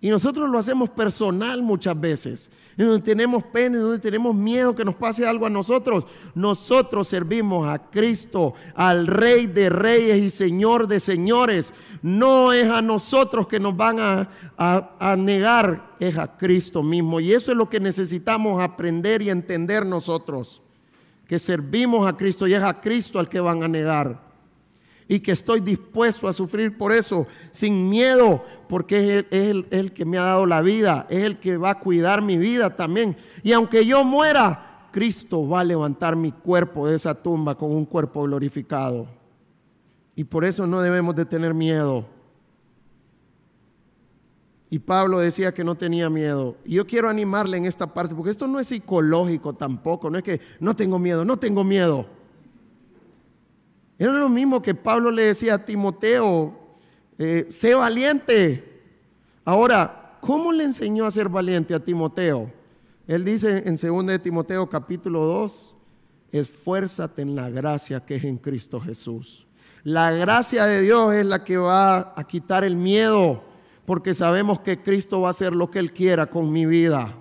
Y 0.00 0.10
nosotros 0.10 0.48
lo 0.50 0.58
hacemos 0.58 0.90
personal 0.90 1.62
muchas 1.62 1.98
veces. 1.98 2.50
En 2.76 2.86
donde 2.86 3.02
tenemos 3.02 3.42
pena, 3.44 3.76
en 3.76 3.82
donde 3.82 3.98
tenemos 3.98 4.34
miedo 4.34 4.74
que 4.74 4.84
nos 4.84 4.94
pase 4.94 5.26
algo 5.26 5.46
a 5.46 5.50
nosotros. 5.50 6.04
Nosotros 6.34 7.08
servimos 7.08 7.66
a 7.66 7.90
Cristo, 7.90 8.52
al 8.74 9.06
Rey 9.06 9.46
de 9.46 9.70
Reyes 9.70 10.22
y 10.22 10.28
Señor 10.28 10.86
de 10.86 11.00
Señores. 11.00 11.72
No 12.02 12.52
es 12.52 12.68
a 12.68 12.82
nosotros 12.82 13.48
que 13.48 13.58
nos 13.58 13.74
van 13.74 13.98
a, 13.98 14.28
a 14.58 15.16
negar, 15.16 15.94
es 15.98 16.18
a 16.18 16.36
Cristo 16.36 16.82
mismo. 16.82 17.18
Y 17.18 17.32
eso 17.32 17.50
es 17.50 17.56
lo 17.56 17.70
que 17.70 17.80
necesitamos 17.80 18.62
aprender 18.62 19.22
y 19.22 19.30
entender 19.30 19.86
nosotros. 19.86 20.60
Que 21.26 21.38
servimos 21.38 22.06
a 22.06 22.16
Cristo 22.16 22.46
y 22.46 22.52
es 22.52 22.62
a 22.62 22.80
Cristo 22.82 23.18
al 23.18 23.30
que 23.30 23.40
van 23.40 23.62
a 23.62 23.68
negar 23.68 24.25
y 25.08 25.20
que 25.20 25.32
estoy 25.32 25.60
dispuesto 25.60 26.26
a 26.26 26.32
sufrir 26.32 26.76
por 26.76 26.92
eso, 26.92 27.26
sin 27.50 27.88
miedo, 27.88 28.44
porque 28.68 29.18
es 29.18 29.26
el, 29.30 29.66
el, 29.70 29.92
que 29.92 30.04
me 30.04 30.18
ha 30.18 30.24
dado 30.24 30.46
la 30.46 30.62
vida, 30.62 31.06
es 31.08 31.22
el 31.22 31.38
que 31.38 31.56
va 31.56 31.70
a 31.70 31.78
cuidar 31.78 32.22
mi 32.22 32.36
vida 32.36 32.74
también. 32.74 33.16
Y 33.42 33.52
aunque 33.52 33.86
yo 33.86 34.02
muera, 34.02 34.88
Cristo 34.90 35.46
va 35.48 35.60
a 35.60 35.64
levantar 35.64 36.16
mi 36.16 36.32
cuerpo 36.32 36.88
de 36.88 36.96
esa 36.96 37.14
tumba 37.14 37.56
con 37.56 37.70
un 37.70 37.84
cuerpo 37.84 38.22
glorificado. 38.22 39.06
Y 40.16 40.24
por 40.24 40.44
eso 40.44 40.66
no 40.66 40.80
debemos 40.80 41.14
de 41.14 41.26
tener 41.26 41.54
miedo. 41.54 42.06
Y 44.68 44.80
Pablo 44.80 45.20
decía 45.20 45.54
que 45.54 45.62
no 45.62 45.76
tenía 45.76 46.10
miedo. 46.10 46.56
Y 46.64 46.74
yo 46.74 46.86
quiero 46.86 47.08
animarle 47.08 47.58
en 47.58 47.66
esta 47.66 47.86
parte, 47.86 48.14
porque 48.14 48.30
esto 48.30 48.48
no 48.48 48.58
es 48.58 48.66
psicológico 48.66 49.52
tampoco, 49.52 50.10
no 50.10 50.18
es 50.18 50.24
que 50.24 50.40
no 50.58 50.74
tengo 50.74 50.98
miedo, 50.98 51.24
no 51.24 51.38
tengo 51.38 51.62
miedo. 51.62 52.06
Era 53.98 54.12
lo 54.12 54.28
mismo 54.28 54.60
que 54.60 54.74
Pablo 54.74 55.10
le 55.10 55.22
decía 55.22 55.54
a 55.54 55.64
Timoteo, 55.64 56.54
eh, 57.18 57.48
sé 57.50 57.74
valiente. 57.74 58.82
Ahora, 59.44 60.18
¿cómo 60.20 60.52
le 60.52 60.64
enseñó 60.64 61.06
a 61.06 61.10
ser 61.10 61.30
valiente 61.30 61.74
a 61.74 61.82
Timoteo? 61.82 62.50
Él 63.06 63.24
dice 63.24 63.62
en 63.66 63.76
2 63.76 64.06
de 64.06 64.18
Timoteo 64.18 64.68
capítulo 64.68 65.24
2, 65.24 65.74
esfuérzate 66.32 67.22
en 67.22 67.34
la 67.34 67.48
gracia 67.48 68.00
que 68.00 68.16
es 68.16 68.24
en 68.24 68.36
Cristo 68.36 68.80
Jesús. 68.80 69.46
La 69.82 70.10
gracia 70.10 70.66
de 70.66 70.82
Dios 70.82 71.14
es 71.14 71.24
la 71.24 71.42
que 71.42 71.56
va 71.56 72.12
a 72.16 72.24
quitar 72.26 72.64
el 72.64 72.76
miedo, 72.76 73.44
porque 73.86 74.12
sabemos 74.12 74.60
que 74.60 74.82
Cristo 74.82 75.22
va 75.22 75.28
a 75.28 75.30
hacer 75.30 75.54
lo 75.54 75.70
que 75.70 75.78
Él 75.78 75.92
quiera 75.92 76.26
con 76.26 76.52
mi 76.52 76.66
vida. 76.66 77.14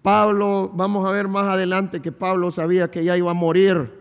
Pablo, 0.00 0.70
vamos 0.72 1.04
a 1.08 1.10
ver 1.10 1.26
más 1.26 1.46
adelante 1.46 2.00
que 2.00 2.12
Pablo 2.12 2.52
sabía 2.52 2.88
que 2.88 3.02
ya 3.02 3.16
iba 3.16 3.32
a 3.32 3.34
morir 3.34 3.95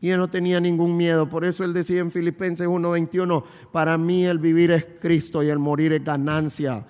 y 0.00 0.10
él 0.10 0.18
no 0.18 0.28
tenía 0.28 0.60
ningún 0.60 0.96
miedo. 0.96 1.28
Por 1.28 1.44
eso 1.44 1.62
él 1.62 1.72
decía 1.72 2.00
en 2.00 2.10
Filipenses 2.10 2.66
1:21, 2.66 3.44
para 3.70 3.98
mí 3.98 4.24
el 4.24 4.38
vivir 4.38 4.70
es 4.70 4.86
Cristo 5.00 5.42
y 5.42 5.48
el 5.48 5.58
morir 5.58 5.92
es 5.92 6.04
ganancia. 6.04 6.86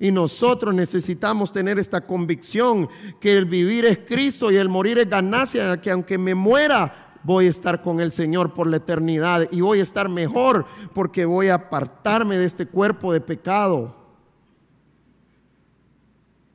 Y 0.00 0.12
nosotros 0.12 0.74
necesitamos 0.74 1.52
tener 1.52 1.78
esta 1.78 2.00
convicción 2.00 2.88
que 3.20 3.36
el 3.36 3.46
vivir 3.46 3.84
es 3.84 3.98
Cristo 3.98 4.50
y 4.50 4.56
el 4.56 4.68
morir 4.68 4.98
es 4.98 5.08
ganancia, 5.08 5.80
que 5.80 5.90
aunque 5.90 6.18
me 6.18 6.34
muera, 6.34 7.16
voy 7.24 7.46
a 7.46 7.50
estar 7.50 7.82
con 7.82 8.00
el 8.00 8.12
Señor 8.12 8.54
por 8.54 8.68
la 8.68 8.76
eternidad 8.76 9.48
y 9.50 9.60
voy 9.60 9.80
a 9.80 9.82
estar 9.82 10.08
mejor 10.08 10.66
porque 10.94 11.24
voy 11.24 11.48
a 11.48 11.54
apartarme 11.54 12.38
de 12.38 12.44
este 12.44 12.66
cuerpo 12.66 13.12
de 13.12 13.20
pecado. 13.20 13.96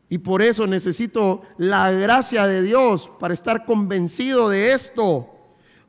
Y 0.09 0.19
por 0.19 0.41
eso 0.41 0.67
necesito 0.67 1.41
la 1.57 1.91
gracia 1.91 2.45
de 2.45 2.61
Dios 2.61 3.11
para 3.19 3.33
estar 3.33 3.65
convencido 3.65 4.47
de 4.47 4.73
esto. 4.73 5.32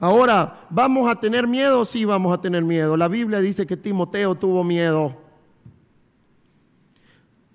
Ahora, 0.00 0.66
¿vamos 0.70 1.11
a 1.11 1.18
tener 1.18 1.46
miedo? 1.46 1.85
Sí, 1.85 2.04
vamos 2.04 2.37
a 2.37 2.40
tener 2.40 2.62
miedo. 2.62 2.96
La 2.96 3.09
Biblia 3.09 3.40
dice 3.40 3.66
que 3.66 3.76
Timoteo 3.76 4.35
tuvo 4.35 4.62
miedo. 4.64 5.16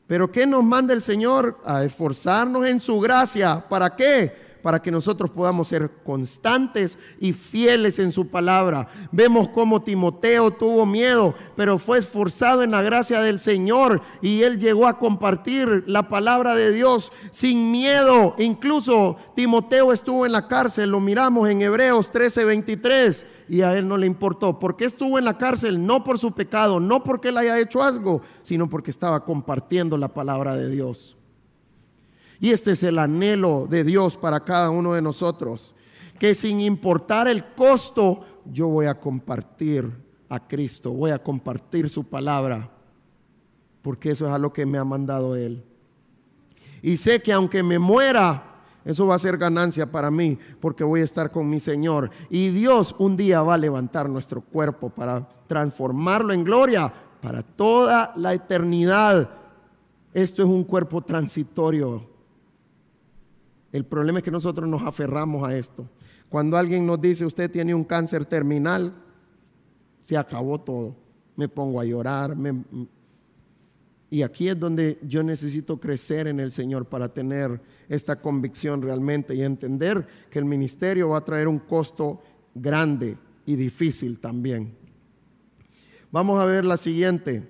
Pero 0.08 0.32
¿qué 0.32 0.48
nos 0.48 0.64
manda 0.64 0.94
el 0.94 1.04
Señor? 1.04 1.60
A 1.64 1.84
esforzarnos 1.84 2.68
en 2.68 2.80
su 2.80 3.00
gracia. 3.00 3.64
¿Para 3.70 3.96
qué? 3.96 4.49
Para 4.62 4.82
que 4.82 4.92
nosotros 4.92 5.30
podamos 5.30 5.68
ser 5.68 5.90
constantes 6.04 6.98
y 7.20 7.34
fieles 7.34 8.00
en 8.00 8.12
su 8.12 8.28
palabra. 8.28 8.88
Vemos 9.12 9.50
cómo 9.50 9.82
Timoteo 9.82 10.52
tuvo 10.52 10.86
miedo, 10.86 11.36
pero 11.56 11.78
fue 11.78 12.00
esforzado 12.00 12.64
en 12.64 12.72
la 12.72 12.82
gracia 12.82 13.22
del 13.22 13.40
Señor 13.40 14.02
y 14.22 14.44
él 14.44 14.60
llegó 14.60 14.88
a 14.88 14.98
compartir 14.98 15.84
la 15.88 16.10
palabra 16.10 16.56
de 16.56 16.72
Dios 16.72 17.12
sin 17.32 17.72
miedo. 17.72 18.36
Incluso 18.38 19.18
Timoteo 19.36 19.94
estuvo 19.94 20.26
en 20.26 20.32
la 20.32 20.48
cárcel, 20.48 20.92
lo 20.92 21.00
miramos 21.00 21.50
en 21.50 21.62
Hebreos 21.62 22.12
13:23 22.12 23.26
y 23.50 23.62
a 23.62 23.76
él 23.76 23.88
no 23.88 23.98
le 23.98 24.06
importó. 24.06 24.60
¿Por 24.60 24.76
qué 24.76 24.86
estuvo 24.86 25.18
en 25.18 25.26
la 25.26 25.38
cárcel? 25.38 25.86
No 25.86 26.04
por 26.04 26.20
su 26.20 26.32
pecado, 26.34 26.80
no 26.80 27.04
porque 27.04 27.30
él 27.30 27.38
haya 27.38 27.60
hecho 27.60 27.82
algo, 27.84 28.22
sino 28.44 28.70
porque 28.70 28.92
estaba 28.92 29.26
compartiendo 29.26 29.98
la 29.98 30.10
palabra 30.10 30.56
de 30.56 30.70
Dios. 30.70 31.19
Y 32.40 32.52
este 32.52 32.72
es 32.72 32.84
el 32.84 33.00
anhelo 33.00 33.68
de 33.70 33.84
Dios 33.84 34.16
para 34.16 34.40
cada 34.42 34.70
uno 34.70 34.94
de 34.94 35.02
nosotros. 35.02 35.74
Que 36.18 36.34
sin 36.34 36.60
importar 36.60 37.28
el 37.28 37.46
costo, 37.54 38.22
yo 38.46 38.68
voy 38.68 38.86
a 38.86 39.00
compartir 39.00 39.92
a 40.30 40.48
Cristo, 40.48 40.92
voy 40.92 41.12
a 41.12 41.22
compartir 41.22 41.90
su 41.90 42.04
palabra, 42.04 42.70
porque 43.82 44.12
eso 44.12 44.28
es 44.28 44.34
a 44.34 44.38
lo 44.38 44.54
que 44.54 44.66
me 44.66 44.78
ha 44.78 44.84
mandado 44.84 45.36
Él. 45.36 45.64
Y 46.82 46.98
sé 46.98 47.22
que 47.22 47.34
aunque 47.34 47.64
me 47.64 47.80
muera, 47.80 48.44
eso 48.86 49.08
va 49.08 49.16
a 49.16 49.20
ser 49.20 49.38
ganancia 49.38 49.92
para 49.92 50.12
mí, 50.12 50.38
porque 50.60 50.84
voy 50.84 51.02
a 51.02 51.06
estar 51.06 51.32
con 51.32 51.50
mi 51.50 51.60
Señor. 51.60 52.10
Y 52.30 52.50
Dios 52.50 52.96
un 53.00 53.18
día 53.18 53.42
va 53.42 53.56
a 53.56 53.58
levantar 53.58 54.10
nuestro 54.10 54.42
cuerpo 54.42 54.90
para 54.90 55.28
transformarlo 55.48 56.34
en 56.34 56.44
gloria 56.44 56.94
para 57.22 57.44
toda 57.44 58.14
la 58.16 58.34
eternidad. 58.34 59.30
Esto 60.14 60.44
es 60.44 60.50
un 60.50 60.64
cuerpo 60.64 61.02
transitorio 61.02 62.09
el 63.72 63.86
problema 63.86 64.20
es 64.20 64.24
que 64.24 64.32
nosotros 64.32 64.68
nos 64.68 64.82
aferramos 64.82 65.48
a 65.48 65.56
esto. 65.56 65.88
Cuando 66.28 66.58
alguien 66.58 66.86
nos 66.86 67.00
dice, 67.00 67.26
usted 67.26 67.50
tiene 67.52 67.74
un 67.74 67.84
cáncer 67.84 68.26
terminal, 68.26 68.94
se 70.02 70.18
acabó 70.18 70.60
todo. 70.60 70.96
Me 71.36 71.48
pongo 71.48 71.80
a 71.80 71.86
llorar. 71.86 72.36
Y 74.10 74.24
aquí 74.24 74.50
es 74.50 74.60
donde 74.60 75.00
yo 75.04 75.22
necesito 75.22 75.80
crecer 75.80 76.28
en 76.28 76.40
el 76.40 76.52
Señor 76.52 76.86
para 76.86 77.14
tener 77.14 77.62
esta 77.88 78.16
convicción 78.16 78.82
realmente 78.82 79.36
y 79.36 79.44
entender 79.44 80.08
que 80.30 80.40
el 80.40 80.46
ministerio 80.46 81.10
va 81.10 81.20
a 81.20 81.26
traer 81.26 81.48
un 81.48 81.60
costo 81.60 82.22
grande 82.56 83.18
y 83.46 83.56
difícil 83.56 84.20
también. 84.20 84.76
Vamos 86.12 86.40
a 86.40 86.46
ver 86.46 86.66
la 86.66 86.78
siguiente. 86.78 87.48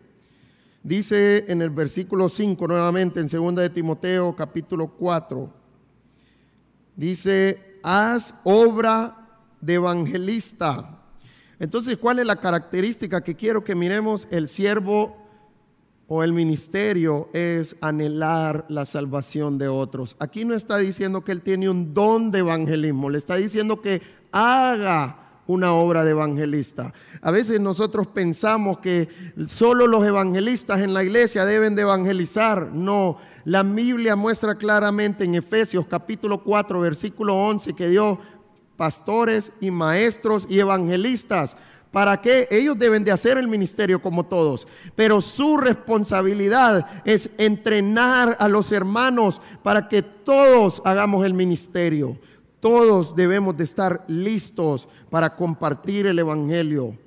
Dice 0.83 1.45
en 1.51 1.61
el 1.61 1.69
versículo 1.69 2.27
5 2.27 2.67
nuevamente 2.67 3.21
en 3.21 3.27
2 3.27 3.55
de 3.55 3.69
Timoteo 3.69 4.35
capítulo 4.35 4.87
4 4.87 5.58
Dice, 6.99 7.79
haz 7.81 8.33
obra 8.43 9.15
de 9.61 9.75
evangelista. 9.75 10.99
Entonces, 11.57 11.95
¿cuál 11.95 12.19
es 12.19 12.25
la 12.25 12.35
característica 12.35 13.23
que 13.23 13.35
quiero 13.35 13.63
que 13.63 13.73
miremos? 13.73 14.27
El 14.31 14.49
siervo 14.49 15.15
o 16.09 16.25
el 16.25 16.33
ministerio 16.33 17.29
es 17.31 17.77
anhelar 17.79 18.65
la 18.67 18.83
salvación 18.83 19.57
de 19.57 19.69
otros. 19.69 20.17
Aquí 20.19 20.43
no 20.43 20.55
está 20.55 20.77
diciendo 20.77 21.23
que 21.23 21.31
él 21.31 21.41
tiene 21.41 21.69
un 21.69 21.93
don 21.93 22.31
de 22.31 22.39
evangelismo, 22.39 23.09
le 23.09 23.17
está 23.17 23.37
diciendo 23.37 23.79
que 23.79 24.01
haga 24.33 25.28
una 25.49 25.73
obra 25.73 26.05
de 26.05 26.11
evangelista. 26.11 26.93
A 27.23 27.31
veces 27.31 27.59
nosotros 27.59 28.05
pensamos 28.05 28.77
que 28.79 29.09
solo 29.47 29.87
los 29.87 30.05
evangelistas 30.05 30.79
en 30.81 30.93
la 30.93 31.03
iglesia 31.03 31.43
deben 31.43 31.73
de 31.73 31.81
evangelizar. 31.81 32.71
No, 32.71 33.17
la 33.45 33.63
Biblia 33.63 34.15
muestra 34.15 34.53
claramente 34.53 35.23
en 35.23 35.33
Efesios 35.33 35.87
capítulo 35.87 36.43
4, 36.43 36.79
versículo 36.79 37.35
11, 37.35 37.73
que 37.73 37.89
Dios 37.89 38.19
pastores 38.77 39.51
y 39.59 39.71
maestros 39.71 40.45
y 40.47 40.59
evangelistas. 40.59 41.57
¿Para 41.91 42.21
qué? 42.21 42.47
Ellos 42.51 42.77
deben 42.77 43.03
de 43.03 43.11
hacer 43.11 43.39
el 43.39 43.47
ministerio 43.47 43.99
como 44.03 44.27
todos, 44.27 44.67
pero 44.95 45.19
su 45.19 45.57
responsabilidad 45.57 47.01
es 47.05 47.31
entrenar 47.39 48.37
a 48.39 48.47
los 48.47 48.71
hermanos 48.71 49.41
para 49.63 49.87
que 49.87 50.03
todos 50.03 50.79
hagamos 50.85 51.25
el 51.25 51.33
ministerio. 51.33 52.19
Todos 52.59 53.15
debemos 53.15 53.55
de 53.55 53.63
estar 53.63 54.03
listos 54.07 54.87
para 55.09 55.35
compartir 55.35 56.07
el 56.07 56.19
Evangelio. 56.19 56.97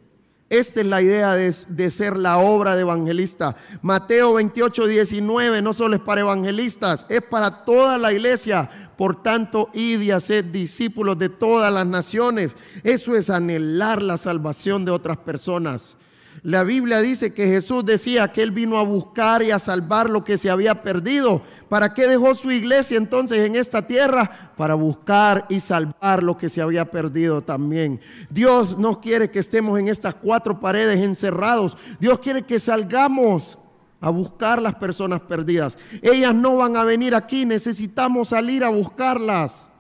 Esta 0.53 0.81
es 0.81 0.87
la 0.87 1.01
idea 1.01 1.33
de, 1.33 1.55
de, 1.69 1.91
ser 1.91 2.15
la 2.15 2.37
obra 2.37 2.77
de 2.77 2.83
evangelista. 2.83 3.57
Mateo 3.81 4.35
28, 4.35 4.87
19 4.87 5.63
no 5.63 5.73
solo 5.73 5.97
es 5.97 6.03
para 6.03 6.21
evangelistas, 6.21 7.07
es 7.09 7.23
para 7.23 7.65
toda 7.65 7.97
la 7.97 8.13
iglesia, 8.13 8.93
por 8.99 9.23
tanto, 9.23 9.71
id 9.73 10.03
y 10.03 10.11
haced 10.11 10.45
discípulos 10.45 11.19
de 11.19 11.31
todas 11.31 11.73
las 11.73 11.87
naciones. 11.87 12.55
Eso 12.85 13.17
es 13.17 13.31
anhelar 13.31 14.03
la 14.03 14.19
salvación 14.19 14.85
de 14.85 14.91
otras 14.91 15.17
personas. 15.17 15.97
La 16.43 16.65
Biblia 16.65 17.01
dice 17.01 17.33
que 17.33 17.47
Jesús 17.47 17.85
decía 17.85 18.33
que 18.33 18.43
Él 18.43 18.51
vino 18.51 18.79
a 18.79 18.83
buscar 18.83 19.43
y 19.43 19.51
a 19.53 19.59
salvar 19.59 20.11
lo 20.11 20.25
que 20.25 20.37
se 20.37 20.51
había 20.51 20.83
perdido. 20.83 21.43
¿Para 21.69 21.95
qué 21.95 22.09
dejó 22.09 22.35
su 22.35 22.51
iglesia 22.51 22.97
entonces 22.97 23.47
en 23.47 23.55
esta 23.55 23.87
tierra? 23.87 24.53
Para 24.57 24.75
buscar 24.75 25.47
y 25.49 25.61
salvar 25.61 26.23
lo 26.23 26.37
que 26.37 26.49
se 26.49 26.61
había 26.61 26.91
perdido 26.91 27.43
también. 27.43 28.01
Dios 28.29 28.77
no 28.77 29.01
quiere 29.01 29.31
que 29.31 29.39
estemos 29.39 29.79
en 29.79 29.89
estas 29.89 30.17
cuatro 30.17 30.59
paredes 30.59 31.01
encerrados. 31.01 31.77
Dios 32.01 32.19
quiere 32.19 32.43
que 32.43 32.59
salgamos 32.59 33.59
a 34.01 34.11
buscar 34.11 34.61
las 34.61 34.75
personas 34.75 35.21
perdidas. 35.21 35.79
Ellas 36.03 36.35
no 36.35 36.57
van 36.57 36.77
a 36.77 36.85
venir 36.85 37.15
aquí, 37.15 37.47
necesitamos 37.47 38.29
salir 38.29 38.65
a 38.65 38.69
buscarlas. 38.69 39.71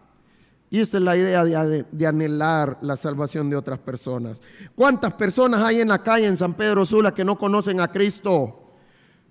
Y 0.73 0.81
esta 0.81 0.97
es 0.97 1.03
la 1.03 1.15
idea 1.19 1.45
de, 1.45 2.07
anhelar 2.07 2.79
la 2.81 2.97
salvación 2.97 3.51
de 3.51 3.57
otras 3.57 3.79
personas. 3.79 4.41
¿Cuántas 4.75 5.13
personas 5.13 5.61
hay 5.61 5.83
en 5.83 5.89
la 5.89 6.03
calle 6.03 6.27
en 6.27 6.39
San 6.39 6.55
Pedro 6.55 6.87
Sula 6.87 7.13
que 7.13 7.27
no 7.27 7.37
conocen 7.37 7.79
a 7.79 7.93
Cristo? 7.93 8.73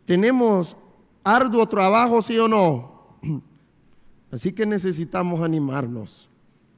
Tenemos 0.06 0.78
arduo 1.24 1.66
trabajo, 1.66 2.22
sí 2.22 2.38
o 2.38 2.48
no. 2.48 3.18
Así 4.32 4.54
que 4.54 4.68
necesitamos 4.68 5.42
animarnos 5.42 6.30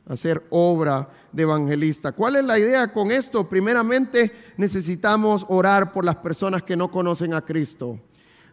a 0.07 0.13
hacer 0.13 0.41
obra 0.49 1.09
de 1.33 1.43
evangelista. 1.43 2.13
¿Cuál 2.13 2.37
es 2.37 2.45
la 2.45 2.57
idea 2.57 2.93
con 2.93 3.11
esto? 3.11 3.49
Primeramente, 3.49 4.31
necesitamos 4.55 5.45
orar 5.49 5.91
por 5.91 6.05
las 6.05 6.15
personas 6.15 6.63
que 6.63 6.77
no 6.77 6.89
conocen 6.89 7.33
a 7.33 7.41
Cristo. 7.41 7.99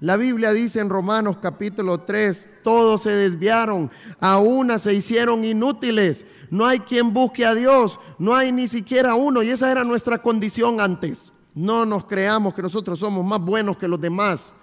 La 0.00 0.16
Biblia 0.16 0.52
dice 0.52 0.80
en 0.80 0.88
Romanos 0.88 1.36
capítulo 1.42 2.00
3, 2.00 2.46
todos 2.64 3.02
se 3.02 3.10
desviaron, 3.10 3.90
a 4.18 4.38
una 4.38 4.78
se 4.78 4.94
hicieron 4.94 5.44
inútiles. 5.44 6.24
No 6.48 6.64
hay 6.64 6.80
quien 6.80 7.12
busque 7.12 7.44
a 7.44 7.54
Dios, 7.54 8.00
no 8.18 8.34
hay 8.34 8.50
ni 8.50 8.66
siquiera 8.66 9.14
uno. 9.14 9.42
Y 9.42 9.50
esa 9.50 9.70
era 9.70 9.84
nuestra 9.84 10.22
condición 10.22 10.80
antes. 10.80 11.34
No 11.54 11.84
nos 11.84 12.06
creamos 12.06 12.54
que 12.54 12.62
nosotros 12.62 12.98
somos 12.98 13.26
más 13.26 13.42
buenos 13.42 13.76
que 13.76 13.88
los 13.88 14.00
demás. 14.00 14.54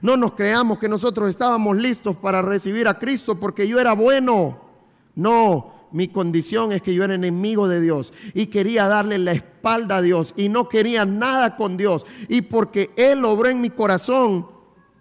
No 0.00 0.16
nos 0.16 0.32
creamos 0.32 0.78
que 0.78 0.88
nosotros 0.88 1.28
estábamos 1.28 1.76
listos 1.76 2.16
para 2.16 2.40
recibir 2.40 2.88
a 2.88 2.98
Cristo 2.98 3.38
porque 3.38 3.68
yo 3.68 3.78
era 3.78 3.92
bueno. 3.92 4.62
No, 5.14 5.88
mi 5.92 6.08
condición 6.08 6.72
es 6.72 6.80
que 6.80 6.94
yo 6.94 7.04
era 7.04 7.14
enemigo 7.14 7.68
de 7.68 7.82
Dios 7.82 8.14
y 8.32 8.46
quería 8.46 8.88
darle 8.88 9.18
la 9.18 9.32
espalda 9.32 9.98
a 9.98 10.02
Dios 10.02 10.32
y 10.38 10.48
no 10.48 10.70
quería 10.70 11.04
nada 11.04 11.54
con 11.56 11.76
Dios. 11.76 12.06
Y 12.30 12.40
porque 12.42 12.92
Él 12.96 13.26
obró 13.26 13.50
en 13.50 13.60
mi 13.60 13.68
corazón 13.68 14.55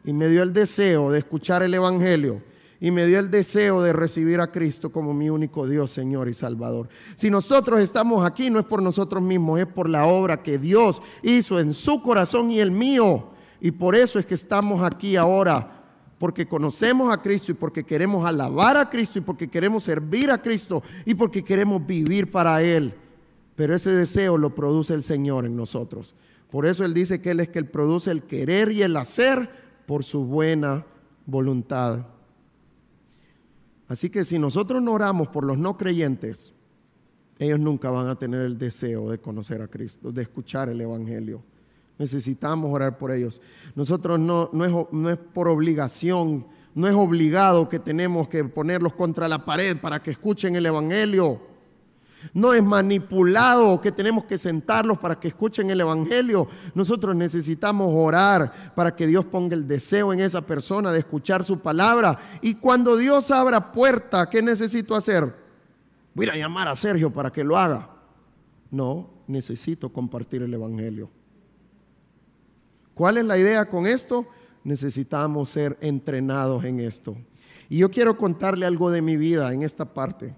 y 0.05 0.13
me 0.13 0.29
dio 0.29 0.43
el 0.43 0.53
deseo 0.53 1.11
de 1.11 1.19
escuchar 1.19 1.63
el 1.63 1.73
Evangelio 1.73 2.41
y 2.79 2.91
me 2.91 3.07
dio 3.07 3.19
el 3.19 3.31
deseo 3.31 3.81
de 3.81 3.93
recibir 3.93 4.39
a 4.39 4.51
Cristo 4.51 4.91
como 4.91 5.13
mi 5.13 5.29
único 5.29 5.67
Dios, 5.67 5.91
Señor 5.91 6.27
y 6.29 6.33
Salvador. 6.33 6.89
Si 7.15 7.29
nosotros 7.29 7.79
estamos 7.79 8.25
aquí 8.25 8.49
no 8.49 8.59
es 8.59 8.65
por 8.65 8.83
nosotros 8.83 9.23
mismos, 9.23 9.59
es 9.59 9.65
por 9.65 9.89
la 9.89 10.05
obra 10.05 10.43
que 10.43 10.59
Dios 10.59 11.01
hizo 11.23 11.59
en 11.59 11.73
su 11.73 12.01
corazón 12.01 12.51
y 12.51 12.59
el 12.59 12.71
mío. 12.71 13.29
Y 13.59 13.71
por 13.71 13.95
eso 13.95 14.19
es 14.19 14.25
que 14.25 14.35
estamos 14.35 14.83
aquí 14.83 15.15
ahora 15.15 15.83
porque 16.19 16.47
conocemos 16.47 17.13
a 17.13 17.21
Cristo 17.21 17.51
y 17.51 17.55
porque 17.55 17.83
queremos 17.83 18.25
alabar 18.25 18.77
a 18.77 18.89
Cristo 18.89 19.19
y 19.19 19.21
porque 19.21 19.47
queremos 19.47 19.83
servir 19.83 20.29
a 20.29 20.41
Cristo 20.41 20.83
y 21.05 21.15
porque 21.15 21.43
queremos 21.43 21.85
vivir 21.85 22.29
para 22.29 22.61
Él. 22.61 22.93
Pero 23.55 23.73
ese 23.73 23.91
deseo 23.91 24.37
lo 24.37 24.53
produce 24.53 24.93
el 24.93 25.03
Señor 25.03 25.45
en 25.45 25.55
nosotros. 25.55 26.13
Por 26.51 26.65
eso 26.65 26.85
Él 26.85 26.93
dice 26.93 27.21
que 27.21 27.31
Él 27.31 27.39
es 27.39 27.49
que 27.49 27.63
produce 27.63 28.11
el 28.11 28.23
querer 28.23 28.71
y 28.71 28.83
el 28.83 28.95
hacer 28.97 29.64
por 29.85 30.03
su 30.03 30.25
buena 30.25 30.85
voluntad. 31.25 32.05
Así 33.87 34.09
que 34.09 34.25
si 34.25 34.39
nosotros 34.39 34.81
no 34.81 34.93
oramos 34.93 35.27
por 35.27 35.45
los 35.45 35.57
no 35.57 35.77
creyentes, 35.77 36.53
ellos 37.37 37.59
nunca 37.59 37.89
van 37.89 38.07
a 38.07 38.15
tener 38.15 38.41
el 38.41 38.57
deseo 38.57 39.09
de 39.09 39.19
conocer 39.19 39.61
a 39.61 39.67
Cristo, 39.67 40.11
de 40.11 40.23
escuchar 40.23 40.69
el 40.69 40.81
Evangelio. 40.81 41.43
Necesitamos 41.97 42.71
orar 42.71 42.97
por 42.97 43.11
ellos. 43.11 43.41
Nosotros 43.75 44.19
no, 44.19 44.49
no, 44.53 44.65
es, 44.65 44.73
no 44.91 45.09
es 45.09 45.17
por 45.17 45.47
obligación, 45.47 46.45
no 46.73 46.87
es 46.87 46.95
obligado 46.95 47.69
que 47.69 47.79
tenemos 47.79 48.27
que 48.27 48.43
ponerlos 48.43 48.93
contra 48.93 49.27
la 49.27 49.45
pared 49.45 49.77
para 49.77 50.01
que 50.01 50.11
escuchen 50.11 50.55
el 50.55 50.65
Evangelio. 50.65 51.54
No 52.33 52.53
es 52.53 52.63
manipulado 52.63 53.79
que 53.79 53.91
tenemos 53.91 54.25
que 54.25 54.38
sentarlos 54.38 54.97
para 54.97 55.19
que 55.19 55.27
escuchen 55.27 55.69
el 55.69 55.81
Evangelio. 55.81 56.47
Nosotros 56.73 57.15
necesitamos 57.15 57.89
orar 57.93 58.73
para 58.75 58.95
que 58.95 59.07
Dios 59.07 59.25
ponga 59.25 59.55
el 59.55 59.67
deseo 59.67 60.13
en 60.13 60.19
esa 60.19 60.41
persona 60.41 60.91
de 60.91 60.99
escuchar 60.99 61.43
su 61.43 61.59
palabra. 61.59 62.17
Y 62.41 62.55
cuando 62.55 62.97
Dios 62.97 63.31
abra 63.31 63.71
puerta, 63.71 64.29
¿qué 64.29 64.41
necesito 64.41 64.95
hacer? 64.95 65.33
Voy 66.13 66.29
a 66.29 66.35
llamar 66.35 66.67
a 66.67 66.75
Sergio 66.75 67.11
para 67.11 67.31
que 67.31 67.43
lo 67.43 67.57
haga. 67.57 67.89
No, 68.71 69.09
necesito 69.27 69.91
compartir 69.91 70.41
el 70.41 70.53
Evangelio. 70.53 71.09
¿Cuál 72.93 73.17
es 73.17 73.25
la 73.25 73.38
idea 73.38 73.65
con 73.65 73.85
esto? 73.85 74.25
Necesitamos 74.63 75.49
ser 75.49 75.77
entrenados 75.81 76.63
en 76.63 76.79
esto. 76.79 77.15
Y 77.69 77.79
yo 77.79 77.91
quiero 77.91 78.17
contarle 78.17 78.65
algo 78.65 78.89
de 78.89 79.01
mi 79.01 79.17
vida 79.17 79.53
en 79.53 79.61
esta 79.61 79.85
parte. 79.85 80.33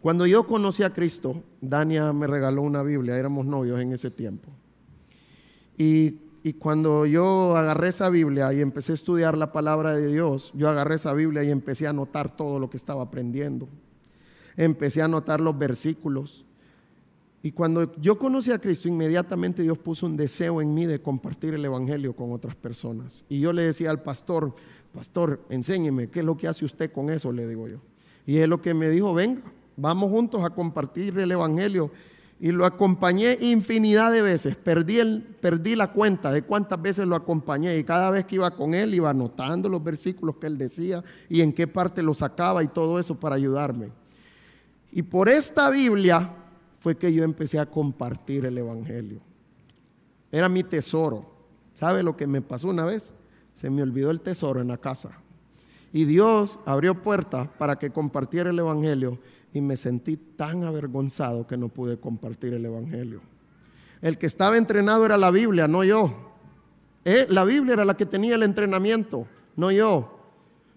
Cuando 0.00 0.26
yo 0.26 0.46
conocí 0.46 0.84
a 0.84 0.92
Cristo, 0.92 1.42
Dania 1.60 2.12
me 2.12 2.26
regaló 2.26 2.62
una 2.62 2.82
Biblia, 2.82 3.16
éramos 3.16 3.46
novios 3.46 3.80
en 3.80 3.92
ese 3.92 4.10
tiempo. 4.10 4.48
Y, 5.76 6.20
cuando 6.58 7.04
yo 7.04 7.58
agarré 7.58 7.88
esa 7.88 8.08
Biblia 8.08 8.50
y 8.54 8.62
empecé 8.62 8.92
a 8.92 8.94
estudiar 8.94 9.36
la 9.36 9.52
palabra 9.52 9.94
de 9.94 10.06
Dios, 10.10 10.50
yo 10.54 10.70
agarré 10.70 10.94
esa 10.94 11.12
Biblia 11.12 11.44
y 11.44 11.50
empecé 11.50 11.86
a 11.86 11.90
anotar 11.90 12.34
todo 12.34 12.58
lo 12.58 12.70
que 12.70 12.78
estaba 12.78 13.02
aprendiendo. 13.02 13.68
Empecé 14.56 15.02
a 15.02 15.04
anotar 15.04 15.42
los 15.42 15.58
versículos. 15.58 16.46
Y 17.42 17.52
cuando 17.52 17.94
yo 17.96 18.18
conocí 18.18 18.50
a 18.50 18.60
Cristo, 18.60 18.88
inmediatamente 18.88 19.62
Dios 19.62 19.76
puso 19.76 20.06
un 20.06 20.16
deseo 20.16 20.62
en 20.62 20.72
mí 20.72 20.86
de 20.86 21.02
compartir 21.02 21.52
el 21.52 21.64
Evangelio 21.66 22.16
con 22.16 22.32
otras 22.32 22.54
personas. 22.56 23.24
Y 23.28 23.40
yo 23.40 23.52
le 23.52 23.66
decía 23.66 23.90
al 23.90 24.00
pastor, 24.00 24.54
pastor, 24.94 25.44
enséñeme, 25.50 26.08
¿qué 26.08 26.20
es 26.20 26.24
lo 26.24 26.38
que 26.38 26.48
hace 26.48 26.64
usted 26.64 26.90
con 26.90 27.10
eso? 27.10 27.30
Le 27.30 27.46
digo 27.46 27.68
yo. 27.68 27.80
Y 28.24 28.38
es 28.38 28.48
lo 28.48 28.62
que 28.62 28.72
me 28.72 28.88
dijo, 28.88 29.12
venga, 29.12 29.42
vamos 29.78 30.10
juntos 30.10 30.44
a 30.44 30.50
compartir 30.50 31.18
el 31.18 31.30
Evangelio. 31.30 31.90
Y 32.40 32.52
lo 32.52 32.64
acompañé 32.64 33.36
infinidad 33.40 34.12
de 34.12 34.22
veces. 34.22 34.54
Perdí, 34.54 35.00
el, 35.00 35.22
perdí 35.40 35.74
la 35.74 35.92
cuenta 35.92 36.30
de 36.30 36.42
cuántas 36.42 36.80
veces 36.80 37.06
lo 37.06 37.16
acompañé. 37.16 37.76
Y 37.78 37.84
cada 37.84 38.10
vez 38.10 38.26
que 38.26 38.36
iba 38.36 38.50
con 38.50 38.74
él, 38.74 38.94
iba 38.94 39.10
anotando 39.10 39.68
los 39.68 39.82
versículos 39.82 40.36
que 40.36 40.46
él 40.46 40.56
decía 40.56 41.02
y 41.28 41.40
en 41.40 41.52
qué 41.52 41.66
parte 41.66 42.02
lo 42.02 42.14
sacaba 42.14 42.62
y 42.62 42.68
todo 42.68 42.98
eso 43.00 43.18
para 43.18 43.34
ayudarme. 43.34 43.90
Y 44.92 45.02
por 45.02 45.28
esta 45.28 45.68
Biblia 45.70 46.30
fue 46.78 46.96
que 46.96 47.12
yo 47.12 47.24
empecé 47.24 47.58
a 47.58 47.66
compartir 47.66 48.46
el 48.46 48.56
Evangelio. 48.56 49.20
Era 50.30 50.48
mi 50.48 50.62
tesoro. 50.62 51.26
¿Sabe 51.74 52.02
lo 52.02 52.16
que 52.16 52.26
me 52.26 52.40
pasó 52.40 52.68
una 52.68 52.84
vez? 52.84 53.14
Se 53.54 53.68
me 53.68 53.82
olvidó 53.82 54.10
el 54.10 54.20
tesoro 54.20 54.60
en 54.60 54.68
la 54.68 54.78
casa. 54.78 55.20
Y 55.92 56.04
Dios 56.04 56.58
abrió 56.66 57.02
puertas 57.02 57.48
para 57.58 57.76
que 57.76 57.90
compartiera 57.90 58.50
el 58.50 58.58
Evangelio 58.58 59.18
y 59.52 59.60
me 59.60 59.76
sentí 59.76 60.16
tan 60.16 60.64
avergonzado 60.64 61.46
que 61.46 61.56
no 61.56 61.68
pude 61.68 61.98
compartir 61.98 62.54
el 62.54 62.64
Evangelio. 62.64 63.20
El 64.00 64.18
que 64.18 64.26
estaba 64.26 64.56
entrenado 64.56 65.04
era 65.06 65.16
la 65.16 65.30
Biblia, 65.30 65.66
no 65.66 65.82
yo. 65.84 66.14
Eh, 67.04 67.26
la 67.30 67.44
Biblia 67.44 67.74
era 67.74 67.84
la 67.84 67.96
que 67.96 68.06
tenía 68.06 68.34
el 68.34 68.42
entrenamiento, 68.42 69.26
no 69.56 69.70
yo. 69.70 70.14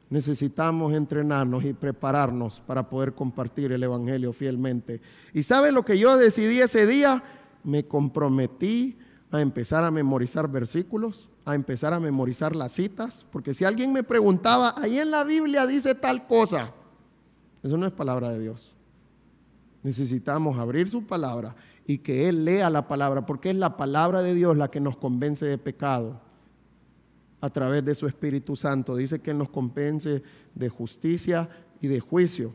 Necesitamos 0.09 0.93
entrenarnos 0.93 1.63
y 1.63 1.73
prepararnos 1.73 2.61
para 2.61 2.89
poder 2.89 3.13
compartir 3.13 3.71
el 3.71 3.83
Evangelio 3.83 4.33
fielmente. 4.33 5.01
¿Y 5.33 5.43
sabe 5.43 5.71
lo 5.71 5.83
que 5.83 5.97
yo 5.97 6.17
decidí 6.17 6.59
ese 6.59 6.85
día? 6.85 7.23
Me 7.63 7.85
comprometí 7.85 8.97
a 9.31 9.39
empezar 9.39 9.83
a 9.83 9.91
memorizar 9.91 10.49
versículos, 10.49 11.29
a 11.45 11.55
empezar 11.55 11.93
a 11.93 11.99
memorizar 11.99 12.55
las 12.55 12.73
citas, 12.73 13.25
porque 13.31 13.53
si 13.53 13.63
alguien 13.63 13.93
me 13.93 14.03
preguntaba, 14.03 14.75
ahí 14.77 14.99
en 14.99 15.11
la 15.11 15.23
Biblia 15.23 15.65
dice 15.65 15.95
tal 15.95 16.27
cosa, 16.27 16.73
eso 17.63 17.77
no 17.77 17.85
es 17.85 17.93
palabra 17.93 18.29
de 18.29 18.39
Dios. 18.39 18.73
Necesitamos 19.83 20.57
abrir 20.57 20.87
su 20.89 21.05
palabra 21.05 21.55
y 21.85 21.99
que 21.99 22.29
Él 22.29 22.45
lea 22.45 22.69
la 22.69 22.87
palabra, 22.87 23.25
porque 23.25 23.49
es 23.49 23.55
la 23.55 23.77
palabra 23.77 24.21
de 24.21 24.33
Dios 24.33 24.57
la 24.57 24.69
que 24.69 24.79
nos 24.79 24.97
convence 24.97 25.45
de 25.45 25.57
pecado 25.57 26.19
a 27.39 27.49
través 27.49 27.83
de 27.83 27.95
su 27.95 28.07
Espíritu 28.07 28.55
Santo. 28.55 28.95
Dice 28.95 29.19
que 29.19 29.31
Él 29.31 29.37
nos 29.39 29.49
convence 29.49 30.21
de 30.53 30.69
justicia 30.69 31.49
y 31.81 31.87
de 31.87 31.99
juicio. 31.99 32.53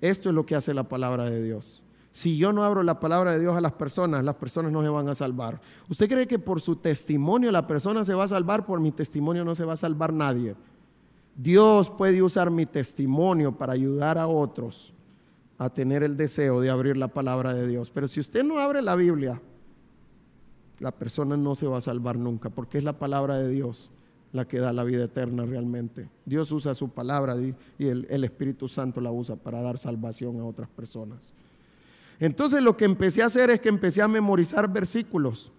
Esto 0.00 0.28
es 0.28 0.34
lo 0.34 0.46
que 0.46 0.54
hace 0.54 0.74
la 0.74 0.84
palabra 0.84 1.28
de 1.28 1.42
Dios. 1.42 1.82
Si 2.12 2.38
yo 2.38 2.52
no 2.52 2.64
abro 2.64 2.82
la 2.82 2.98
palabra 2.98 3.32
de 3.32 3.40
Dios 3.40 3.56
a 3.56 3.60
las 3.60 3.72
personas, 3.72 4.24
las 4.24 4.36
personas 4.36 4.72
no 4.72 4.80
se 4.82 4.88
van 4.88 5.08
a 5.08 5.14
salvar. 5.14 5.60
¿Usted 5.88 6.08
cree 6.08 6.26
que 6.26 6.38
por 6.38 6.62
su 6.62 6.76
testimonio 6.76 7.52
la 7.52 7.66
persona 7.66 8.04
se 8.04 8.14
va 8.14 8.24
a 8.24 8.28
salvar? 8.28 8.64
Por 8.64 8.80
mi 8.80 8.92
testimonio 8.92 9.44
no 9.44 9.54
se 9.54 9.64
va 9.64 9.74
a 9.74 9.76
salvar 9.76 10.12
nadie. 10.12 10.54
Dios 11.36 11.90
puede 11.90 12.22
usar 12.22 12.50
mi 12.50 12.66
testimonio 12.66 13.52
para 13.52 13.74
ayudar 13.74 14.18
a 14.18 14.26
otros 14.26 14.92
a 15.58 15.70
tener 15.70 16.02
el 16.02 16.16
deseo 16.16 16.60
de 16.60 16.70
abrir 16.70 16.96
la 16.96 17.08
palabra 17.08 17.54
de 17.54 17.66
Dios. 17.66 17.90
Pero 17.90 18.08
si 18.08 18.20
usted 18.20 18.44
no 18.44 18.58
abre 18.58 18.82
la 18.82 18.94
Biblia, 18.94 19.40
la 20.78 20.92
persona 20.92 21.36
no 21.36 21.54
se 21.54 21.66
va 21.66 21.78
a 21.78 21.82
salvar 21.82 22.18
nunca, 22.18 22.50
porque 22.50 22.78
es 22.78 22.84
la 22.84 22.98
palabra 22.98 23.38
de 23.38 23.48
Dios 23.48 23.90
la 24.32 24.46
que 24.46 24.58
da 24.58 24.72
la 24.72 24.84
vida 24.84 25.04
eterna 25.04 25.44
realmente. 25.46 26.08
Dios 26.24 26.52
usa 26.52 26.74
su 26.74 26.90
palabra 26.90 27.36
y 27.78 27.86
el, 27.86 28.24
Espíritu 28.24 28.68
Santo 28.68 29.00
la 29.00 29.10
usa 29.10 29.36
para 29.36 29.62
dar 29.62 29.78
salvación 29.78 30.38
a 30.40 30.44
otras 30.44 30.68
personas. 30.68 31.32
Entonces 32.20 32.62
lo 32.62 32.76
que 32.76 32.84
empecé 32.84 33.22
a 33.22 33.26
hacer 33.26 33.50
es 33.50 33.60
que 33.60 33.68
empecé 33.68 34.02
a 34.02 34.08
memorizar 34.08 34.70
versículos. 34.70 35.52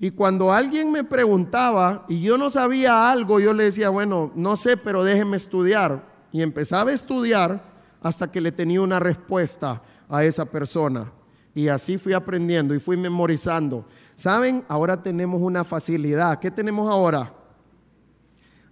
Y 0.00 0.10
cuando 0.10 0.52
alguien 0.52 0.90
me 0.90 1.04
preguntaba 1.04 2.04
y 2.08 2.20
yo 2.20 2.36
no 2.36 2.50
sabía 2.50 3.10
algo, 3.10 3.40
yo 3.40 3.52
le 3.52 3.64
decía, 3.64 3.88
bueno, 3.90 4.32
no 4.34 4.56
sé, 4.56 4.76
pero 4.76 5.04
déjeme 5.04 5.36
estudiar. 5.36 6.04
Y 6.32 6.42
empezaba 6.42 6.90
a 6.90 6.94
estudiar 6.94 7.62
hasta 8.02 8.30
que 8.30 8.40
le 8.40 8.52
tenía 8.52 8.80
una 8.80 8.98
respuesta 8.98 9.82
a 10.08 10.24
esa 10.24 10.44
persona. 10.44 11.12
Y 11.54 11.68
así 11.68 11.96
fui 11.96 12.12
aprendiendo 12.12 12.74
y 12.74 12.80
fui 12.80 12.96
memorizando. 12.96 13.86
¿Saben? 14.16 14.64
Ahora 14.68 15.00
tenemos 15.02 15.40
una 15.40 15.64
facilidad. 15.64 16.38
¿Qué 16.40 16.50
tenemos 16.50 16.90
ahora? 16.90 17.32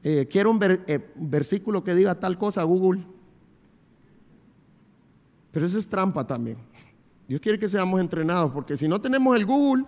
Eh, 0.02 0.26
quiero 0.28 0.50
un 0.50 0.58
eh, 0.62 1.12
versículo 1.14 1.84
que 1.84 1.94
diga 1.94 2.16
tal 2.16 2.36
cosa, 2.36 2.62
Google. 2.64 3.04
Pero 5.52 5.66
eso 5.66 5.78
es 5.78 5.86
trampa 5.86 6.26
también. 6.26 6.58
Dios 7.28 7.40
quiere 7.40 7.58
que 7.58 7.68
seamos 7.68 8.00
entrenados, 8.00 8.50
porque 8.50 8.76
si 8.76 8.88
no 8.88 9.00
tenemos 9.00 9.36
el 9.36 9.46
Google, 9.46 9.84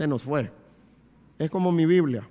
se 0.00 0.06
nos 0.06 0.22
fue. 0.22 0.50
Es 1.38 1.50
como 1.50 1.70
mi 1.70 1.84
Biblia. 1.84 2.26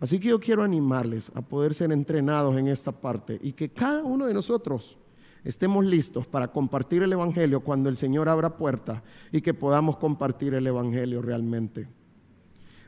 Así 0.00 0.18
que 0.18 0.30
yo 0.30 0.40
quiero 0.40 0.64
animarles 0.64 1.30
a 1.32 1.42
poder 1.42 1.72
ser 1.72 1.92
entrenados 1.92 2.56
en 2.56 2.66
esta 2.66 2.90
parte 2.90 3.38
y 3.40 3.52
que 3.52 3.68
cada 3.68 4.02
uno 4.02 4.26
de 4.26 4.34
nosotros 4.34 4.98
estemos 5.44 5.86
listos 5.86 6.26
para 6.26 6.48
compartir 6.48 7.04
el 7.04 7.12
Evangelio 7.12 7.60
cuando 7.60 7.88
el 7.88 7.96
Señor 7.96 8.28
abra 8.28 8.56
puerta 8.56 9.04
y 9.30 9.40
que 9.40 9.54
podamos 9.54 9.98
compartir 9.98 10.54
el 10.54 10.66
Evangelio 10.66 11.22
realmente. 11.22 11.86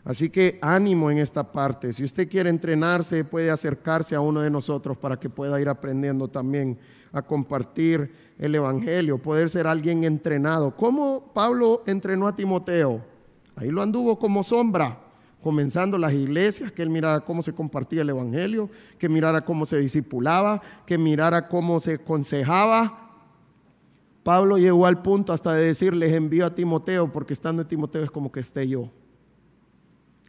Así 0.02 0.28
que 0.28 0.58
ánimo 0.60 1.08
en 1.12 1.18
esta 1.18 1.52
parte. 1.52 1.92
Si 1.92 2.02
usted 2.02 2.28
quiere 2.28 2.50
entrenarse, 2.50 3.22
puede 3.22 3.48
acercarse 3.48 4.16
a 4.16 4.20
uno 4.20 4.40
de 4.40 4.50
nosotros 4.50 4.98
para 4.98 5.20
que 5.20 5.30
pueda 5.30 5.60
ir 5.60 5.68
aprendiendo 5.68 6.26
también 6.26 6.76
a 7.12 7.22
compartir 7.22 8.12
el 8.38 8.56
Evangelio, 8.56 9.18
poder 9.18 9.50
ser 9.50 9.68
alguien 9.68 10.02
entrenado. 10.02 10.74
¿Cómo 10.74 11.30
Pablo 11.32 11.84
entrenó 11.86 12.26
a 12.26 12.34
Timoteo? 12.34 13.08
Ahí 13.56 13.70
lo 13.70 13.82
anduvo 13.82 14.18
como 14.18 14.42
sombra, 14.42 14.98
comenzando 15.42 15.98
las 15.98 16.12
iglesias, 16.12 16.72
que 16.72 16.82
él 16.82 16.90
mirara 16.90 17.20
cómo 17.20 17.42
se 17.42 17.52
compartía 17.52 18.02
el 18.02 18.10
Evangelio, 18.10 18.68
que 18.98 19.08
mirara 19.08 19.40
cómo 19.42 19.66
se 19.66 19.78
discipulaba, 19.78 20.60
que 20.86 20.98
mirara 20.98 21.48
cómo 21.48 21.80
se 21.80 21.94
aconsejaba. 21.94 23.10
Pablo 24.22 24.58
llegó 24.58 24.86
al 24.86 25.00
punto 25.02 25.32
hasta 25.32 25.54
de 25.54 25.64
decirles 25.64 26.12
envío 26.12 26.46
a 26.46 26.54
Timoteo, 26.54 27.10
porque 27.10 27.32
estando 27.32 27.62
en 27.62 27.68
Timoteo 27.68 28.04
es 28.04 28.10
como 28.10 28.30
que 28.30 28.40
esté 28.40 28.68
yo. 28.68 28.90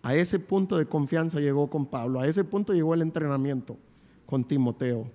A 0.01 0.15
ese 0.15 0.39
punto 0.39 0.77
de 0.77 0.85
confianza 0.85 1.39
llegó 1.39 1.69
con 1.69 1.85
Pablo, 1.85 2.19
a 2.19 2.27
ese 2.27 2.43
punto 2.43 2.73
llegó 2.73 2.93
el 2.93 3.01
entrenamiento 3.01 3.77
con 4.25 4.43
Timoteo. 4.43 5.07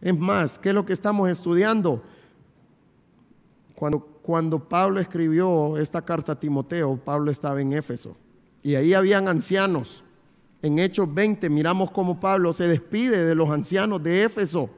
Es 0.00 0.16
más, 0.16 0.58
¿qué 0.58 0.68
es 0.68 0.74
lo 0.74 0.84
que 0.84 0.92
estamos 0.92 1.28
estudiando? 1.28 2.02
Cuando, 3.74 4.15
cuando 4.26 4.58
Pablo 4.58 5.00
escribió 5.00 5.78
esta 5.78 6.02
carta 6.02 6.32
a 6.32 6.40
Timoteo, 6.40 6.96
Pablo 6.96 7.30
estaba 7.30 7.60
en 7.62 7.72
Éfeso 7.72 8.16
y 8.62 8.74
ahí 8.74 8.92
habían 8.92 9.28
ancianos. 9.28 10.02
En 10.60 10.80
Hechos 10.80 11.12
20 11.14 11.48
miramos 11.48 11.92
cómo 11.92 12.18
Pablo 12.18 12.52
se 12.52 12.66
despide 12.66 13.24
de 13.24 13.34
los 13.36 13.48
ancianos 13.48 14.02
de 14.02 14.24
Éfeso 14.24 14.68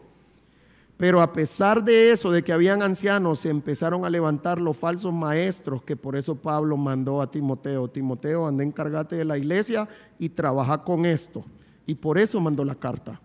pero 0.99 1.23
a 1.23 1.33
pesar 1.33 1.85
de 1.85 2.11
eso, 2.11 2.33
de 2.33 2.43
que 2.43 2.53
habían 2.53 2.83
ancianos, 2.83 3.39
se 3.39 3.51
empezaron 3.51 4.05
a 4.05 4.11
levantar 4.11 4.61
los 4.61 4.77
falsos 4.77 5.15
maestros, 5.15 5.85
que 5.85 5.95
por 5.95 6.17
eso 6.17 6.35
Pablo 6.35 6.77
mandó 6.77 7.23
a 7.23 7.31
Timoteo, 7.31 7.87
Timoteo, 7.87 8.49
anda 8.49 8.65
encárgate 8.65 9.15
de 9.15 9.25
la 9.25 9.39
iglesia 9.39 9.89
y 10.19 10.29
trabaja 10.29 10.83
con 10.83 11.07
esto. 11.07 11.45
Y 11.87 11.95
por 11.95 12.19
eso 12.19 12.41
mandó 12.41 12.65
la 12.65 12.75
carta. 12.75 13.21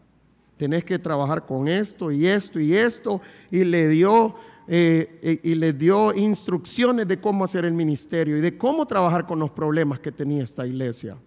Tenés 0.55 0.85
que 0.85 0.99
trabajar 0.99 1.47
con 1.47 1.67
esto 1.67 2.11
y 2.11 2.27
esto 2.27 2.59
y 2.59 2.75
esto. 2.75 3.21
Y 3.49 3.63
le 3.63 3.89
dio, 3.89 4.35
eh, 4.67 5.39
y 5.43 5.55
le 5.55 5.73
dio 5.73 6.13
instrucciones 6.13 7.07
de 7.07 7.19
cómo 7.19 7.43
hacer 7.43 7.65
el 7.65 7.73
ministerio 7.73 8.37
y 8.37 8.41
de 8.41 8.57
cómo 8.57 8.85
trabajar 8.85 9.25
con 9.25 9.39
los 9.39 9.51
problemas 9.51 9.99
que 9.99 10.11
tenía 10.11 10.43
esta 10.43 10.65
iglesia. 10.65 11.17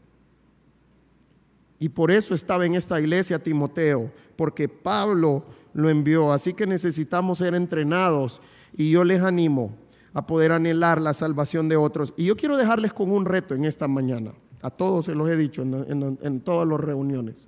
Y 1.79 1.89
por 1.91 2.11
eso 2.11 2.35
estaba 2.35 2.65
en 2.65 2.75
esta 2.75 2.99
iglesia 3.01 3.43
Timoteo, 3.43 4.11
porque 4.37 4.69
Pablo 4.69 5.45
lo 5.75 5.91
envió. 5.91 6.33
Así 6.33 6.55
que 6.55 6.67
necesitamos 6.67 7.39
ser 7.39 7.55
entrenados 7.55 8.41
y 8.75 8.91
yo 8.91 9.05
les 9.05 9.23
animo 9.23 9.77
a 10.15 10.27
poder 10.27 10.53
anhelar 10.53 11.01
la 11.01 11.13
salvación 11.13 11.69
de 11.69 11.77
otros. 11.77 12.15
Y 12.17 12.25
yo 12.25 12.37
quiero 12.37 12.57
dejarles 12.57 12.95
con 12.95 13.11
un 13.11 13.27
reto 13.27 13.55
en 13.55 13.67
esta 13.67 13.87
mañana. 13.87 14.33
A 14.63 14.71
todos 14.71 15.05
se 15.05 15.15
los 15.15 15.29
he 15.29 15.37
dicho 15.37 15.63
en 15.63 16.41
todas 16.41 16.67
las 16.67 16.81
reuniones. 16.81 17.47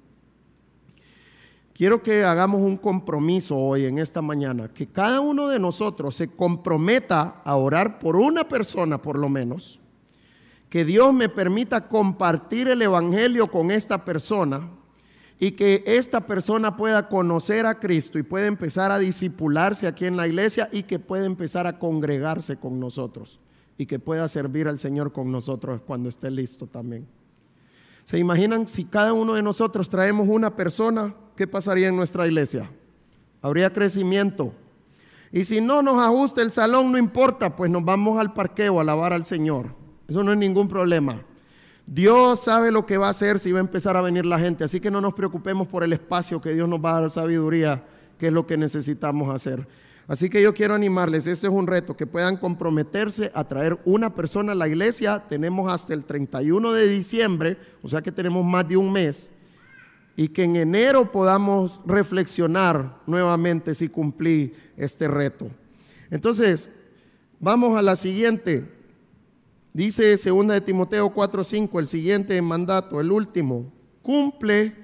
Quiero 1.79 2.03
que 2.03 2.25
hagamos 2.25 2.61
un 2.61 2.77
compromiso 2.77 3.57
hoy 3.57 3.85
en 3.85 4.01
esta 4.01 4.21
mañana, 4.21 4.67
que 4.67 4.89
cada 4.89 5.21
uno 5.21 5.47
de 5.47 5.61
nosotros 5.61 6.17
se 6.17 6.27
comprometa 6.27 7.41
a 7.45 7.55
orar 7.55 8.01
por 8.01 8.17
una 8.17 8.49
persona 8.49 9.01
por 9.01 9.17
lo 9.17 9.29
menos, 9.29 9.79
que 10.69 10.85
Dios 10.85 11.15
me 11.15 11.29
permita 11.29 11.87
compartir 11.87 12.67
el 12.67 12.83
Evangelio 12.83 13.47
con 13.47 13.71
esta 13.71 14.05
persona 14.05 14.69
y 15.39 15.53
que 15.53 15.85
esta 15.87 16.27
persona 16.27 16.77
pueda 16.77 17.07
conocer 17.07 17.65
a 17.65 17.79
Cristo 17.79 18.19
y 18.19 18.25
pueda 18.25 18.47
empezar 18.47 18.91
a 18.91 18.99
disipularse 18.99 19.87
aquí 19.87 20.05
en 20.05 20.17
la 20.17 20.27
iglesia 20.27 20.69
y 20.73 20.83
que 20.83 20.99
pueda 20.99 21.27
empezar 21.27 21.69
a 21.69 21.79
congregarse 21.79 22.57
con 22.57 22.81
nosotros 22.81 23.39
y 23.77 23.87
que 23.87 24.01
pueda 24.01 24.27
servir 24.27 24.67
al 24.67 24.81
Señor 24.81 25.13
con 25.13 25.31
nosotros 25.31 25.81
cuando 25.87 26.09
esté 26.09 26.29
listo 26.29 26.67
también. 26.67 27.07
¿Se 28.03 28.19
imaginan 28.19 28.67
si 28.67 28.85
cada 28.85 29.13
uno 29.13 29.35
de 29.35 29.45
nosotros 29.45 29.89
traemos 29.89 30.27
una 30.29 30.57
persona, 30.57 31.15
qué 31.39 31.47
pasaría 31.47 31.87
en 31.87 31.97
nuestra 31.97 32.27
iglesia? 32.27 32.69
Habría 33.41 33.73
crecimiento. 33.73 34.53
Y 35.31 35.45
si 35.45 35.61
no 35.61 35.83
nos 35.83 36.03
ajusta 36.03 36.43
el 36.43 36.51
salón, 36.51 36.91
no 36.91 36.99
importa, 36.99 37.55
pues 37.55 37.71
nos 37.71 37.85
vamos 37.85 38.19
al 38.19 38.35
parqueo 38.35 38.79
a 38.79 38.83
alabar 38.83 39.13
al 39.13 39.25
Señor. 39.25 39.67
Eso 40.09 40.25
no 40.25 40.33
es 40.33 40.39
ningún 40.39 40.67
problema. 40.67 41.23
Dios 41.87 42.41
sabe 42.41 42.73
lo 42.73 42.85
que 42.85 42.99
va 42.99 43.07
a 43.07 43.11
hacer 43.11 43.39
si 43.39 43.53
va 43.53 43.61
a 43.61 43.63
empezar 43.63 43.97
a 43.97 44.01
venir 44.01 44.27
la 44.27 44.41
gente, 44.41 44.65
así 44.65 44.81
que 44.81 44.91
no 44.91 45.01
nos 45.01 45.15
preocupemos 45.15 45.69
por 45.69 45.85
el 45.85 45.93
espacio 45.93 46.41
que 46.41 46.53
Dios 46.53 46.69
nos 46.69 46.85
va 46.85 46.97
a 46.97 47.01
dar 47.03 47.11
sabiduría, 47.11 47.85
que 48.19 48.27
es 48.27 48.33
lo 48.33 48.45
que 48.45 48.57
necesitamos 48.57 49.33
hacer. 49.33 49.67
Así 50.09 50.29
que 50.29 50.43
yo 50.43 50.53
quiero 50.53 50.75
animarles, 50.75 51.29
este 51.29 51.47
es 51.47 51.53
un 51.53 51.69
reto, 51.69 51.97
que 51.97 52.07
puedan 52.07 52.37
comprometerse 52.37 53.31
a 53.33 53.45
traer 53.45 53.79
una 53.85 54.13
persona 54.13 54.53
a 54.53 54.55
la 54.57 54.67
iglesia. 54.67 55.23
Tenemos 55.29 55.73
hasta 55.73 55.95
el 55.95 56.05
31 56.05 56.73
de 56.73 56.89
diciembre, 56.89 57.59
o 57.81 57.89
sea 57.89 58.03
que 58.03 58.11
tenemos 58.11 58.45
más 58.45 58.67
de 58.67 58.77
un 58.77 58.91
mes, 58.91 59.31
y 60.19 60.31
que 60.31 60.43
en 60.43 60.57
enero 60.57 61.13
podamos 61.13 61.81
reflexionar 61.87 63.03
nuevamente 63.07 63.73
si 63.73 63.89
cumplí 63.89 64.53
este 64.77 65.07
reto. 65.07 65.49
Entonces, 66.11 66.69
vamos 67.39 67.79
a 67.79 67.83
la 67.83 67.95
siguiente. 67.95 68.69
Dice 69.73 70.17
2 70.17 70.49
de 70.49 70.61
Timoteo 70.61 71.15
4:5, 71.15 71.79
el 71.79 71.87
siguiente 71.87 72.43
mandato, 72.43 73.01
el 73.01 73.13
último, 73.13 73.73
cumple 74.03 74.75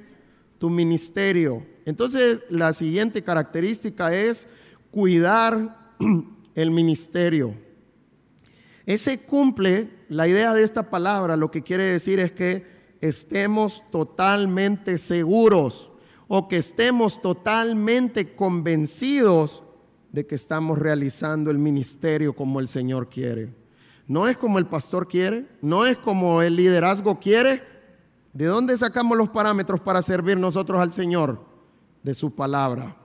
tu 0.58 0.70
ministerio. 0.70 1.66
Entonces, 1.84 2.42
la 2.48 2.72
siguiente 2.72 3.24
característica 3.24 4.14
es 4.14 4.46
cuidar 4.92 5.96
el 6.54 6.70
ministerio. 6.70 7.56
Ese 8.86 9.18
cumple, 9.18 9.88
la 10.08 10.28
idea 10.28 10.54
de 10.54 10.62
esta 10.62 10.90
palabra 10.90 11.36
lo 11.36 11.50
que 11.50 11.64
quiere 11.64 11.82
decir 11.82 12.20
es 12.20 12.30
que 12.30 12.73
estemos 13.04 13.84
totalmente 13.90 14.96
seguros 14.96 15.90
o 16.26 16.48
que 16.48 16.56
estemos 16.56 17.20
totalmente 17.20 18.34
convencidos 18.34 19.62
de 20.10 20.26
que 20.26 20.34
estamos 20.34 20.78
realizando 20.78 21.50
el 21.50 21.58
ministerio 21.58 22.34
como 22.34 22.60
el 22.60 22.68
Señor 22.68 23.10
quiere. 23.10 23.54
No 24.06 24.26
es 24.26 24.38
como 24.38 24.58
el 24.58 24.64
pastor 24.64 25.06
quiere, 25.06 25.46
no 25.60 25.84
es 25.84 25.98
como 25.98 26.40
el 26.40 26.56
liderazgo 26.56 27.20
quiere. 27.20 27.62
¿De 28.32 28.46
dónde 28.46 28.74
sacamos 28.78 29.18
los 29.18 29.28
parámetros 29.28 29.80
para 29.80 30.00
servir 30.00 30.38
nosotros 30.38 30.80
al 30.80 30.94
Señor? 30.94 31.44
De 32.02 32.14
su 32.14 32.34
palabra. 32.34 32.96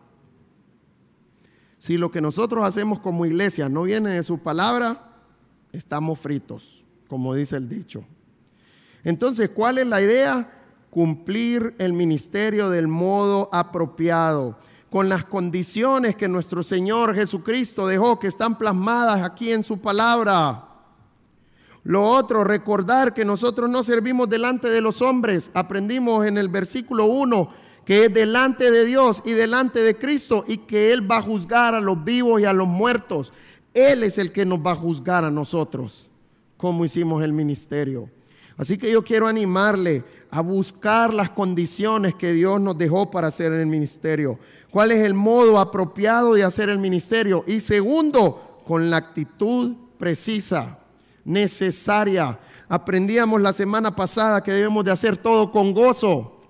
Si 1.77 1.97
lo 1.97 2.09
que 2.09 2.21
nosotros 2.21 2.63
hacemos 2.63 3.01
como 3.01 3.25
iglesia 3.25 3.67
no 3.67 3.83
viene 3.83 4.11
de 4.11 4.23
su 4.23 4.39
palabra, 4.39 5.11
estamos 5.73 6.19
fritos, 6.19 6.85
como 7.09 7.33
dice 7.33 7.57
el 7.57 7.67
dicho. 7.67 8.05
Entonces, 9.03 9.49
¿cuál 9.53 9.77
es 9.77 9.87
la 9.87 10.01
idea? 10.01 10.49
Cumplir 10.89 11.75
el 11.77 11.93
ministerio 11.93 12.69
del 12.69 12.87
modo 12.87 13.49
apropiado, 13.51 14.57
con 14.89 15.07
las 15.07 15.25
condiciones 15.25 16.15
que 16.15 16.27
nuestro 16.27 16.63
Señor 16.63 17.15
Jesucristo 17.15 17.87
dejó, 17.87 18.17
que 18.19 18.27
están 18.27 18.57
plasmadas 18.57 19.21
aquí 19.21 19.51
en 19.51 19.63
su 19.63 19.79
palabra. 19.79 20.65
Lo 21.83 22.05
otro, 22.05 22.43
recordar 22.43 23.13
que 23.13 23.23
nosotros 23.23 23.69
no 23.69 23.83
servimos 23.83 24.29
delante 24.29 24.69
de 24.69 24.81
los 24.81 25.01
hombres. 25.01 25.49
Aprendimos 25.53 26.25
en 26.25 26.37
el 26.37 26.49
versículo 26.49 27.05
1 27.05 27.69
que 27.89 28.05
es 28.05 28.13
delante 28.13 28.69
de 28.69 28.85
Dios 28.85 29.23
y 29.25 29.31
delante 29.31 29.79
de 29.79 29.97
Cristo 29.97 30.45
y 30.47 30.57
que 30.57 30.93
Él 30.93 31.09
va 31.09 31.17
a 31.17 31.21
juzgar 31.23 31.73
a 31.73 31.81
los 31.81 32.03
vivos 32.03 32.39
y 32.39 32.45
a 32.45 32.53
los 32.53 32.67
muertos. 32.67 33.33
Él 33.73 34.03
es 34.03 34.19
el 34.19 34.31
que 34.31 34.45
nos 34.45 34.59
va 34.59 34.73
a 34.73 34.75
juzgar 34.75 35.25
a 35.25 35.31
nosotros, 35.31 36.07
como 36.55 36.85
hicimos 36.85 37.23
el 37.23 37.33
ministerio. 37.33 38.07
Así 38.59 38.77
que 38.77 38.91
yo 38.91 39.05
quiero 39.05 39.25
animarle 39.25 40.03
a 40.29 40.41
buscar 40.41 41.13
las 41.13 41.29
condiciones 41.29 42.13
que 42.15 42.33
Dios 42.33 42.59
nos 42.59 42.77
dejó 42.77 43.09
para 43.09 43.27
hacer 43.27 43.53
el 43.53 43.65
ministerio. 43.65 44.37
¿Cuál 44.69 44.91
es 44.91 44.99
el 44.99 45.13
modo 45.13 45.57
apropiado 45.57 46.33
de 46.33 46.43
hacer 46.43 46.69
el 46.69 46.77
ministerio? 46.77 47.45
Y 47.47 47.61
segundo, 47.61 48.61
con 48.67 48.89
la 48.89 48.97
actitud 48.97 49.77
precisa, 49.97 50.77
necesaria. 51.23 52.37
Aprendíamos 52.67 53.41
la 53.41 53.53
semana 53.53 53.95
pasada 53.95 54.43
que 54.43 54.51
debemos 54.51 54.83
de 54.83 54.91
hacer 54.91 55.15
todo 55.15 55.51
con 55.51 55.73
gozo. 55.73 56.41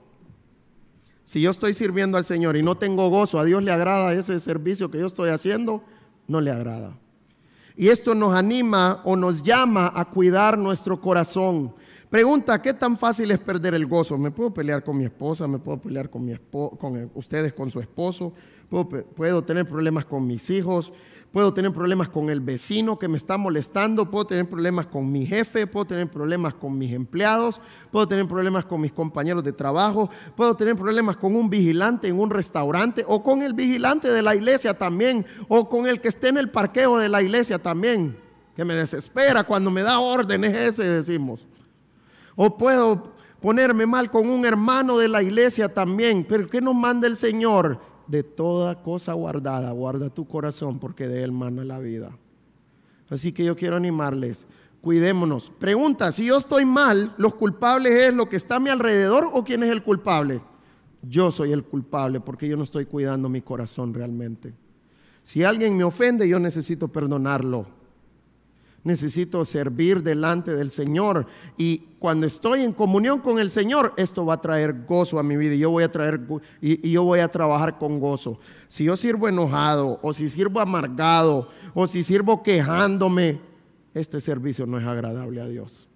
Si 1.25 1.41
yo 1.41 1.51
estoy 1.51 1.75
sirviendo 1.75 2.17
al 2.17 2.25
Señor 2.25 2.57
y 2.57 2.63
no 2.63 2.75
tengo 2.75 3.07
gozo, 3.11 3.39
a 3.39 3.45
Dios 3.45 3.61
le 3.61 3.71
agrada 3.71 4.13
ese 4.13 4.39
servicio 4.39 4.89
que 4.89 4.97
yo 4.97 5.05
estoy 5.05 5.29
haciendo, 5.29 5.83
no 6.27 6.41
le 6.41 6.49
agrada. 6.49 6.97
Y 7.77 7.89
esto 7.89 8.15
nos 8.15 8.33
anima 8.33 8.99
o 9.05 9.15
nos 9.15 9.43
llama 9.43 9.91
a 9.95 10.05
cuidar 10.05 10.57
nuestro 10.57 10.99
corazón. 10.99 11.75
Pregunta, 12.09 12.59
¿qué 12.59 12.73
tan 12.73 12.97
fácil 12.97 13.29
es 13.29 13.37
perder 13.37 13.75
el 13.75 13.85
gozo? 13.85 14.17
¿Me 14.17 14.31
puedo 14.31 14.51
pelear 14.51 14.83
con 14.83 14.97
mi 14.97 15.03
esposa? 15.05 15.47
¿Me 15.47 15.59
puedo 15.59 15.79
pelear 15.79 16.09
con, 16.09 16.25
mi 16.25 16.33
con 16.51 17.11
ustedes, 17.13 17.53
con 17.53 17.69
su 17.69 17.79
esposo? 17.79 18.33
¿Puedo, 19.15 19.43
tener 19.43 19.67
problemas 19.67 20.05
con 20.05 20.25
mis 20.25 20.49
hijos? 20.49 20.91
¿Puedo 21.31 21.53
tener 21.53 21.71
problemas 21.71 22.09
con 22.09 22.31
el 22.31 22.41
vecino 22.41 22.97
que 22.97 23.07
me 23.07 23.17
está 23.17 23.37
molestando? 23.37 24.09
¿Puedo 24.09 24.25
tener 24.25 24.49
problemas 24.49 24.87
con 24.87 25.11
mi 25.11 25.23
jefe? 25.27 25.67
¿Puedo 25.67 25.85
tener 25.85 26.09
problemas 26.09 26.55
con 26.55 26.75
mis 26.75 26.91
empleados? 26.93 27.61
¿Puedo 27.91 28.07
tener 28.07 28.27
problemas 28.27 28.65
con 28.65 28.81
mis 28.81 28.91
compañeros 28.91 29.43
de 29.43 29.53
trabajo? 29.53 30.09
¿Puedo 30.35 30.55
tener 30.55 30.75
problemas 30.75 31.15
con 31.15 31.35
un 31.35 31.47
vigilante 31.47 32.07
en 32.07 32.19
un 32.19 32.31
restaurante? 32.31 33.05
¿O 33.07 33.21
con 33.21 33.43
el 33.43 33.53
vigilante 33.53 34.09
de 34.09 34.23
la 34.23 34.33
iglesia 34.33 34.75
también? 34.75 35.27
¿O 35.47 35.69
con 35.69 35.85
el 35.85 36.01
que 36.01 36.07
esté 36.07 36.29
en 36.29 36.39
el 36.39 36.49
parqueo 36.49 36.97
de 36.97 37.07
la 37.07 37.21
iglesia 37.21 37.59
también? 37.59 38.17
Que 38.55 38.65
me 38.65 38.73
desespera 38.73 39.43
cuando 39.43 39.69
me 39.69 39.83
da 39.83 39.99
órdenes 39.99 40.57
ese, 40.57 40.83
decimos. 40.83 41.48
O 42.41 42.57
puedo 42.57 43.11
ponerme 43.41 43.85
mal 43.85 44.09
con 44.09 44.29
un 44.29 44.45
hermano 44.45 44.97
de 44.97 45.09
la 45.09 45.21
iglesia 45.21 45.73
también. 45.73 46.23
Pero 46.23 46.49
¿qué 46.49 46.61
nos 46.61 46.73
manda 46.73 47.05
el 47.05 47.17
Señor? 47.17 47.81
De 48.07 48.23
toda 48.23 48.81
cosa 48.81 49.11
guardada, 49.11 49.71
guarda 49.71 50.09
tu 50.09 50.25
corazón 50.25 50.79
porque 50.79 51.09
de 51.09 51.21
él 51.21 51.33
mana 51.33 51.65
la 51.65 51.79
vida. 51.79 52.11
Así 53.09 53.33
que 53.33 53.43
yo 53.43 53.57
quiero 53.57 53.75
animarles, 53.75 54.47
cuidémonos. 54.79 55.49
Pregunta, 55.49 56.13
si 56.13 56.27
yo 56.27 56.37
estoy 56.37 56.63
mal, 56.63 57.13
¿los 57.17 57.35
culpables 57.35 58.03
es 58.03 58.13
lo 58.13 58.29
que 58.29 58.37
está 58.37 58.55
a 58.55 58.61
mi 58.61 58.69
alrededor 58.69 59.29
o 59.33 59.43
quién 59.43 59.61
es 59.63 59.69
el 59.69 59.83
culpable? 59.83 60.39
Yo 61.01 61.31
soy 61.31 61.51
el 61.51 61.65
culpable 61.65 62.21
porque 62.21 62.47
yo 62.47 62.55
no 62.55 62.63
estoy 62.63 62.85
cuidando 62.85 63.27
mi 63.27 63.41
corazón 63.41 63.93
realmente. 63.93 64.53
Si 65.23 65.43
alguien 65.43 65.75
me 65.75 65.83
ofende, 65.83 66.25
yo 66.25 66.39
necesito 66.39 66.87
perdonarlo 66.87 67.78
necesito 68.83 69.43
servir 69.45 70.03
delante 70.03 70.55
del 70.55 70.71
Señor. 70.71 71.27
Y 71.57 71.79
cuando 71.99 72.27
estoy 72.27 72.63
en 72.63 72.73
comunión 72.73 73.19
con 73.19 73.39
el 73.39 73.51
Señor, 73.51 73.93
esto 73.97 74.25
va 74.25 74.35
a 74.35 74.41
traer 74.41 74.85
gozo 74.85 75.19
a 75.19 75.23
mi 75.23 75.37
vida 75.37 75.55
y 75.55 75.59
yo 75.59 75.71
voy 75.71 75.83
a 75.83 75.91
traer 75.91 76.21
y, 76.61 76.89
yo 76.89 77.03
voy 77.03 77.19
a 77.19 77.27
trabajar 77.27 77.77
con 77.77 77.99
gozo. 77.99 78.39
Si 78.67 78.85
yo 78.85 78.95
sirvo 78.95 79.27
enojado 79.27 79.99
o 80.01 80.13
si 80.13 80.29
sirvo 80.29 80.59
amargado 80.59 81.49
o 81.73 81.87
si 81.87 82.03
sirvo 82.03 82.43
quejándome, 82.43 83.41
este 83.93 84.21
servicio 84.21 84.65
no 84.65 84.77
es 84.77 84.85
agradable 84.85 85.41
a 85.41 85.47
Dios. 85.47 85.87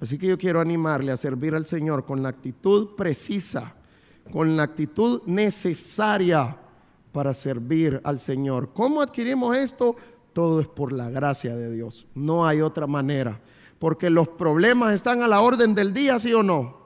Así 0.00 0.18
que 0.18 0.26
yo 0.26 0.36
quiero 0.36 0.60
animarle 0.60 1.12
a 1.12 1.16
servir 1.16 1.54
al 1.54 1.66
Señor 1.66 2.04
con 2.04 2.22
la 2.22 2.28
actitud 2.28 2.94
precisa, 2.96 3.74
con 4.30 4.56
la 4.56 4.64
actitud 4.64 5.22
necesaria 5.26 6.56
para 7.12 7.32
servir 7.32 7.98
al 8.04 8.20
Señor. 8.20 8.74
¿Cómo 8.74 9.00
adquirimos 9.00 9.56
esto? 9.56 9.96
Todo 10.36 10.60
es 10.60 10.68
por 10.68 10.92
la 10.92 11.08
gracia 11.08 11.56
de 11.56 11.70
Dios. 11.70 12.06
No 12.14 12.46
hay 12.46 12.60
otra 12.60 12.86
manera. 12.86 13.40
Porque 13.78 14.10
los 14.10 14.28
problemas 14.28 14.92
están 14.92 15.22
a 15.22 15.28
la 15.28 15.40
orden 15.40 15.74
del 15.74 15.94
día, 15.94 16.18
sí 16.18 16.34
o 16.34 16.42
no. 16.42 16.76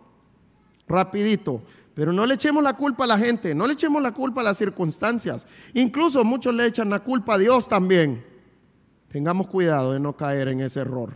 Rapidito. 0.86 1.60
Pero 1.92 2.12
no 2.12 2.26
le 2.26 2.34
echemos 2.34 2.62
la 2.62 2.76
culpa 2.76 3.02
a 3.02 3.06
la 3.08 3.18
gente, 3.18 3.52
no 3.52 3.66
le 3.66 3.72
echemos 3.72 4.00
la 4.00 4.14
culpa 4.14 4.42
a 4.42 4.44
las 4.44 4.56
circunstancias. 4.56 5.44
Incluso 5.74 6.22
muchos 6.22 6.54
le 6.54 6.64
echan 6.64 6.90
la 6.90 7.00
culpa 7.00 7.34
a 7.34 7.38
Dios 7.38 7.66
también. 7.66 8.24
Tengamos 9.08 9.48
cuidado 9.48 9.94
de 9.94 9.98
no 9.98 10.16
caer 10.16 10.46
en 10.46 10.60
ese 10.60 10.82
error 10.82 11.12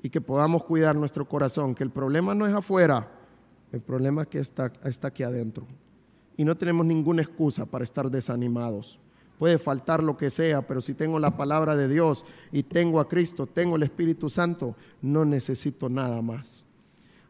y 0.00 0.10
que 0.10 0.20
podamos 0.20 0.62
cuidar 0.62 0.94
nuestro 0.94 1.28
corazón, 1.28 1.74
que 1.74 1.82
el 1.82 1.90
problema 1.90 2.36
no 2.36 2.46
es 2.46 2.54
afuera, 2.54 3.10
el 3.72 3.80
problema 3.80 4.22
es 4.22 4.28
que 4.28 4.38
está, 4.38 4.72
está 4.84 5.08
aquí 5.08 5.24
adentro. 5.24 5.66
Y 6.36 6.44
no 6.44 6.56
tenemos 6.56 6.86
ninguna 6.86 7.20
excusa 7.20 7.66
para 7.66 7.82
estar 7.82 8.08
desanimados. 8.08 9.00
Puede 9.42 9.58
faltar 9.58 10.04
lo 10.04 10.16
que 10.16 10.30
sea, 10.30 10.62
pero 10.68 10.80
si 10.80 10.94
tengo 10.94 11.18
la 11.18 11.36
palabra 11.36 11.74
de 11.74 11.88
Dios 11.88 12.24
y 12.52 12.62
tengo 12.62 13.00
a 13.00 13.08
Cristo, 13.08 13.48
tengo 13.48 13.74
el 13.74 13.82
Espíritu 13.82 14.30
Santo, 14.30 14.76
no 15.00 15.24
necesito 15.24 15.88
nada 15.88 16.22
más. 16.22 16.62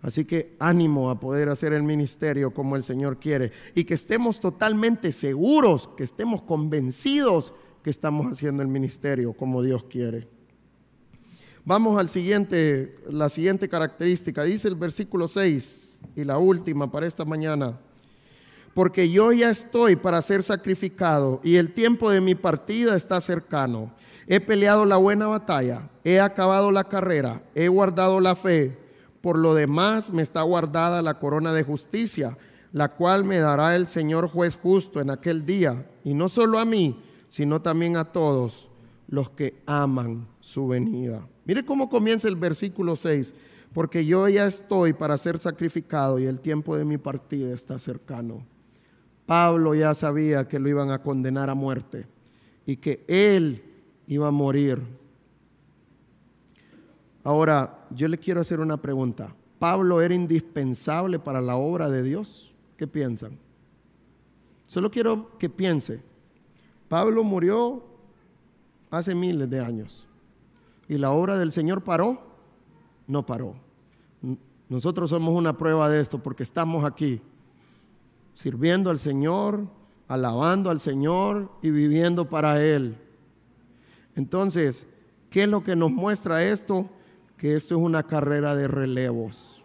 Así 0.02 0.26
que 0.26 0.54
ánimo 0.58 1.08
a 1.08 1.18
poder 1.18 1.48
hacer 1.48 1.72
el 1.72 1.82
ministerio 1.82 2.52
como 2.52 2.76
el 2.76 2.84
Señor 2.84 3.18
quiere 3.18 3.50
y 3.74 3.84
que 3.84 3.94
estemos 3.94 4.40
totalmente 4.40 5.10
seguros, 5.10 5.88
que 5.96 6.04
estemos 6.04 6.42
convencidos 6.42 7.54
que 7.82 7.88
estamos 7.88 8.30
haciendo 8.30 8.60
el 8.62 8.68
ministerio 8.68 9.32
como 9.32 9.62
Dios 9.62 9.84
quiere. 9.84 10.28
Vamos 11.64 11.98
al 11.98 12.10
siguiente, 12.10 12.94
la 13.08 13.30
siguiente 13.30 13.70
característica. 13.70 14.44
Dice 14.44 14.68
el 14.68 14.76
versículo 14.76 15.28
6 15.28 15.98
y 16.14 16.24
la 16.24 16.36
última 16.36 16.92
para 16.92 17.06
esta 17.06 17.24
mañana 17.24 17.80
porque 18.74 19.10
yo 19.10 19.32
ya 19.32 19.50
estoy 19.50 19.96
para 19.96 20.22
ser 20.22 20.42
sacrificado 20.42 21.40
y 21.42 21.56
el 21.56 21.72
tiempo 21.72 22.10
de 22.10 22.20
mi 22.20 22.34
partida 22.34 22.96
está 22.96 23.20
cercano. 23.20 23.92
He 24.26 24.40
peleado 24.40 24.86
la 24.86 24.96
buena 24.96 25.26
batalla, 25.26 25.90
he 26.04 26.20
acabado 26.20 26.70
la 26.70 26.84
carrera, 26.84 27.42
he 27.54 27.68
guardado 27.68 28.20
la 28.20 28.34
fe. 28.34 28.78
Por 29.20 29.38
lo 29.38 29.54
demás 29.54 30.10
me 30.10 30.22
está 30.22 30.42
guardada 30.42 31.02
la 31.02 31.18
corona 31.18 31.52
de 31.52 31.64
justicia, 31.64 32.38
la 32.72 32.88
cual 32.88 33.24
me 33.24 33.38
dará 33.38 33.76
el 33.76 33.88
Señor 33.88 34.28
juez 34.28 34.56
justo 34.56 35.00
en 35.00 35.10
aquel 35.10 35.44
día, 35.44 35.86
y 36.02 36.14
no 36.14 36.28
solo 36.28 36.58
a 36.58 36.64
mí, 36.64 37.00
sino 37.28 37.60
también 37.60 37.96
a 37.96 38.04
todos 38.04 38.68
los 39.08 39.30
que 39.30 39.62
aman 39.66 40.26
su 40.40 40.66
venida. 40.68 41.26
Mire 41.44 41.64
cómo 41.64 41.88
comienza 41.88 42.28
el 42.28 42.36
versículo 42.36 42.96
6, 42.96 43.34
porque 43.74 44.06
yo 44.06 44.28
ya 44.28 44.46
estoy 44.46 44.92
para 44.92 45.18
ser 45.18 45.38
sacrificado 45.38 46.18
y 46.18 46.26
el 46.26 46.40
tiempo 46.40 46.76
de 46.76 46.84
mi 46.84 46.98
partida 46.98 47.52
está 47.54 47.78
cercano. 47.78 48.51
Pablo 49.32 49.74
ya 49.74 49.94
sabía 49.94 50.46
que 50.46 50.58
lo 50.58 50.68
iban 50.68 50.90
a 50.90 50.98
condenar 50.98 51.48
a 51.48 51.54
muerte 51.54 52.06
y 52.66 52.76
que 52.76 53.02
él 53.08 53.64
iba 54.06 54.28
a 54.28 54.30
morir. 54.30 54.78
Ahora, 57.24 57.86
yo 57.88 58.08
le 58.08 58.18
quiero 58.18 58.42
hacer 58.42 58.60
una 58.60 58.76
pregunta. 58.76 59.34
¿Pablo 59.58 60.02
era 60.02 60.12
indispensable 60.12 61.18
para 61.18 61.40
la 61.40 61.56
obra 61.56 61.88
de 61.88 62.02
Dios? 62.02 62.52
¿Qué 62.76 62.86
piensan? 62.86 63.38
Solo 64.66 64.90
quiero 64.90 65.38
que 65.38 65.48
piense. 65.48 66.02
Pablo 66.90 67.24
murió 67.24 67.82
hace 68.90 69.14
miles 69.14 69.48
de 69.48 69.60
años. 69.60 70.06
¿Y 70.90 70.98
la 70.98 71.10
obra 71.10 71.38
del 71.38 71.52
Señor 71.52 71.82
paró? 71.82 72.20
No 73.06 73.24
paró. 73.24 73.54
Nosotros 74.68 75.08
somos 75.08 75.34
una 75.34 75.56
prueba 75.56 75.88
de 75.88 76.02
esto 76.02 76.22
porque 76.22 76.42
estamos 76.42 76.84
aquí 76.84 77.22
sirviendo 78.34 78.90
al 78.90 78.98
Señor, 78.98 79.66
alabando 80.08 80.70
al 80.70 80.80
Señor 80.80 81.50
y 81.62 81.70
viviendo 81.70 82.28
para 82.28 82.62
Él. 82.62 82.96
Entonces, 84.14 84.86
¿qué 85.30 85.44
es 85.44 85.48
lo 85.48 85.62
que 85.62 85.76
nos 85.76 85.90
muestra 85.90 86.42
esto? 86.42 86.88
Que 87.36 87.56
esto 87.56 87.74
es 87.74 87.80
una 87.80 88.02
carrera 88.02 88.54
de 88.54 88.68
relevos. 88.68 89.60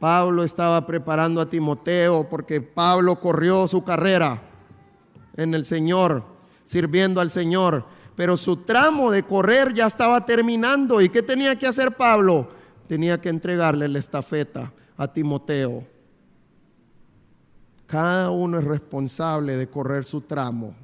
Pablo 0.00 0.42
estaba 0.42 0.84
preparando 0.84 1.40
a 1.40 1.48
Timoteo 1.48 2.28
porque 2.28 2.60
Pablo 2.60 3.20
corrió 3.20 3.68
su 3.68 3.84
carrera 3.84 4.42
en 5.36 5.54
el 5.54 5.64
Señor, 5.64 6.24
sirviendo 6.64 7.20
al 7.20 7.30
Señor. 7.30 7.84
Pero 8.16 8.36
su 8.36 8.56
tramo 8.56 9.10
de 9.10 9.22
correr 9.22 9.72
ya 9.74 9.86
estaba 9.86 10.26
terminando. 10.26 11.00
¿Y 11.00 11.08
qué 11.08 11.22
tenía 11.22 11.56
que 11.56 11.66
hacer 11.66 11.92
Pablo? 11.92 12.48
Tenía 12.88 13.20
que 13.20 13.28
entregarle 13.28 13.88
la 13.88 13.98
estafeta 13.98 14.72
a 14.96 15.06
Timoteo. 15.12 15.84
Cada 17.92 18.30
uno 18.30 18.58
es 18.58 18.64
responsable 18.64 19.54
de 19.54 19.68
correr 19.68 20.04
su 20.04 20.22
tramo. 20.22 20.74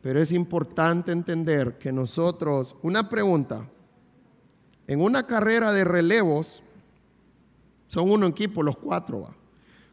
Pero 0.00 0.22
es 0.22 0.30
importante 0.30 1.10
entender 1.10 1.78
que 1.78 1.90
nosotros, 1.90 2.76
una 2.80 3.08
pregunta, 3.08 3.68
en 4.86 5.00
una 5.00 5.26
carrera 5.26 5.72
de 5.72 5.82
relevos, 5.82 6.62
son 7.88 8.08
uno 8.08 8.28
equipo 8.28 8.62
los 8.62 8.76
cuatro, 8.76 9.22
¿va? 9.22 9.34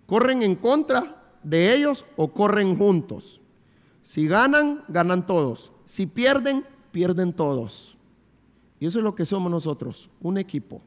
¿corren 0.06 0.44
en 0.44 0.56
contra 0.56 1.34
de 1.42 1.74
ellos 1.74 2.06
o 2.16 2.32
corren 2.32 2.78
juntos? 2.78 3.42
Si 4.04 4.28
ganan, 4.28 4.84
ganan 4.88 5.26
todos. 5.26 5.72
Si 5.84 6.06
pierden, 6.06 6.64
pierden 6.92 7.34
todos. 7.34 7.98
Y 8.80 8.86
eso 8.86 9.00
es 9.00 9.04
lo 9.04 9.16
que 9.16 9.26
somos 9.26 9.52
nosotros, 9.52 10.12
un 10.22 10.38
equipo. 10.38 10.80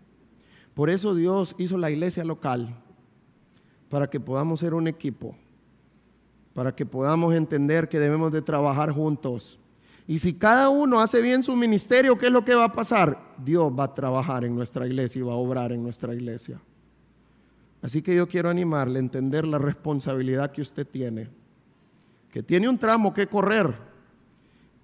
Por 0.73 0.89
eso 0.89 1.17
Dios 1.17 1.57
hizo 1.59 1.77
la 1.77 1.91
iglesia 1.91 2.25
local, 2.25 2.84
para 3.89 4.09
que 4.09 4.21
podamos 4.21 4.61
ser 4.61 4.75
un 4.75 4.89
equipo 4.89 5.37
para 6.55 6.75
que 6.75 6.87
podamos 6.87 7.35
entender 7.35 7.89
que 7.89 7.99
debemos 7.99 8.33
de 8.33 8.41
trabajar 8.41 8.93
juntos. 8.93 9.59
Y 10.07 10.21
si 10.21 10.35
cada 10.35 10.69
uno 10.69 11.01
hace 11.01 11.21
bien 11.21 11.43
su 11.43 11.57
ministerio, 11.57 12.17
¿qué 12.17 12.27
es 12.27 12.33
lo 12.33 12.45
que 12.45 12.55
va 12.55 12.65
a 12.65 12.73
pasar? 12.73 13.35
Dios 13.39 13.73
va 13.77 13.85
a 13.85 13.95
trabajar 13.95 14.45
en 14.45 14.55
nuestra 14.55 14.87
iglesia 14.87 15.19
y 15.19 15.23
va 15.23 15.33
a 15.33 15.37
obrar 15.37 15.73
en 15.73 15.83
nuestra 15.83 16.15
iglesia. 16.15 16.61
Así 17.83 18.01
que 18.03 18.15
yo 18.15 18.29
quiero 18.29 18.49
animarle 18.49 18.99
a 18.99 19.03
entender 19.03 19.47
la 19.47 19.59
responsabilidad 19.59 20.53
que 20.53 20.63
usted 20.63 20.87
tiene, 20.87 21.29
que 22.31 22.43
tiene 22.43 22.69
un 22.69 22.79
tramo 22.79 23.13
que 23.13 23.27
correr 23.27 23.75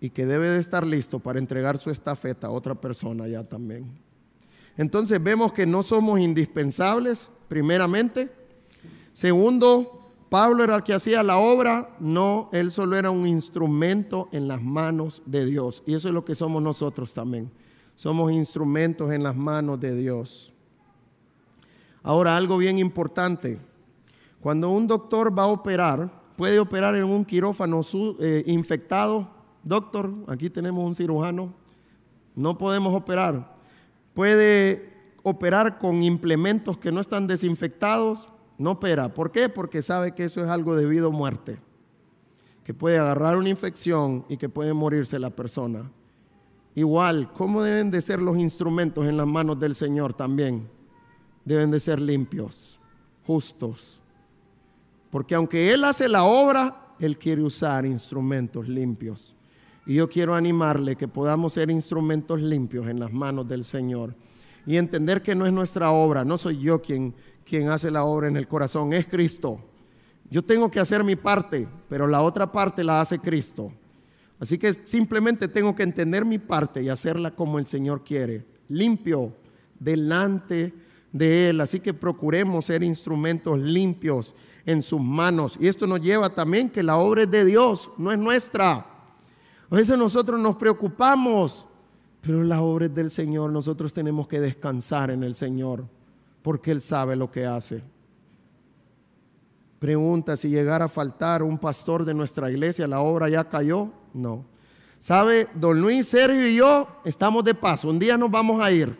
y 0.00 0.10
que 0.10 0.26
debe 0.26 0.50
de 0.50 0.58
estar 0.58 0.84
listo 0.84 1.20
para 1.20 1.38
entregar 1.38 1.78
su 1.78 1.90
estafeta 1.90 2.48
a 2.48 2.50
otra 2.50 2.74
persona 2.74 3.28
ya 3.28 3.44
también. 3.44 3.98
Entonces 4.76 5.22
vemos 5.22 5.52
que 5.52 5.66
no 5.66 5.82
somos 5.82 6.18
indispensables, 6.18 7.30
primeramente. 7.48 8.39
Segundo, 9.12 10.00
Pablo 10.30 10.62
era 10.62 10.76
el 10.76 10.82
que 10.84 10.94
hacía 10.94 11.24
la 11.24 11.38
obra, 11.38 11.96
no, 11.98 12.48
él 12.52 12.70
solo 12.70 12.96
era 12.96 13.10
un 13.10 13.26
instrumento 13.26 14.28
en 14.30 14.46
las 14.46 14.62
manos 14.62 15.22
de 15.26 15.44
Dios. 15.44 15.82
Y 15.86 15.94
eso 15.94 16.06
es 16.06 16.14
lo 16.14 16.24
que 16.24 16.36
somos 16.36 16.62
nosotros 16.62 17.12
también. 17.12 17.50
Somos 17.96 18.30
instrumentos 18.30 19.10
en 19.12 19.24
las 19.24 19.34
manos 19.34 19.80
de 19.80 19.94
Dios. 19.96 20.52
Ahora, 22.02 22.36
algo 22.36 22.56
bien 22.56 22.78
importante. 22.78 23.58
Cuando 24.40 24.70
un 24.70 24.86
doctor 24.86 25.36
va 25.36 25.42
a 25.42 25.48
operar, 25.48 26.10
puede 26.36 26.60
operar 26.60 26.94
en 26.94 27.04
un 27.04 27.24
quirófano 27.24 27.80
eh, 28.20 28.44
infectado. 28.46 29.28
Doctor, 29.64 30.14
aquí 30.28 30.48
tenemos 30.48 30.82
un 30.86 30.94
cirujano. 30.94 31.52
No 32.36 32.56
podemos 32.56 32.94
operar. 32.94 33.52
Puede 34.14 34.94
operar 35.24 35.78
con 35.78 36.04
implementos 36.04 36.78
que 36.78 36.92
no 36.92 37.00
están 37.00 37.26
desinfectados 37.26 38.28
no 38.60 38.72
opera. 38.72 39.14
¿Por 39.14 39.32
qué? 39.32 39.48
Porque 39.48 39.80
sabe 39.80 40.12
que 40.12 40.24
eso 40.24 40.44
es 40.44 40.50
algo 40.50 40.76
debido 40.76 41.08
a 41.08 41.10
muerte, 41.10 41.58
que 42.62 42.74
puede 42.74 42.98
agarrar 42.98 43.38
una 43.38 43.48
infección 43.48 44.26
y 44.28 44.36
que 44.36 44.50
puede 44.50 44.74
morirse 44.74 45.18
la 45.18 45.30
persona. 45.30 45.90
Igual, 46.74 47.32
¿cómo 47.32 47.62
deben 47.62 47.90
de 47.90 48.02
ser 48.02 48.20
los 48.20 48.36
instrumentos 48.36 49.08
en 49.08 49.16
las 49.16 49.26
manos 49.26 49.58
del 49.58 49.74
Señor 49.74 50.12
también? 50.12 50.68
Deben 51.42 51.70
de 51.70 51.80
ser 51.80 52.00
limpios, 52.00 52.78
justos. 53.26 53.98
Porque 55.10 55.34
aunque 55.34 55.72
Él 55.72 55.82
hace 55.82 56.06
la 56.06 56.24
obra, 56.24 56.94
Él 56.98 57.16
quiere 57.16 57.42
usar 57.42 57.86
instrumentos 57.86 58.68
limpios. 58.68 59.34
Y 59.86 59.94
yo 59.94 60.06
quiero 60.06 60.34
animarle 60.34 60.96
que 60.96 61.08
podamos 61.08 61.54
ser 61.54 61.70
instrumentos 61.70 62.42
limpios 62.42 62.86
en 62.88 63.00
las 63.00 63.10
manos 63.10 63.48
del 63.48 63.64
Señor 63.64 64.14
y 64.66 64.76
entender 64.76 65.22
que 65.22 65.34
no 65.34 65.46
es 65.46 65.52
nuestra 65.52 65.90
obra, 65.90 66.24
no 66.24 66.36
soy 66.38 66.58
yo 66.58 66.80
quien, 66.82 67.14
quien 67.50 67.68
hace 67.68 67.90
la 67.90 68.04
obra 68.04 68.28
en 68.28 68.36
el 68.36 68.46
corazón, 68.46 68.92
es 68.92 69.08
Cristo. 69.08 69.58
Yo 70.30 70.40
tengo 70.44 70.70
que 70.70 70.78
hacer 70.78 71.02
mi 71.02 71.16
parte, 71.16 71.66
pero 71.88 72.06
la 72.06 72.22
otra 72.22 72.52
parte 72.52 72.84
la 72.84 73.00
hace 73.00 73.18
Cristo. 73.18 73.72
Así 74.38 74.56
que 74.56 74.72
simplemente 74.72 75.48
tengo 75.48 75.74
que 75.74 75.82
entender 75.82 76.24
mi 76.24 76.38
parte 76.38 76.80
y 76.80 76.88
hacerla 76.88 77.32
como 77.32 77.58
el 77.58 77.66
Señor 77.66 78.04
quiere, 78.04 78.46
limpio 78.68 79.34
delante 79.80 80.72
de 81.10 81.48
Él. 81.48 81.60
Así 81.60 81.80
que 81.80 81.92
procuremos 81.92 82.66
ser 82.66 82.84
instrumentos 82.84 83.58
limpios 83.58 84.32
en 84.64 84.80
sus 84.80 85.00
manos. 85.00 85.58
Y 85.58 85.66
esto 85.66 85.88
nos 85.88 86.00
lleva 86.00 86.30
también 86.30 86.70
que 86.70 86.84
la 86.84 86.98
obra 86.98 87.24
es 87.24 87.30
de 87.32 87.44
Dios, 87.44 87.90
no 87.98 88.12
es 88.12 88.18
nuestra. 88.18 88.86
A 89.68 89.74
veces 89.74 89.98
nosotros 89.98 90.38
nos 90.38 90.54
preocupamos 90.54 91.66
pero 92.20 92.42
la 92.44 92.60
obra 92.60 92.84
es 92.86 92.94
del 92.94 93.10
Señor. 93.10 93.50
Nosotros 93.50 93.94
tenemos 93.94 94.28
que 94.28 94.40
descansar 94.40 95.10
en 95.10 95.24
el 95.24 95.34
Señor 95.34 95.86
porque 96.42 96.70
Él 96.70 96.80
sabe 96.80 97.16
lo 97.16 97.30
que 97.30 97.46
hace. 97.46 97.82
Pregunta 99.78 100.36
si 100.36 100.48
llegara 100.48 100.84
a 100.84 100.88
faltar 100.88 101.42
un 101.42 101.58
pastor 101.58 102.04
de 102.04 102.12
nuestra 102.12 102.50
iglesia, 102.50 102.86
¿la 102.86 103.00
obra 103.00 103.28
ya 103.28 103.48
cayó? 103.48 103.88
No. 104.12 104.44
¿Sabe? 104.98 105.48
Don 105.54 105.80
Luis, 105.80 106.06
Sergio 106.06 106.46
y 106.46 106.56
yo 106.56 106.86
estamos 107.04 107.42
de 107.44 107.54
paso. 107.54 107.88
Un 107.88 107.98
día 107.98 108.18
nos 108.18 108.30
vamos 108.30 108.62
a 108.62 108.70
ir, 108.70 108.94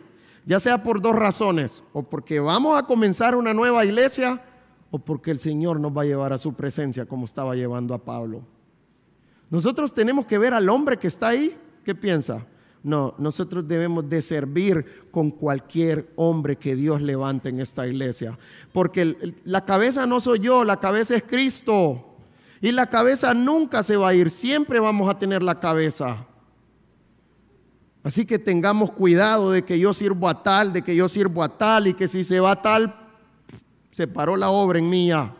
ya 0.45 0.59
sea 0.59 0.81
por 0.81 0.99
dos 0.99 1.15
razones, 1.15 1.83
o 1.93 2.01
porque 2.01 2.39
vamos 2.39 2.79
a 2.79 2.87
comenzar 2.87 3.35
una 3.35 3.53
nueva 3.53 3.85
iglesia, 3.85 4.41
o 4.89 4.97
porque 4.97 5.29
el 5.29 5.39
Señor 5.39 5.79
nos 5.79 5.95
va 5.95 6.01
a 6.01 6.05
llevar 6.05 6.33
a 6.33 6.39
su 6.39 6.53
presencia 6.53 7.05
como 7.05 7.25
estaba 7.25 7.55
llevando 7.55 7.93
a 7.93 7.99
Pablo. 7.99 8.41
Nosotros 9.51 9.93
tenemos 9.93 10.25
que 10.25 10.39
ver 10.39 10.53
al 10.53 10.67
hombre 10.69 10.97
que 10.97 11.07
está 11.07 11.27
ahí. 11.27 11.55
¿Qué 11.85 11.93
piensa? 11.93 12.45
No, 12.83 13.13
nosotros 13.19 13.67
debemos 13.67 14.09
de 14.09 14.21
servir 14.21 15.07
con 15.11 15.29
cualquier 15.29 16.11
hombre 16.15 16.55
que 16.55 16.75
Dios 16.75 17.01
levante 17.01 17.49
en 17.49 17.59
esta 17.59 17.85
iglesia. 17.85 18.37
Porque 18.73 19.35
la 19.43 19.63
cabeza 19.65 20.07
no 20.07 20.19
soy 20.19 20.39
yo, 20.39 20.63
la 20.63 20.77
cabeza 20.77 21.15
es 21.15 21.23
Cristo. 21.23 22.07
Y 22.59 22.71
la 22.71 22.87
cabeza 22.87 23.33
nunca 23.33 23.83
se 23.83 23.97
va 23.97 24.09
a 24.09 24.13
ir, 24.13 24.29
siempre 24.29 24.79
vamos 24.79 25.09
a 25.09 25.17
tener 25.17 25.43
la 25.43 25.59
cabeza. 25.59 26.25
Así 28.03 28.25
que 28.25 28.39
tengamos 28.39 28.91
cuidado 28.91 29.51
de 29.51 29.63
que 29.63 29.77
yo 29.77 29.93
sirvo 29.93 30.27
a 30.27 30.41
tal, 30.41 30.73
de 30.73 30.81
que 30.81 30.95
yo 30.95 31.07
sirvo 31.07 31.43
a 31.43 31.57
tal 31.57 31.87
y 31.87 31.93
que 31.93 32.07
si 32.07 32.23
se 32.23 32.39
va 32.39 32.51
a 32.51 32.61
tal, 32.61 32.95
se 33.91 34.07
paró 34.07 34.35
la 34.35 34.49
obra 34.49 34.79
en 34.79 34.89
mía. 34.89 35.35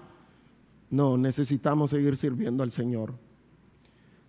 No, 0.92 1.18
necesitamos 1.18 1.90
seguir 1.90 2.18
sirviendo 2.18 2.64
al 2.64 2.70
Señor. 2.70 3.14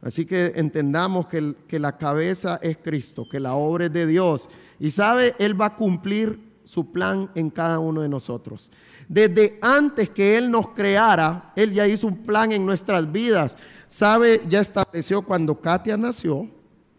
Así 0.02 0.26
que 0.26 0.52
entendamos 0.56 1.28
que, 1.28 1.54
que, 1.68 1.78
la 1.78 1.96
cabeza 1.96 2.58
es 2.60 2.76
Cristo, 2.76 3.28
que 3.28 3.38
la 3.38 3.54
obra 3.54 3.86
es 3.86 3.92
de 3.92 4.06
Dios. 4.06 4.48
Y 4.80 4.90
sabe, 4.90 5.34
Él 5.38 5.58
va 5.58 5.66
a 5.66 5.76
cumplir 5.76 6.52
su 6.64 6.90
plan 6.90 7.30
en 7.34 7.50
cada 7.50 7.78
uno 7.78 8.02
de 8.02 8.08
nosotros. 8.08 8.70
Desde 9.08 9.58
antes 9.62 10.10
que 10.10 10.36
Él 10.36 10.50
nos 10.50 10.70
creara, 10.70 11.52
Él 11.54 11.72
ya 11.72 11.86
hizo 11.86 12.08
un 12.08 12.18
plan 12.22 12.50
en 12.50 12.66
nuestras 12.66 13.10
vidas. 13.10 13.56
Sabe, 13.86 14.40
ya 14.48 14.60
estableció 14.60 15.22
cuando 15.22 15.60
Katia 15.60 15.96
nació, 15.96 16.48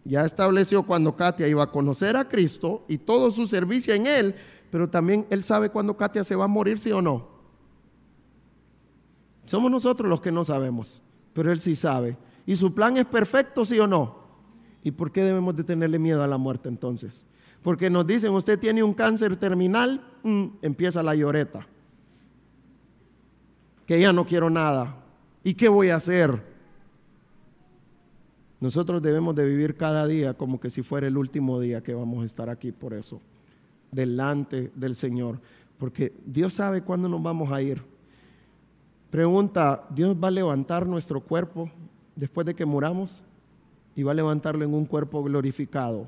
ya 0.05 0.25
estableció 0.25 0.83
cuando 0.83 1.15
Katia 1.15 1.47
iba 1.47 1.63
a 1.63 1.71
conocer 1.71 2.15
a 2.15 2.27
Cristo 2.27 2.85
y 2.87 2.97
todo 2.97 3.31
su 3.31 3.47
servicio 3.47 3.93
en 3.93 4.05
Él, 4.05 4.35
pero 4.69 4.89
también 4.89 5.25
Él 5.29 5.43
sabe 5.43 5.69
cuando 5.69 5.97
Katia 5.97 6.23
se 6.23 6.35
va 6.35 6.45
a 6.45 6.47
morir, 6.47 6.79
sí 6.79 6.91
o 6.91 7.01
no. 7.01 7.27
Somos 9.45 9.71
nosotros 9.71 10.09
los 10.09 10.21
que 10.21 10.31
no 10.31 10.45
sabemos, 10.45 11.01
pero 11.33 11.51
Él 11.51 11.59
sí 11.59 11.75
sabe. 11.75 12.15
¿Y 12.45 12.55
su 12.55 12.73
plan 12.73 12.97
es 12.97 13.05
perfecto, 13.05 13.65
sí 13.65 13.79
o 13.79 13.87
no? 13.87 14.23
¿Y 14.83 14.91
por 14.91 15.11
qué 15.11 15.23
debemos 15.23 15.55
de 15.55 15.63
tenerle 15.63 15.97
miedo 15.97 16.23
a 16.23 16.27
la 16.27 16.37
muerte 16.37 16.67
entonces? 16.67 17.23
Porque 17.61 17.89
nos 17.89 18.05
dicen, 18.05 18.31
usted 18.33 18.59
tiene 18.59 18.83
un 18.83 18.93
cáncer 18.93 19.37
terminal, 19.37 20.01
mm, 20.23 20.45
empieza 20.61 21.01
la 21.01 21.15
lloreta. 21.15 21.65
Que 23.85 23.99
ya 23.99 24.11
no 24.11 24.25
quiero 24.25 24.49
nada. 24.49 24.97
¿Y 25.43 25.53
qué 25.53 25.69
voy 25.69 25.89
a 25.89 25.95
hacer? 25.95 26.53
Nosotros 28.59 29.01
debemos 29.01 29.35
de 29.35 29.45
vivir 29.45 29.75
cada 29.75 30.05
día 30.07 30.33
como 30.33 30.59
que 30.59 30.69
si 30.69 30.83
fuera 30.83 31.07
el 31.07 31.17
último 31.17 31.59
día 31.59 31.83
que 31.83 31.93
vamos 31.93 32.23
a 32.23 32.25
estar 32.25 32.49
aquí 32.49 32.71
por 32.71 32.93
eso, 32.93 33.21
delante 33.91 34.71
del 34.75 34.95
Señor. 34.95 35.39
Porque 35.77 36.13
Dios 36.25 36.53
sabe 36.53 36.81
cuándo 36.81 37.07
nos 37.07 37.21
vamos 37.21 37.51
a 37.51 37.61
ir. 37.61 37.81
Pregunta, 39.09 39.85
¿Dios 39.89 40.15
va 40.21 40.29
a 40.29 40.31
levantar 40.31 40.87
nuestro 40.87 41.21
cuerpo 41.21 41.69
después 42.15 42.45
de 42.45 42.55
que 42.55 42.65
muramos 42.65 43.21
y 43.95 44.03
va 44.03 44.11
a 44.11 44.15
levantarlo 44.15 44.63
en 44.65 44.73
un 44.73 44.85
cuerpo 44.85 45.23
glorificado 45.23 46.07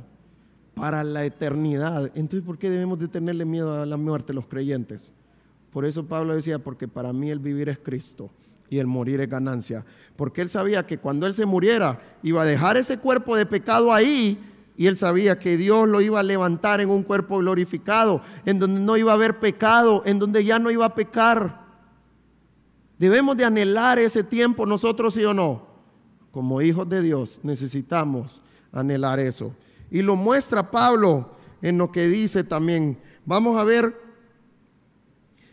para 0.76 1.04
la 1.04 1.26
eternidad. 1.26 2.12
Entonces, 2.16 2.44
¿por 2.46 2.58
qué 2.58 2.70
debemos 2.70 3.00
de 3.00 3.08
tenerle 3.08 3.46
miedo 3.46 3.82
a 3.82 3.86
la 3.86 3.98
muerte 3.98 4.34
los 4.34 4.46
creyentes? 4.46 5.12
Por 5.72 5.86
eso 5.86 6.06
Pablo 6.06 6.36
decía, 6.36 6.60
porque 6.60 6.88
para 6.88 7.14
mí 7.14 7.30
el 7.30 7.40
vivir 7.40 7.70
es 7.70 7.78
Cristo 7.80 8.30
y 8.70 8.80
el 8.80 8.88
morir 8.88 9.22
es 9.22 9.30
ganancia. 9.30 9.86
Porque 10.16 10.42
él 10.42 10.50
sabía 10.50 10.86
que 10.86 10.98
cuando 10.98 11.28
él 11.28 11.34
se 11.34 11.46
muriera 11.46 12.00
iba 12.24 12.42
a 12.42 12.46
dejar 12.46 12.78
ese 12.78 12.98
cuerpo 12.98 13.36
de 13.36 13.46
pecado 13.46 13.94
ahí 13.94 14.40
y 14.78 14.88
él 14.88 14.98
sabía 14.98 15.40
que 15.40 15.56
Dios 15.56 15.88
lo 15.88 16.02
iba 16.02 16.20
a 16.20 16.24
levantar 16.24 16.82
en 16.82 16.90
un 16.90 17.04
cuerpo 17.04 17.38
glorificado, 17.38 18.22
en 18.46 18.60
donde 18.60 18.82
no 18.82 18.98
iba 18.98 19.12
a 19.12 19.16
haber 19.16 19.40
pecado, 19.40 20.04
en 20.06 20.20
donde 20.20 20.44
ya 20.44 20.60
no 20.60 20.72
iba 20.72 20.86
a 20.86 20.96
pecar. 20.96 21.64
Debemos 22.98 23.38
de 23.38 23.46
anhelar 23.46 24.00
ese 24.00 24.24
tiempo 24.24 24.66
nosotros, 24.66 25.14
sí 25.14 25.24
o 25.24 25.34
no 25.34 25.65
como 26.36 26.62
hijos 26.62 26.90
de 26.90 27.02
Dios, 27.02 27.40
necesitamos 27.44 28.42
anhelar 28.74 29.22
eso. 29.22 29.54
Y 29.90 30.02
lo 30.02 30.18
muestra 30.18 30.70
Pablo 30.70 31.30
en 31.62 31.78
lo 31.78 31.94
que 31.94 32.10
dice 32.10 32.44
también. 32.44 32.98
Vamos 33.26 33.58
a 33.58 33.64
ver 33.64 33.94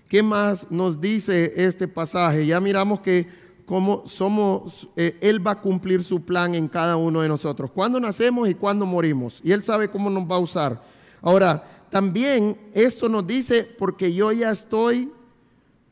qué 0.08 0.24
más 0.24 0.68
nos 0.72 1.00
dice 1.00 1.52
este 1.54 1.86
pasaje. 1.86 2.44
Ya 2.44 2.60
miramos 2.60 2.98
que 2.98 3.28
cómo 3.64 4.02
somos, 4.08 4.88
eh, 4.96 5.16
Él 5.20 5.46
va 5.46 5.52
a 5.52 5.60
cumplir 5.60 6.02
su 6.02 6.24
plan 6.24 6.56
en 6.56 6.66
cada 6.66 6.96
uno 6.96 7.20
de 7.20 7.28
nosotros. 7.28 7.70
Cuándo 7.70 8.00
nacemos 8.00 8.48
y 8.48 8.56
cuándo 8.56 8.84
morimos. 8.84 9.40
Y 9.44 9.52
Él 9.52 9.62
sabe 9.62 9.88
cómo 9.88 10.10
nos 10.10 10.28
va 10.28 10.34
a 10.34 10.40
usar. 10.40 10.82
Ahora, 11.20 11.62
también 11.90 12.56
esto 12.74 13.08
nos 13.08 13.24
dice, 13.24 13.68
porque 13.78 14.12
yo 14.12 14.32
ya 14.32 14.50
estoy 14.50 15.12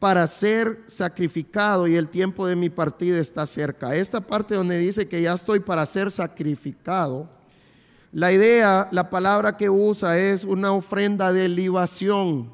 para 0.00 0.26
ser 0.26 0.82
sacrificado 0.86 1.86
y 1.86 1.94
el 1.94 2.08
tiempo 2.08 2.46
de 2.46 2.56
mi 2.56 2.70
partida 2.70 3.18
está 3.18 3.46
cerca. 3.46 3.94
Esta 3.94 4.22
parte 4.22 4.54
donde 4.54 4.78
dice 4.78 5.06
que 5.06 5.20
ya 5.20 5.34
estoy 5.34 5.60
para 5.60 5.84
ser 5.84 6.10
sacrificado, 6.10 7.28
la 8.10 8.32
idea, 8.32 8.88
la 8.90 9.10
palabra 9.10 9.56
que 9.58 9.68
usa 9.68 10.18
es 10.18 10.42
una 10.42 10.72
ofrenda 10.72 11.32
de 11.34 11.48
libación. 11.48 12.50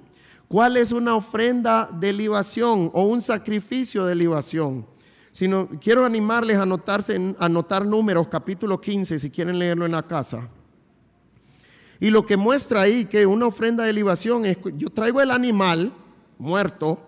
¿Cuál 0.49 0.77
es 0.77 0.91
una 0.91 1.15
ofrenda 1.15 1.89
de 1.91 2.13
libación 2.13 2.91
o 2.93 3.07
un 3.07 3.23
sacrificio 3.23 4.05
de 4.05 4.17
libación? 4.17 4.85
Sino, 5.33 5.69
quiero 5.81 6.05
animarles 6.05 6.57
a 6.57 6.63
anotarse, 6.63 7.35
a 7.39 7.45
anotar 7.45 7.87
números, 7.87 8.27
capítulo 8.29 8.81
15, 8.81 9.19
si 9.21 9.31
quieren 9.31 9.59
leerlo 9.59 9.87
en 9.87 9.93
la 9.93 10.03
casa. 10.03 10.49
Y 12.01 12.11
lo 12.11 12.27
que 12.27 12.37
muestra 12.37 12.83
ahí 12.83 13.07
que 13.07 13.25
una 13.25 13.47
ofrenda 13.47 13.85
de 13.85 13.93
libación 13.93 14.45
es, 14.45 14.59
yo 14.77 14.91
traigo 14.91 15.21
el 15.21 15.31
animal 15.31 15.93
muerto, 16.39 17.06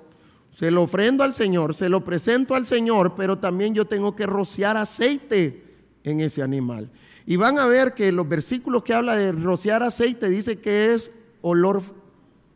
se 0.59 0.73
lo 0.73 0.83
ofrendo 0.83 1.23
al 1.23 1.35
Señor, 1.35 1.73
se 1.73 1.89
lo 1.89 2.03
presento 2.03 2.57
al 2.57 2.67
Señor, 2.67 3.15
pero 3.17 3.39
también 3.39 3.75
yo 3.75 3.85
tengo 3.85 4.17
que 4.17 4.27
rociar 4.27 4.77
aceite 4.77 5.63
en 6.03 6.21
ese 6.21 6.43
animal. 6.43 6.91
Y 7.25 7.37
van 7.37 7.61
a 7.61 7.67
ver 7.67 7.95
que 7.95 8.11
los 8.11 8.29
versículos 8.29 8.83
que 8.83 8.93
habla 8.93 9.15
de 9.15 9.31
rociar 9.31 9.85
aceite 9.85 10.29
dice 10.29 10.59
que 10.59 10.95
es 10.95 11.13
olor 11.43 11.83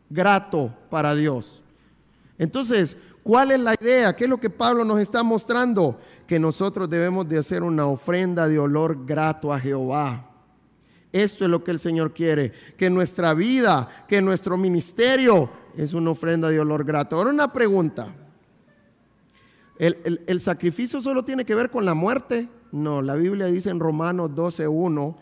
grato 0.09 0.75
para 0.89 1.15
Dios. 1.15 1.61
Entonces, 2.37 2.97
¿cuál 3.23 3.51
es 3.51 3.61
la 3.61 3.73
idea? 3.79 4.13
¿Qué 4.13 4.25
es 4.25 4.29
lo 4.29 4.37
que 4.37 4.49
Pablo 4.49 4.83
nos 4.83 4.99
está 4.99 5.23
mostrando? 5.23 5.97
Que 6.27 6.39
nosotros 6.39 6.89
debemos 6.89 7.29
de 7.29 7.37
hacer 7.37 7.63
una 7.63 7.85
ofrenda 7.85 8.49
de 8.49 8.59
olor 8.59 9.05
grato 9.05 9.53
a 9.53 9.61
Jehová. 9.61 10.32
Esto 11.13 11.45
es 11.45 11.51
lo 11.51 11.63
que 11.63 11.69
el 11.69 11.79
Señor 11.79 12.11
quiere, 12.11 12.51
que 12.75 12.89
nuestra 12.89 13.35
vida, 13.35 13.87
que 14.07 14.19
nuestro 14.19 14.57
ministerio 14.57 15.47
es 15.77 15.93
una 15.93 16.09
ofrenda 16.09 16.49
de 16.49 16.59
olor 16.59 16.83
grato. 16.83 17.15
Ahora 17.15 17.29
una 17.29 17.53
pregunta. 17.53 18.15
¿El, 19.77 20.41
sacrificio 20.41 21.01
solo 21.01 21.23
tiene 21.23 21.45
que 21.45 21.53
ver 21.53 21.69
con 21.69 21.85
la 21.85 21.93
muerte? 21.93 22.49
No, 22.71 23.03
la 23.03 23.13
Biblia 23.13 23.45
dice 23.45 23.69
en 23.69 23.79
Romanos 23.79 24.31
12.1 24.31 25.15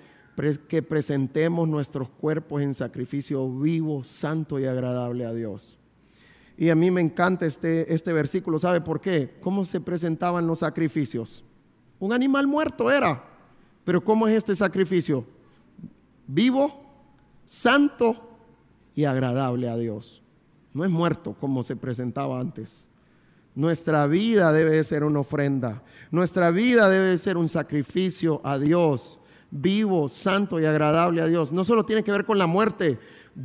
que 0.67 0.81
presentemos 0.81 1.67
nuestros 1.67 2.09
cuerpos 2.09 2.61
en 2.61 2.73
sacrificio 2.73 3.49
vivo, 3.49 4.03
santo 4.05 4.59
y 4.59 4.65
agradable 4.65 5.25
a 5.25 5.33
Dios. 5.33 5.77
Y 6.57 6.69
a 6.69 6.75
mí 6.75 6.89
me 6.89 7.01
encanta 7.01 7.45
este, 7.45 7.93
este 7.93 8.13
versículo. 8.13 8.59
¿Sabe 8.59 8.79
por 8.79 9.01
qué? 9.01 9.35
¿Cómo 9.41 9.65
se 9.65 9.81
presentaban 9.81 10.47
los 10.47 10.59
sacrificios? 10.59 11.43
Un 11.99 12.13
animal 12.13 12.47
muerto 12.47 12.89
era. 12.89 13.25
Pero 13.83 14.03
¿cómo 14.03 14.27
es 14.27 14.37
este 14.37 14.55
sacrificio? 14.55 15.25
Vivo, 16.33 16.81
santo 17.45 18.15
y 18.95 19.05
agradable 19.05 19.69
a 19.69 19.77
Dios. 19.77 20.21
No 20.73 20.85
es 20.85 20.91
muerto 20.91 21.35
como 21.39 21.63
se 21.63 21.75
presentaba 21.75 22.39
antes. 22.39 22.85
Nuestra 23.53 24.07
vida 24.07 24.53
debe 24.53 24.81
ser 24.83 25.03
una 25.03 25.19
ofrenda. 25.19 25.83
Nuestra 26.09 26.51
vida 26.51 26.89
debe 26.89 27.17
ser 27.17 27.35
un 27.35 27.49
sacrificio 27.49 28.39
a 28.45 28.57
Dios, 28.57 29.19
vivo, 29.49 30.07
santo 30.07 30.59
y 30.59 30.65
agradable 30.65 31.21
a 31.21 31.27
Dios. 31.27 31.51
No 31.51 31.65
solo 31.65 31.85
tiene 31.85 32.03
que 32.03 32.11
ver 32.11 32.25
con 32.25 32.37
la 32.37 32.47
muerte. 32.47 32.97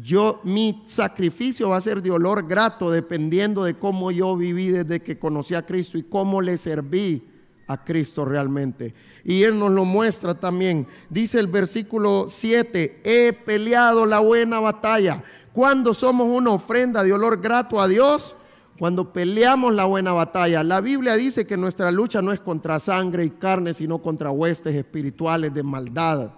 Yo 0.02 0.40
mi 0.44 0.84
sacrificio 0.86 1.70
va 1.70 1.76
a 1.76 1.80
ser 1.80 2.02
de 2.02 2.10
olor 2.12 2.46
grato 2.46 2.90
dependiendo 2.90 3.64
de 3.64 3.74
cómo 3.74 4.12
yo 4.12 4.36
viví 4.36 4.68
desde 4.68 5.00
que 5.00 5.18
conocí 5.18 5.54
a 5.54 5.66
Cristo 5.66 5.98
y 5.98 6.04
cómo 6.04 6.40
le 6.40 6.56
serví 6.56 7.24
a 7.66 7.84
Cristo 7.84 8.24
realmente. 8.24 8.94
Y 9.24 9.42
Él 9.42 9.58
nos 9.58 9.70
lo 9.70 9.84
muestra 9.84 10.34
también. 10.34 10.86
Dice 11.10 11.40
el 11.40 11.48
versículo 11.48 12.26
7, 12.28 13.00
he 13.04 13.32
peleado 13.32 14.06
la 14.06 14.20
buena 14.20 14.60
batalla. 14.60 15.22
Cuando 15.52 15.94
somos 15.94 16.28
una 16.28 16.50
ofrenda 16.50 17.02
de 17.02 17.12
olor 17.12 17.40
grato 17.40 17.80
a 17.80 17.88
Dios, 17.88 18.36
cuando 18.78 19.12
peleamos 19.12 19.74
la 19.74 19.84
buena 19.84 20.12
batalla. 20.12 20.62
La 20.62 20.80
Biblia 20.80 21.16
dice 21.16 21.46
que 21.46 21.56
nuestra 21.56 21.90
lucha 21.90 22.20
no 22.22 22.32
es 22.32 22.40
contra 22.40 22.78
sangre 22.78 23.24
y 23.24 23.30
carne, 23.30 23.72
sino 23.72 23.98
contra 23.98 24.30
huestes 24.30 24.74
espirituales 24.74 25.52
de 25.54 25.62
maldad. 25.62 26.30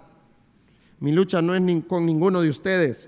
Mi 0.99 1.11
lucha 1.11 1.41
no 1.41 1.55
es 1.55 1.61
con 1.85 2.05
ninguno 2.05 2.41
de 2.41 2.49
ustedes, 2.49 3.07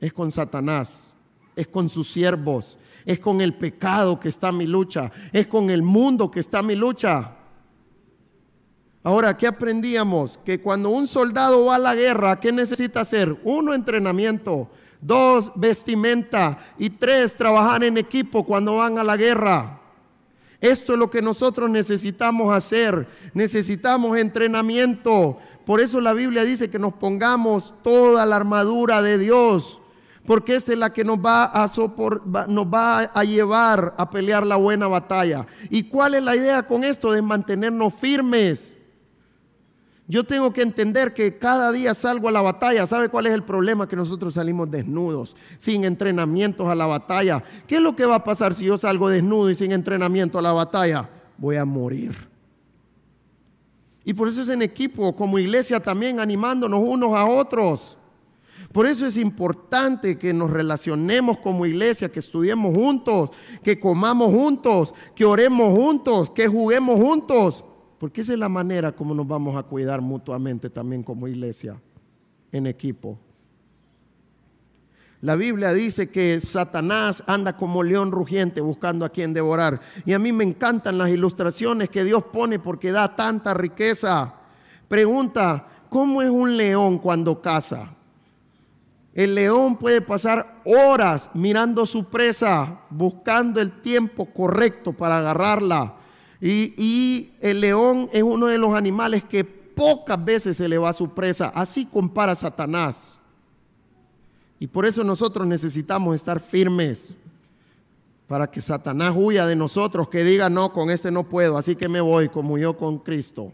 es 0.00 0.12
con 0.12 0.30
Satanás, 0.30 1.14
es 1.56 1.66
con 1.68 1.88
sus 1.88 2.10
siervos, 2.10 2.76
es 3.04 3.18
con 3.18 3.40
el 3.40 3.54
pecado 3.54 4.18
que 4.18 4.28
está 4.28 4.52
mi 4.52 4.66
lucha, 4.66 5.10
es 5.32 5.46
con 5.46 5.70
el 5.70 5.82
mundo 5.82 6.30
que 6.30 6.40
está 6.40 6.62
mi 6.62 6.74
lucha. 6.74 7.36
Ahora, 9.04 9.36
¿qué 9.36 9.48
aprendíamos? 9.48 10.38
Que 10.44 10.60
cuando 10.60 10.90
un 10.90 11.08
soldado 11.08 11.64
va 11.66 11.76
a 11.76 11.80
la 11.80 11.94
guerra, 11.94 12.38
¿qué 12.38 12.52
necesita 12.52 13.00
hacer? 13.00 13.36
Uno, 13.42 13.74
entrenamiento. 13.74 14.70
Dos, 15.00 15.50
vestimenta. 15.56 16.58
Y 16.78 16.90
tres, 16.90 17.36
trabajar 17.36 17.82
en 17.82 17.98
equipo 17.98 18.44
cuando 18.44 18.76
van 18.76 18.98
a 18.98 19.04
la 19.04 19.16
guerra. 19.16 19.80
Esto 20.60 20.92
es 20.92 20.98
lo 21.00 21.10
que 21.10 21.20
nosotros 21.20 21.68
necesitamos 21.68 22.54
hacer. 22.54 23.08
Necesitamos 23.34 24.16
entrenamiento. 24.16 25.38
Por 25.66 25.80
eso 25.80 26.00
la 26.00 26.12
Biblia 26.12 26.44
dice 26.44 26.70
que 26.70 26.78
nos 26.78 26.94
pongamos 26.94 27.74
toda 27.82 28.24
la 28.24 28.36
armadura 28.36 29.02
de 29.02 29.18
Dios 29.18 29.81
porque 30.26 30.54
esta 30.54 30.72
es 30.72 30.78
la 30.78 30.92
que 30.92 31.04
nos 31.04 31.18
va 31.18 31.50
a 31.52 31.66
nos 32.48 32.66
va 32.66 32.98
a 33.00 33.24
llevar 33.24 33.94
a 33.98 34.08
pelear 34.10 34.46
la 34.46 34.56
buena 34.56 34.86
batalla. 34.86 35.46
¿Y 35.68 35.84
cuál 35.84 36.14
es 36.14 36.22
la 36.22 36.36
idea 36.36 36.62
con 36.62 36.84
esto? 36.84 37.12
De 37.12 37.22
mantenernos 37.22 37.94
firmes. 37.94 38.76
Yo 40.06 40.24
tengo 40.24 40.52
que 40.52 40.62
entender 40.62 41.14
que 41.14 41.38
cada 41.38 41.72
día 41.72 41.94
salgo 41.94 42.28
a 42.28 42.32
la 42.32 42.42
batalla. 42.42 42.86
¿Sabe 42.86 43.08
cuál 43.08 43.26
es 43.26 43.32
el 43.32 43.44
problema? 43.44 43.88
Que 43.88 43.96
nosotros 43.96 44.34
salimos 44.34 44.70
desnudos, 44.70 45.34
sin 45.56 45.84
entrenamientos 45.84 46.68
a 46.68 46.74
la 46.74 46.86
batalla. 46.86 47.42
¿Qué 47.66 47.76
es 47.76 47.80
lo 47.80 47.96
que 47.96 48.04
va 48.04 48.16
a 48.16 48.24
pasar 48.24 48.54
si 48.54 48.66
yo 48.66 48.76
salgo 48.76 49.08
desnudo 49.08 49.48
y 49.50 49.54
sin 49.54 49.72
entrenamiento 49.72 50.38
a 50.38 50.42
la 50.42 50.52
batalla? 50.52 51.08
Voy 51.38 51.56
a 51.56 51.64
morir. 51.64 52.14
Y 54.04 54.12
por 54.14 54.28
eso 54.28 54.42
es 54.42 54.48
en 54.48 54.62
equipo, 54.62 55.14
como 55.14 55.38
iglesia 55.38 55.80
también, 55.80 56.20
animándonos 56.20 56.82
unos 56.84 57.14
a 57.16 57.24
otros. 57.24 57.96
Por 58.72 58.86
eso 58.86 59.06
es 59.06 59.18
importante 59.18 60.16
que 60.18 60.32
nos 60.32 60.50
relacionemos 60.50 61.38
como 61.38 61.66
iglesia, 61.66 62.10
que 62.10 62.20
estudiemos 62.20 62.74
juntos, 62.74 63.30
que 63.62 63.78
comamos 63.78 64.32
juntos, 64.32 64.94
que 65.14 65.26
oremos 65.26 65.76
juntos, 65.76 66.30
que 66.30 66.48
juguemos 66.48 66.98
juntos. 66.98 67.64
Porque 67.98 68.22
esa 68.22 68.32
es 68.32 68.38
la 68.38 68.48
manera 68.48 68.92
como 68.92 69.14
nos 69.14 69.28
vamos 69.28 69.56
a 69.56 69.62
cuidar 69.62 70.00
mutuamente 70.00 70.70
también 70.70 71.02
como 71.02 71.28
iglesia, 71.28 71.80
en 72.50 72.66
equipo. 72.66 73.18
La 75.20 75.36
Biblia 75.36 75.72
dice 75.72 76.10
que 76.10 76.40
Satanás 76.40 77.22
anda 77.28 77.56
como 77.56 77.82
león 77.82 78.10
rugiente 78.10 78.60
buscando 78.60 79.04
a 79.04 79.10
quien 79.10 79.32
devorar. 79.32 79.80
Y 80.04 80.14
a 80.14 80.18
mí 80.18 80.32
me 80.32 80.42
encantan 80.42 80.98
las 80.98 81.10
ilustraciones 81.10 81.90
que 81.90 82.02
Dios 82.02 82.24
pone 82.24 82.58
porque 82.58 82.90
da 82.90 83.14
tanta 83.14 83.54
riqueza. 83.54 84.34
Pregunta, 84.88 85.68
¿cómo 85.88 86.22
es 86.22 86.30
un 86.30 86.56
león 86.56 86.98
cuando 86.98 87.40
caza? 87.40 87.94
El 89.14 89.34
león 89.34 89.76
puede 89.76 90.00
pasar 90.00 90.62
horas 90.64 91.30
mirando 91.34 91.84
su 91.84 92.04
presa, 92.04 92.80
buscando 92.88 93.60
el 93.60 93.70
tiempo 93.80 94.26
correcto 94.26 94.92
para 94.92 95.18
agarrarla. 95.18 95.96
Y, 96.40 97.34
el 97.40 97.60
león 97.60 98.08
es 98.12 98.22
uno 98.22 98.46
de 98.46 98.58
los 98.58 98.74
animales 98.74 99.22
que 99.22 99.44
pocas 99.44 100.22
veces 100.24 100.56
se 100.56 100.68
le 100.68 100.78
va 100.78 100.88
a 100.88 100.94
su 100.94 101.10
presa. 101.10 101.52
Así 101.54 101.86
compara 101.86 102.34
Satanás. 102.34 103.18
Y 104.58 104.66
por 104.66 104.86
eso 104.86 105.04
nosotros 105.04 105.46
necesitamos 105.46 106.14
estar 106.14 106.40
firmes 106.40 107.14
para 108.26 108.50
que 108.50 108.60
Satanás 108.60 109.12
huya 109.14 109.46
de 109.46 109.54
nosotros, 109.54 110.08
que 110.08 110.24
diga, 110.24 110.48
no, 110.48 110.72
con 110.72 110.88
este 110.88 111.10
no 111.10 111.24
puedo, 111.24 111.58
así 111.58 111.76
que 111.76 111.88
me 111.88 112.00
voy 112.00 112.28
como 112.28 112.56
yo 112.56 112.76
con 112.76 112.98
Cristo. 112.98 113.52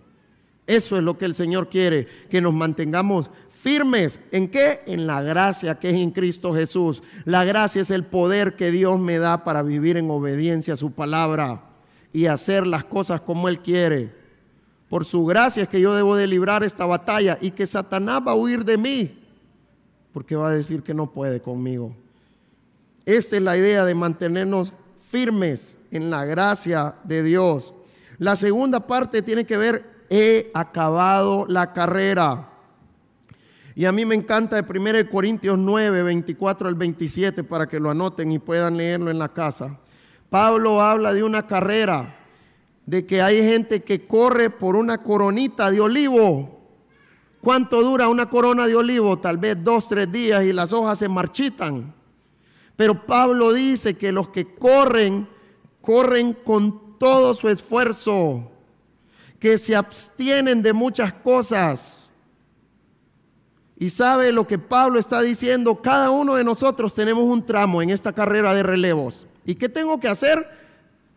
Eso 0.68 0.96
es 0.98 1.02
lo 1.02 1.18
que 1.18 1.24
el 1.24 1.34
Señor 1.34 1.68
quiere, 1.68 2.06
que 2.28 2.40
nos 2.40 2.54
mantengamos 2.54 3.30
firmes. 3.58 4.20
¿En 4.30 4.48
qué? 4.48 4.80
En 4.86 5.06
la 5.06 5.20
gracia 5.22 5.78
que 5.78 5.90
es 5.90 5.96
en 5.96 6.10
Cristo 6.10 6.54
Jesús. 6.54 7.02
La 7.24 7.44
gracia 7.44 7.82
es 7.82 7.90
el 7.90 8.04
poder 8.04 8.54
que 8.54 8.70
Dios 8.70 8.98
me 8.98 9.18
da 9.18 9.44
para 9.44 9.62
vivir 9.62 9.96
en 9.96 10.10
obediencia 10.10 10.74
a 10.74 10.76
su 10.76 10.92
palabra 10.92 11.62
y 12.12 12.26
hacer 12.26 12.66
las 12.66 12.84
cosas 12.84 13.20
como 13.20 13.48
Él 13.48 13.60
quiere. 13.60 14.12
Por 14.88 15.04
su 15.04 15.24
gracia 15.26 15.64
es 15.64 15.68
que 15.68 15.80
yo 15.80 15.94
debo 15.94 16.16
de 16.16 16.26
librar 16.26 16.64
esta 16.64 16.86
batalla 16.86 17.36
y 17.40 17.50
que 17.50 17.66
Satanás 17.66 18.22
va 18.26 18.32
a 18.32 18.36
huir 18.36 18.64
de 18.64 18.78
mí, 18.78 19.18
porque 20.12 20.34
va 20.34 20.48
a 20.48 20.54
decir 20.54 20.82
que 20.82 20.94
no 20.94 21.10
puede 21.10 21.40
conmigo. 21.40 21.94
Esta 23.04 23.36
es 23.36 23.42
la 23.42 23.56
idea 23.56 23.84
de 23.84 23.94
mantenernos 23.94 24.72
firmes 25.10 25.76
en 25.90 26.10
la 26.10 26.24
gracia 26.24 26.94
de 27.04 27.22
Dios. 27.22 27.74
La 28.18 28.36
segunda 28.36 28.86
parte 28.86 29.20
tiene 29.20 29.44
que 29.44 29.56
ver, 29.56 29.84
he 30.08 30.50
acabado 30.54 31.44
la 31.46 31.72
carrera. 31.72 32.48
Y 33.78 33.84
a 33.84 33.92
mí 33.92 34.04
me 34.04 34.16
encanta 34.16 34.60
de 34.60 34.62
1 34.68 35.08
Corintios 35.08 35.56
9, 35.56 36.02
24 36.02 36.68
al 36.68 36.74
27 36.74 37.44
para 37.44 37.68
que 37.68 37.78
lo 37.78 37.90
anoten 37.90 38.32
y 38.32 38.40
puedan 38.40 38.76
leerlo 38.76 39.08
en 39.08 39.20
la 39.20 39.32
casa. 39.32 39.78
Pablo 40.28 40.80
habla 40.80 41.14
de 41.14 41.22
una 41.22 41.46
carrera, 41.46 42.18
de 42.86 43.06
que 43.06 43.22
hay 43.22 43.38
gente 43.38 43.84
que 43.84 44.04
corre 44.04 44.50
por 44.50 44.74
una 44.74 45.04
coronita 45.04 45.70
de 45.70 45.80
olivo. 45.80 46.58
¿Cuánto 47.40 47.80
dura 47.80 48.08
una 48.08 48.28
corona 48.28 48.66
de 48.66 48.74
olivo? 48.74 49.20
Tal 49.20 49.38
vez 49.38 49.62
dos, 49.62 49.86
tres 49.86 50.10
días 50.10 50.42
y 50.42 50.52
las 50.52 50.72
hojas 50.72 50.98
se 50.98 51.08
marchitan. 51.08 51.94
Pero 52.74 53.06
Pablo 53.06 53.52
dice 53.52 53.96
que 53.96 54.10
los 54.10 54.30
que 54.30 54.56
corren, 54.56 55.28
corren 55.80 56.32
con 56.32 56.98
todo 56.98 57.32
su 57.32 57.48
esfuerzo, 57.48 58.50
que 59.38 59.56
se 59.56 59.76
abstienen 59.76 60.62
de 60.62 60.72
muchas 60.72 61.12
cosas. 61.12 61.97
Y 63.78 63.90
sabe 63.90 64.32
lo 64.32 64.46
que 64.46 64.58
Pablo 64.58 64.98
está 64.98 65.20
diciendo, 65.20 65.80
cada 65.80 66.10
uno 66.10 66.34
de 66.34 66.42
nosotros 66.42 66.94
tenemos 66.94 67.24
un 67.24 67.46
tramo 67.46 67.80
en 67.80 67.90
esta 67.90 68.12
carrera 68.12 68.52
de 68.52 68.64
relevos. 68.64 69.26
¿Y 69.44 69.54
qué 69.54 69.68
tengo 69.68 70.00
que 70.00 70.08
hacer? 70.08 70.46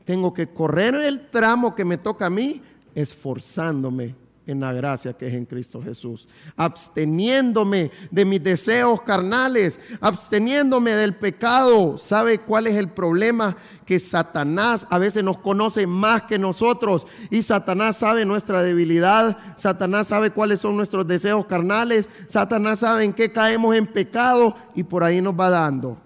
Tengo 0.05 0.33
que 0.33 0.47
correr 0.47 0.95
el 0.95 1.29
tramo 1.29 1.73
que 1.73 1.85
me 1.85 1.97
toca 1.97 2.27
a 2.27 2.29
mí 2.29 2.61
esforzándome 2.93 4.20
en 4.47 4.59
la 4.59 4.73
gracia 4.73 5.13
que 5.13 5.27
es 5.27 5.33
en 5.33 5.45
Cristo 5.45 5.81
Jesús, 5.81 6.27
absteniéndome 6.55 7.91
de 8.09 8.25
mis 8.25 8.43
deseos 8.43 9.01
carnales, 9.03 9.79
absteniéndome 9.99 10.91
del 10.91 11.15
pecado. 11.15 11.97
¿Sabe 11.97 12.39
cuál 12.39 12.67
es 12.67 12.75
el 12.75 12.89
problema? 12.89 13.55
Que 13.85 13.99
Satanás 13.99 14.87
a 14.89 14.97
veces 14.97 15.23
nos 15.23 15.37
conoce 15.37 15.85
más 15.85 16.23
que 16.23 16.39
nosotros 16.39 17.05
y 17.29 17.43
Satanás 17.43 17.97
sabe 17.97 18.25
nuestra 18.25 18.63
debilidad, 18.63 19.37
Satanás 19.55 20.07
sabe 20.07 20.31
cuáles 20.31 20.59
son 20.59 20.75
nuestros 20.75 21.07
deseos 21.07 21.45
carnales, 21.45 22.09
Satanás 22.27 22.79
sabe 22.79 23.05
en 23.05 23.13
qué 23.13 23.31
caemos 23.31 23.75
en 23.75 23.85
pecado 23.85 24.55
y 24.75 24.83
por 24.83 25.03
ahí 25.03 25.21
nos 25.21 25.39
va 25.39 25.49
dando. 25.49 25.97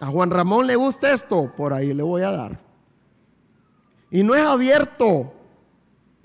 A 0.00 0.06
Juan 0.06 0.30
Ramón 0.30 0.66
le 0.66 0.76
gusta 0.76 1.12
esto, 1.12 1.52
por 1.56 1.72
ahí 1.72 1.92
le 1.92 2.02
voy 2.02 2.22
a 2.22 2.30
dar. 2.30 2.66
Y 4.10 4.22
no 4.22 4.34
es 4.34 4.42
abierto, 4.42 5.32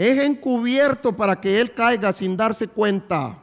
es 0.10 0.18
encubierto 0.18 1.16
para 1.16 1.40
que 1.40 1.62
Él 1.62 1.74
caiga 1.74 2.12
sin 2.12 2.36
darse 2.36 2.68
cuenta. 2.68 3.38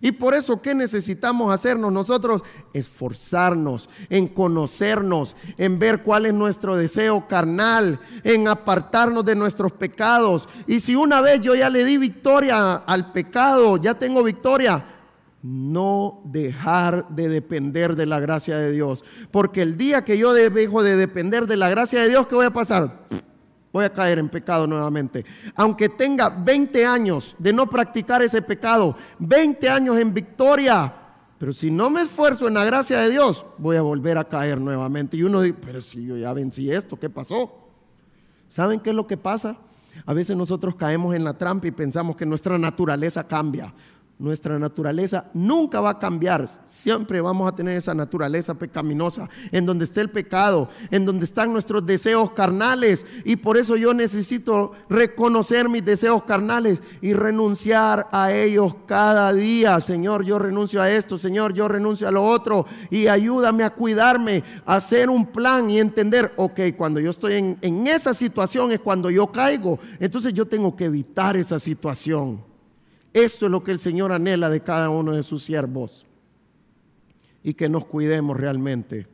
Y 0.00 0.12
por 0.12 0.32
eso, 0.32 0.62
¿qué 0.62 0.74
necesitamos 0.74 1.52
hacernos 1.52 1.92
nosotros? 1.92 2.42
Esforzarnos 2.72 3.88
en 4.08 4.28
conocernos, 4.28 5.36
en 5.58 5.78
ver 5.78 6.02
cuál 6.02 6.26
es 6.26 6.32
nuestro 6.32 6.76
deseo 6.76 7.26
carnal, 7.26 7.98
en 8.22 8.48
apartarnos 8.48 9.24
de 9.24 9.34
nuestros 9.34 9.72
pecados. 9.72 10.48
Y 10.66 10.80
si 10.80 10.94
una 10.94 11.20
vez 11.20 11.40
yo 11.40 11.54
ya 11.54 11.68
le 11.68 11.84
di 11.84 11.98
victoria 11.98 12.76
al 12.76 13.12
pecado, 13.12 13.76
ya 13.76 13.94
tengo 13.94 14.22
victoria, 14.22 14.84
no 15.42 16.22
dejar 16.24 17.08
de 17.08 17.28
depender 17.28 17.94
de 17.94 18.06
la 18.06 18.20
gracia 18.20 18.56
de 18.56 18.70
Dios. 18.70 19.04
Porque 19.30 19.62
el 19.62 19.76
día 19.76 20.04
que 20.04 20.16
yo 20.16 20.32
dejo 20.32 20.82
de 20.82 20.96
depender 20.96 21.46
de 21.46 21.56
la 21.56 21.68
gracia 21.68 22.00
de 22.00 22.08
Dios, 22.08 22.26
¿qué 22.26 22.36
voy 22.36 22.46
a 22.46 22.52
pasar? 22.52 23.08
Voy 23.78 23.84
a 23.84 23.92
caer 23.92 24.18
en 24.18 24.28
pecado 24.28 24.66
nuevamente. 24.66 25.24
Aunque 25.54 25.88
tenga 25.88 26.28
20 26.28 26.84
años 26.84 27.36
de 27.38 27.52
no 27.52 27.70
practicar 27.70 28.22
ese 28.22 28.42
pecado, 28.42 28.96
20 29.20 29.68
años 29.68 29.98
en 29.98 30.12
victoria, 30.12 30.92
pero 31.38 31.52
si 31.52 31.70
no 31.70 31.88
me 31.88 32.02
esfuerzo 32.02 32.48
en 32.48 32.54
la 32.54 32.64
gracia 32.64 33.00
de 33.00 33.10
Dios, 33.10 33.46
voy 33.58 33.76
a 33.76 33.82
volver 33.82 34.18
a 34.18 34.24
caer 34.24 34.60
nuevamente. 34.60 35.16
Y 35.16 35.22
uno 35.22 35.42
dice, 35.42 35.58
pero 35.64 35.80
si 35.80 36.04
yo 36.04 36.16
ya 36.16 36.32
vencí 36.32 36.72
esto, 36.72 36.98
¿qué 36.98 37.08
pasó? 37.08 37.68
¿Saben 38.48 38.80
qué 38.80 38.90
es 38.90 38.96
lo 38.96 39.06
que 39.06 39.16
pasa? 39.16 39.56
A 40.04 40.12
veces 40.12 40.36
nosotros 40.36 40.74
caemos 40.74 41.14
en 41.14 41.22
la 41.22 41.34
trampa 41.38 41.68
y 41.68 41.70
pensamos 41.70 42.16
que 42.16 42.26
nuestra 42.26 42.58
naturaleza 42.58 43.26
cambia. 43.28 43.72
Nuestra 44.20 44.58
naturaleza 44.58 45.26
nunca 45.32 45.80
va 45.80 45.90
a 45.90 45.98
cambiar. 46.00 46.48
Siempre 46.64 47.20
vamos 47.20 47.46
a 47.46 47.54
tener 47.54 47.76
esa 47.76 47.94
naturaleza 47.94 48.52
pecaminosa, 48.54 49.28
en 49.52 49.64
donde 49.64 49.84
está 49.84 50.00
el 50.00 50.10
pecado, 50.10 50.68
en 50.90 51.04
donde 51.04 51.24
están 51.24 51.52
nuestros 51.52 51.86
deseos 51.86 52.32
carnales. 52.32 53.06
Y 53.24 53.36
por 53.36 53.56
eso 53.56 53.76
yo 53.76 53.94
necesito 53.94 54.72
reconocer 54.88 55.68
mis 55.68 55.84
deseos 55.84 56.24
carnales 56.24 56.82
y 57.00 57.12
renunciar 57.12 58.08
a 58.10 58.32
ellos 58.32 58.74
cada 58.86 59.32
día. 59.32 59.80
Señor, 59.80 60.24
yo 60.24 60.40
renuncio 60.40 60.82
a 60.82 60.90
esto, 60.90 61.16
Señor, 61.16 61.54
yo 61.54 61.68
renuncio 61.68 62.08
a 62.08 62.10
lo 62.10 62.26
otro. 62.26 62.66
Y 62.90 63.06
ayúdame 63.06 63.62
a 63.62 63.70
cuidarme, 63.70 64.42
a 64.66 64.74
hacer 64.74 65.10
un 65.10 65.26
plan 65.26 65.70
y 65.70 65.78
entender, 65.78 66.32
ok, 66.34 66.58
cuando 66.76 66.98
yo 66.98 67.10
estoy 67.10 67.34
en, 67.34 67.58
en 67.62 67.86
esa 67.86 68.12
situación 68.12 68.72
es 68.72 68.80
cuando 68.80 69.10
yo 69.10 69.28
caigo. 69.28 69.78
Entonces 70.00 70.34
yo 70.34 70.44
tengo 70.44 70.74
que 70.74 70.86
evitar 70.86 71.36
esa 71.36 71.60
situación. 71.60 72.47
Esto 73.24 73.46
es 73.46 73.52
lo 73.52 73.64
que 73.64 73.72
el 73.72 73.80
Señor 73.80 74.12
anhela 74.12 74.48
de 74.48 74.60
cada 74.60 74.90
uno 74.90 75.12
de 75.12 75.24
sus 75.24 75.42
siervos. 75.42 76.06
Y 77.42 77.54
que 77.54 77.68
nos 77.68 77.84
cuidemos 77.84 78.36
realmente. 78.36 79.08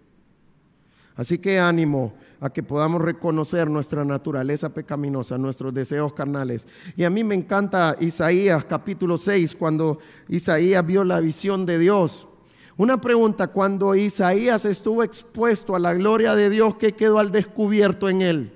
Así 1.16 1.38
que 1.38 1.58
ánimo 1.58 2.12
a 2.38 2.50
que 2.50 2.62
podamos 2.62 3.00
reconocer 3.00 3.70
nuestra 3.70 4.04
naturaleza 4.04 4.74
pecaminosa, 4.74 5.38
nuestros 5.38 5.72
deseos 5.72 6.12
carnales. 6.12 6.66
Y 6.96 7.04
a 7.04 7.10
mí 7.10 7.24
me 7.24 7.34
encanta 7.34 7.96
Isaías 7.98 8.66
capítulo 8.66 9.16
6, 9.16 9.56
cuando 9.56 9.98
Isaías 10.28 10.84
vio 10.86 11.02
la 11.02 11.20
visión 11.20 11.64
de 11.64 11.78
Dios. 11.78 12.28
Una 12.76 13.00
pregunta, 13.00 13.46
cuando 13.46 13.94
Isaías 13.94 14.66
estuvo 14.66 15.02
expuesto 15.02 15.74
a 15.74 15.78
la 15.78 15.94
gloria 15.94 16.34
de 16.34 16.50
Dios, 16.50 16.74
¿qué 16.74 16.92
quedó 16.92 17.18
al 17.18 17.32
descubierto 17.32 18.10
en 18.10 18.20
él? 18.20 18.52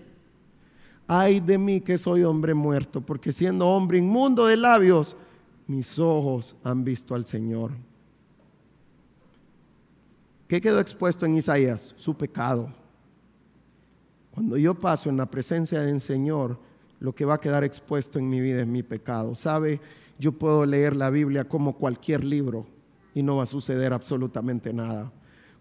Ay 1.06 1.40
de 1.40 1.56
mí 1.56 1.80
que 1.80 1.96
soy 1.96 2.24
hombre 2.24 2.52
muerto, 2.52 3.00
porque 3.00 3.32
siendo 3.32 3.66
hombre 3.66 3.96
inmundo 3.96 4.44
de 4.44 4.58
labios, 4.58 5.16
mis 5.68 5.98
ojos 5.98 6.56
han 6.64 6.82
visto 6.82 7.14
al 7.14 7.26
Señor. 7.26 7.70
¿Qué 10.48 10.60
quedó 10.60 10.80
expuesto 10.80 11.26
en 11.26 11.36
Isaías? 11.36 11.92
Su 11.96 12.16
pecado. 12.16 12.70
Cuando 14.32 14.56
yo 14.56 14.74
paso 14.74 15.10
en 15.10 15.18
la 15.18 15.26
presencia 15.26 15.80
del 15.82 16.00
Señor, 16.00 16.58
lo 17.00 17.14
que 17.14 17.26
va 17.26 17.34
a 17.34 17.40
quedar 17.40 17.64
expuesto 17.64 18.18
en 18.18 18.30
mi 18.30 18.40
vida 18.40 18.62
es 18.62 18.66
mi 18.66 18.82
pecado. 18.82 19.34
¿Sabe? 19.34 19.78
Yo 20.18 20.32
puedo 20.32 20.64
leer 20.64 20.96
la 20.96 21.10
Biblia 21.10 21.44
como 21.46 21.76
cualquier 21.76 22.24
libro 22.24 22.66
y 23.14 23.22
no 23.22 23.36
va 23.36 23.42
a 23.42 23.46
suceder 23.46 23.92
absolutamente 23.92 24.72
nada. 24.72 25.12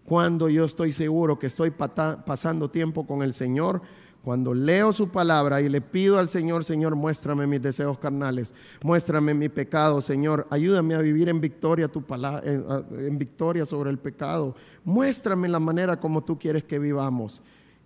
Cuando 0.04 0.48
yo 0.48 0.64
estoy 0.64 0.92
seguro 0.92 1.38
que 1.38 1.48
estoy 1.48 1.70
pasando 1.70 2.70
tiempo 2.70 3.06
con 3.06 3.22
el 3.22 3.34
Señor, 3.34 3.82
cuando 4.28 4.52
leo 4.52 4.92
su 4.92 5.08
palabra 5.08 5.62
y 5.62 5.70
le 5.70 5.80
pido 5.80 6.18
al 6.18 6.28
Señor, 6.28 6.62
Señor, 6.62 6.94
muéstrame 6.94 7.46
mis 7.46 7.62
deseos 7.62 7.98
carnales, 7.98 8.52
muéstrame 8.82 9.32
mi 9.32 9.48
pecado, 9.48 10.02
Señor, 10.02 10.46
ayúdame 10.50 10.94
a 10.94 10.98
vivir 10.98 11.30
en 11.30 11.40
victoria 11.40 11.88
tu 11.88 12.02
palabra, 12.02 12.42
en, 12.44 13.16
victoria 13.16 13.64
sobre 13.64 13.88
el 13.88 13.96
pecado. 13.96 14.54
Muéstrame 14.84 15.48
la 15.48 15.58
manera 15.58 15.98
como 15.98 16.22
tú 16.22 16.38
quieres 16.38 16.64
que 16.64 16.78
vivamos. 16.78 17.40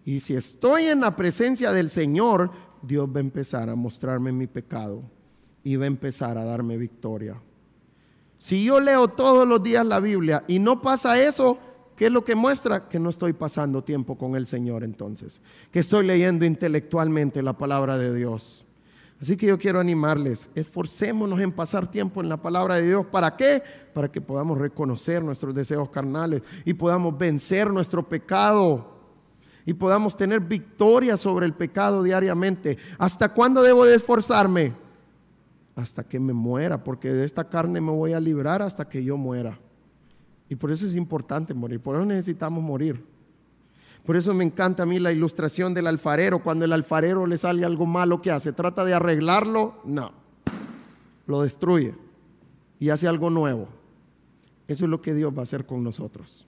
Y 0.04 0.18
si 0.18 0.34
estoy 0.34 0.86
en 0.86 1.02
la 1.02 1.14
presencia 1.14 1.70
del 1.72 1.90
Señor, 1.90 2.50
Dios 2.82 3.08
va 3.08 3.18
a 3.18 3.20
empezar 3.20 3.70
a 3.70 3.76
mostrarme 3.76 4.32
mi 4.32 4.48
pecado 4.48 5.00
y 5.62 5.76
va 5.76 5.84
a 5.84 5.86
empezar 5.86 6.38
a 6.38 6.44
darme 6.44 6.76
victoria. 6.76 7.40
Si 8.40 8.64
yo 8.64 8.80
leo 8.80 9.06
todos 9.06 9.46
los 9.46 9.62
días 9.62 9.86
la 9.86 10.00
Biblia 10.00 10.42
y 10.48 10.58
no 10.58 10.82
pasa 10.82 11.22
eso, 11.22 11.60
¿Qué 12.02 12.06
es 12.06 12.12
lo 12.12 12.24
que 12.24 12.34
muestra? 12.34 12.88
Que 12.88 12.98
no 12.98 13.10
estoy 13.10 13.32
pasando 13.32 13.84
tiempo 13.84 14.18
con 14.18 14.34
el 14.34 14.48
Señor 14.48 14.82
entonces, 14.82 15.40
que 15.70 15.78
estoy 15.78 16.04
leyendo 16.04 16.44
intelectualmente 16.44 17.44
la 17.44 17.52
palabra 17.52 17.96
de 17.96 18.12
Dios. 18.12 18.64
Así 19.20 19.36
que 19.36 19.46
yo 19.46 19.56
quiero 19.56 19.78
animarles, 19.78 20.50
esforcémonos 20.56 21.38
en 21.38 21.52
pasar 21.52 21.88
tiempo 21.88 22.20
en 22.20 22.28
la 22.28 22.38
palabra 22.38 22.74
de 22.74 22.88
Dios. 22.88 23.06
¿Para 23.06 23.36
qué? 23.36 23.62
Para 23.94 24.10
que 24.10 24.20
podamos 24.20 24.58
reconocer 24.58 25.22
nuestros 25.22 25.54
deseos 25.54 25.90
carnales 25.90 26.42
y 26.64 26.74
podamos 26.74 27.16
vencer 27.16 27.70
nuestro 27.70 28.02
pecado 28.08 28.96
y 29.64 29.72
podamos 29.72 30.16
tener 30.16 30.40
victoria 30.40 31.16
sobre 31.16 31.46
el 31.46 31.54
pecado 31.54 32.02
diariamente. 32.02 32.78
¿Hasta 32.98 33.28
cuándo 33.28 33.62
debo 33.62 33.84
de 33.84 33.94
esforzarme? 33.94 34.72
Hasta 35.76 36.02
que 36.02 36.18
me 36.18 36.32
muera, 36.32 36.82
porque 36.82 37.12
de 37.12 37.24
esta 37.24 37.48
carne 37.48 37.80
me 37.80 37.92
voy 37.92 38.12
a 38.12 38.18
librar 38.18 38.60
hasta 38.60 38.88
que 38.88 39.04
yo 39.04 39.16
muera. 39.16 39.56
Y 40.52 40.54
por 40.54 40.70
eso 40.70 40.84
es 40.84 40.94
importante 40.94 41.54
morir, 41.54 41.80
por 41.80 41.96
eso 41.96 42.04
necesitamos 42.04 42.62
morir. 42.62 43.02
Por 44.04 44.18
eso 44.18 44.34
me 44.34 44.44
encanta 44.44 44.82
a 44.82 44.86
mí 44.86 44.98
la 44.98 45.10
ilustración 45.10 45.72
del 45.72 45.86
alfarero. 45.86 46.42
Cuando 46.42 46.66
el 46.66 46.74
alfarero 46.74 47.26
le 47.26 47.38
sale 47.38 47.64
algo 47.64 47.86
malo, 47.86 48.20
¿qué 48.20 48.30
hace? 48.30 48.52
¿Trata 48.52 48.84
de 48.84 48.92
arreglarlo? 48.92 49.76
No. 49.86 50.12
Lo 51.26 51.40
destruye 51.40 51.94
y 52.78 52.90
hace 52.90 53.08
algo 53.08 53.30
nuevo. 53.30 53.66
Eso 54.68 54.84
es 54.84 54.90
lo 54.90 55.00
que 55.00 55.14
Dios 55.14 55.34
va 55.34 55.40
a 55.40 55.44
hacer 55.44 55.64
con 55.64 55.82
nosotros. 55.82 56.44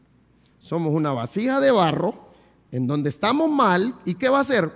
Somos 0.58 0.92
una 0.92 1.12
vasija 1.12 1.58
de 1.58 1.70
barro 1.70 2.28
en 2.72 2.86
donde 2.86 3.08
estamos 3.08 3.50
mal 3.50 3.94
y 4.04 4.16
¿qué 4.16 4.28
va 4.28 4.36
a 4.36 4.42
hacer? 4.42 4.70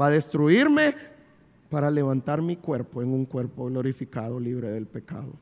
Va 0.00 0.06
a 0.06 0.10
destruirme 0.10 0.96
para 1.70 1.88
levantar 1.88 2.42
mi 2.42 2.56
cuerpo 2.56 3.00
en 3.00 3.12
un 3.12 3.26
cuerpo 3.26 3.66
glorificado, 3.66 4.40
libre 4.40 4.72
del 4.72 4.86
pecado. 4.86 5.34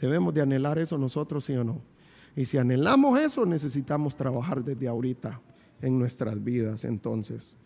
Debemos 0.00 0.32
de 0.32 0.42
anhelar 0.42 0.78
eso 0.78 0.96
nosotros, 0.96 1.44
sí 1.44 1.54
o 1.54 1.64
no. 1.64 1.93
Y 2.36 2.44
si 2.44 2.58
anhelamos 2.58 3.18
eso, 3.20 3.46
necesitamos 3.46 4.16
trabajar 4.16 4.64
desde 4.64 4.88
ahorita 4.88 5.40
en 5.80 5.98
nuestras 5.98 6.42
vidas 6.42 6.84
entonces. 6.84 7.56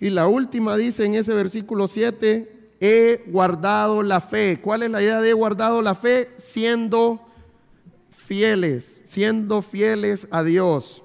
Y 0.00 0.10
la 0.10 0.26
última 0.26 0.76
dice 0.76 1.04
en 1.04 1.14
ese 1.14 1.32
versículo 1.34 1.88
7, 1.88 2.70
he 2.80 3.24
guardado 3.28 4.02
la 4.02 4.20
fe. 4.20 4.60
¿Cuál 4.60 4.82
es 4.82 4.90
la 4.90 5.02
idea 5.02 5.20
de 5.20 5.30
he 5.30 5.32
guardado 5.32 5.80
la 5.82 5.94
fe? 5.94 6.30
Siendo 6.36 7.20
fieles, 8.10 9.00
siendo 9.04 9.62
fieles 9.62 10.26
a 10.30 10.42
Dios. 10.42 11.02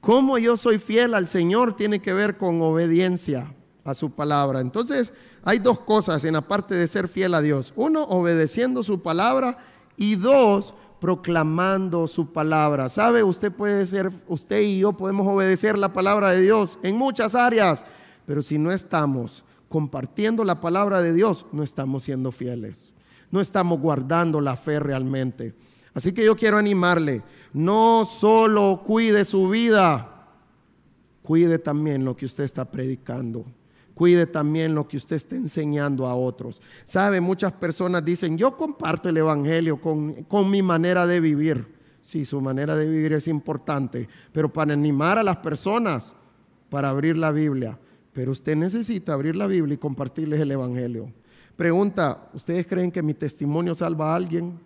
Cómo 0.00 0.38
yo 0.38 0.56
soy 0.56 0.78
fiel 0.78 1.14
al 1.14 1.28
Señor 1.28 1.74
tiene 1.74 2.00
que 2.00 2.12
ver 2.12 2.36
con 2.36 2.60
obediencia 2.62 3.52
a 3.84 3.94
su 3.94 4.10
palabra. 4.10 4.60
Entonces, 4.60 5.12
hay 5.42 5.58
dos 5.58 5.80
cosas 5.80 6.24
en 6.24 6.34
la 6.34 6.42
parte 6.42 6.74
de 6.74 6.86
ser 6.86 7.08
fiel 7.08 7.34
a 7.34 7.42
Dios. 7.42 7.72
Uno, 7.74 8.04
obedeciendo 8.04 8.82
su 8.82 9.02
palabra 9.02 9.58
y 9.96 10.16
dos, 10.16 10.74
proclamando 11.00 12.06
su 12.06 12.32
palabra. 12.32 12.88
¿Sabe? 12.88 13.22
Usted 13.22 13.52
puede 13.52 13.84
ser, 13.86 14.10
usted 14.26 14.60
y 14.60 14.78
yo 14.78 14.92
podemos 14.92 15.26
obedecer 15.26 15.76
la 15.78 15.92
palabra 15.92 16.30
de 16.30 16.40
Dios 16.40 16.78
en 16.82 16.96
muchas 16.96 17.34
áreas, 17.34 17.84
pero 18.26 18.42
si 18.42 18.58
no 18.58 18.72
estamos 18.72 19.44
compartiendo 19.68 20.44
la 20.44 20.60
palabra 20.60 21.02
de 21.02 21.12
Dios, 21.12 21.46
no 21.52 21.62
estamos 21.62 22.04
siendo 22.04 22.32
fieles. 22.32 22.92
No 23.30 23.40
estamos 23.40 23.80
guardando 23.80 24.40
la 24.40 24.56
fe 24.56 24.78
realmente. 24.78 25.54
Así 25.94 26.12
que 26.12 26.24
yo 26.24 26.36
quiero 26.36 26.58
animarle, 26.58 27.22
no 27.52 28.04
solo 28.04 28.82
cuide 28.84 29.24
su 29.24 29.48
vida, 29.48 30.28
cuide 31.22 31.58
también 31.58 32.04
lo 32.04 32.16
que 32.16 32.26
usted 32.26 32.44
está 32.44 32.64
predicando. 32.64 33.44
Cuide 33.94 34.26
también 34.26 34.74
lo 34.74 34.88
que 34.88 34.96
usted 34.96 35.16
está 35.16 35.36
enseñando 35.36 36.06
a 36.06 36.14
otros. 36.14 36.60
Sabe, 36.82 37.20
muchas 37.20 37.52
personas 37.52 38.04
dicen, 38.04 38.36
yo 38.36 38.56
comparto 38.56 39.08
el 39.08 39.16
Evangelio 39.16 39.80
con, 39.80 40.24
con 40.24 40.50
mi 40.50 40.62
manera 40.62 41.06
de 41.06 41.20
vivir. 41.20 41.74
Sí, 42.00 42.24
su 42.24 42.40
manera 42.40 42.76
de 42.76 42.86
vivir 42.86 43.12
es 43.12 43.28
importante, 43.28 44.08
pero 44.32 44.52
para 44.52 44.74
animar 44.74 45.18
a 45.18 45.22
las 45.22 45.38
personas, 45.38 46.12
para 46.68 46.90
abrir 46.90 47.16
la 47.16 47.30
Biblia. 47.30 47.78
Pero 48.12 48.32
usted 48.32 48.56
necesita 48.56 49.12
abrir 49.12 49.36
la 49.36 49.46
Biblia 49.46 49.74
y 49.74 49.78
compartirles 49.78 50.40
el 50.40 50.50
Evangelio. 50.50 51.12
Pregunta, 51.56 52.30
¿ustedes 52.34 52.66
creen 52.66 52.90
que 52.90 53.02
mi 53.02 53.14
testimonio 53.14 53.74
salva 53.74 54.12
a 54.12 54.16
alguien? 54.16 54.58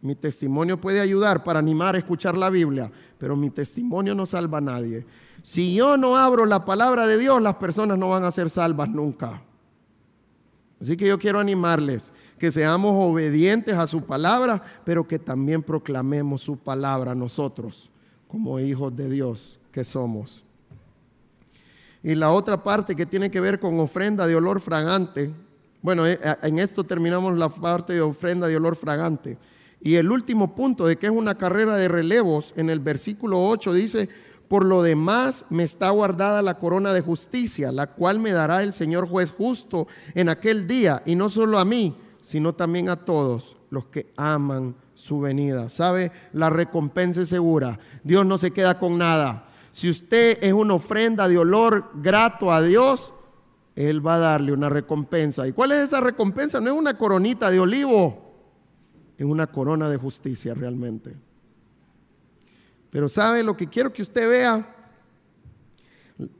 Mi 0.00 0.14
testimonio 0.14 0.80
puede 0.80 1.00
ayudar 1.00 1.42
para 1.42 1.58
animar 1.58 1.94
a 1.94 1.98
escuchar 1.98 2.36
la 2.36 2.50
Biblia, 2.50 2.90
pero 3.16 3.36
mi 3.36 3.50
testimonio 3.50 4.14
no 4.14 4.26
salva 4.26 4.58
a 4.58 4.60
nadie. 4.60 5.04
Si 5.42 5.74
yo 5.74 5.96
no 5.96 6.16
abro 6.16 6.46
la 6.46 6.64
palabra 6.64 7.06
de 7.06 7.18
Dios, 7.18 7.40
las 7.40 7.56
personas 7.56 7.98
no 7.98 8.10
van 8.10 8.24
a 8.24 8.30
ser 8.30 8.50
salvas 8.50 8.88
nunca. 8.88 9.42
Así 10.80 10.96
que 10.96 11.06
yo 11.06 11.18
quiero 11.18 11.40
animarles 11.40 12.12
que 12.38 12.52
seamos 12.52 12.92
obedientes 12.94 13.74
a 13.74 13.86
su 13.86 14.02
palabra, 14.02 14.62
pero 14.84 15.06
que 15.06 15.18
también 15.18 15.62
proclamemos 15.62 16.40
su 16.40 16.56
palabra 16.56 17.14
nosotros, 17.14 17.90
como 18.28 18.60
hijos 18.60 18.94
de 18.96 19.08
Dios 19.08 19.58
que 19.72 19.82
somos. 19.82 20.44
Y 22.02 22.14
la 22.14 22.30
otra 22.30 22.62
parte 22.62 22.94
que 22.94 23.06
tiene 23.06 23.30
que 23.30 23.40
ver 23.40 23.58
con 23.58 23.80
ofrenda 23.80 24.26
de 24.26 24.36
olor 24.36 24.60
fragante, 24.60 25.32
bueno, 25.82 26.06
eh, 26.06 26.18
en 26.42 26.58
esto 26.58 26.84
terminamos 26.84 27.36
la 27.36 27.48
parte 27.48 27.94
de 27.94 28.00
ofrenda 28.00 28.46
de 28.46 28.56
olor 28.56 28.76
fragante. 28.76 29.36
Y 29.80 29.96
el 29.96 30.10
último 30.10 30.54
punto 30.54 30.86
de 30.86 30.96
que 30.96 31.06
es 31.06 31.12
una 31.12 31.36
carrera 31.36 31.76
de 31.76 31.88
relevos, 31.88 32.52
en 32.56 32.70
el 32.70 32.80
versículo 32.80 33.44
8 33.48 33.72
dice, 33.72 34.08
por 34.48 34.64
lo 34.64 34.82
demás 34.82 35.44
me 35.50 35.62
está 35.62 35.90
guardada 35.90 36.42
la 36.42 36.58
corona 36.58 36.92
de 36.92 37.02
justicia, 37.02 37.70
la 37.70 37.88
cual 37.88 38.18
me 38.18 38.32
dará 38.32 38.62
el 38.62 38.72
Señor 38.72 39.06
juez 39.06 39.30
justo 39.30 39.86
en 40.14 40.28
aquel 40.28 40.66
día, 40.66 41.02
y 41.04 41.14
no 41.14 41.28
solo 41.28 41.58
a 41.58 41.64
mí, 41.64 41.96
sino 42.22 42.54
también 42.54 42.88
a 42.88 42.96
todos 42.96 43.56
los 43.70 43.86
que 43.86 44.12
aman 44.16 44.74
su 44.94 45.20
venida. 45.20 45.68
¿Sabe? 45.68 46.10
La 46.32 46.50
recompensa 46.50 47.22
es 47.22 47.28
segura. 47.28 47.78
Dios 48.02 48.26
no 48.26 48.38
se 48.38 48.50
queda 48.50 48.78
con 48.78 48.98
nada. 48.98 49.48
Si 49.70 49.88
usted 49.88 50.38
es 50.42 50.52
una 50.52 50.74
ofrenda 50.74 51.28
de 51.28 51.38
olor 51.38 51.90
grato 51.94 52.50
a 52.50 52.62
Dios, 52.62 53.12
Él 53.76 54.04
va 54.04 54.16
a 54.16 54.18
darle 54.18 54.52
una 54.52 54.68
recompensa. 54.68 55.46
¿Y 55.46 55.52
cuál 55.52 55.72
es 55.72 55.88
esa 55.88 56.00
recompensa? 56.00 56.60
No 56.60 56.70
es 56.70 56.76
una 56.76 56.96
coronita 56.96 57.50
de 57.50 57.60
olivo 57.60 58.28
en 59.18 59.30
una 59.30 59.46
corona 59.46 59.88
de 59.88 59.96
justicia 59.98 60.54
realmente. 60.54 61.27
Pero 62.90 63.08
¿sabe 63.08 63.42
lo 63.42 63.56
que 63.56 63.66
quiero 63.66 63.92
que 63.92 64.02
usted 64.02 64.28
vea? 64.28 64.74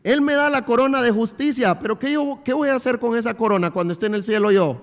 Él 0.02 0.20
me 0.20 0.34
da 0.34 0.50
la 0.50 0.64
corona 0.64 1.02
de 1.02 1.10
justicia, 1.10 1.78
pero 1.78 1.98
¿qué, 1.98 2.12
yo, 2.12 2.40
¿qué 2.44 2.52
voy 2.52 2.68
a 2.68 2.74
hacer 2.74 2.98
con 2.98 3.16
esa 3.16 3.34
corona 3.34 3.70
cuando 3.70 3.92
esté 3.92 4.06
en 4.06 4.14
el 4.14 4.24
cielo 4.24 4.50
yo? 4.50 4.80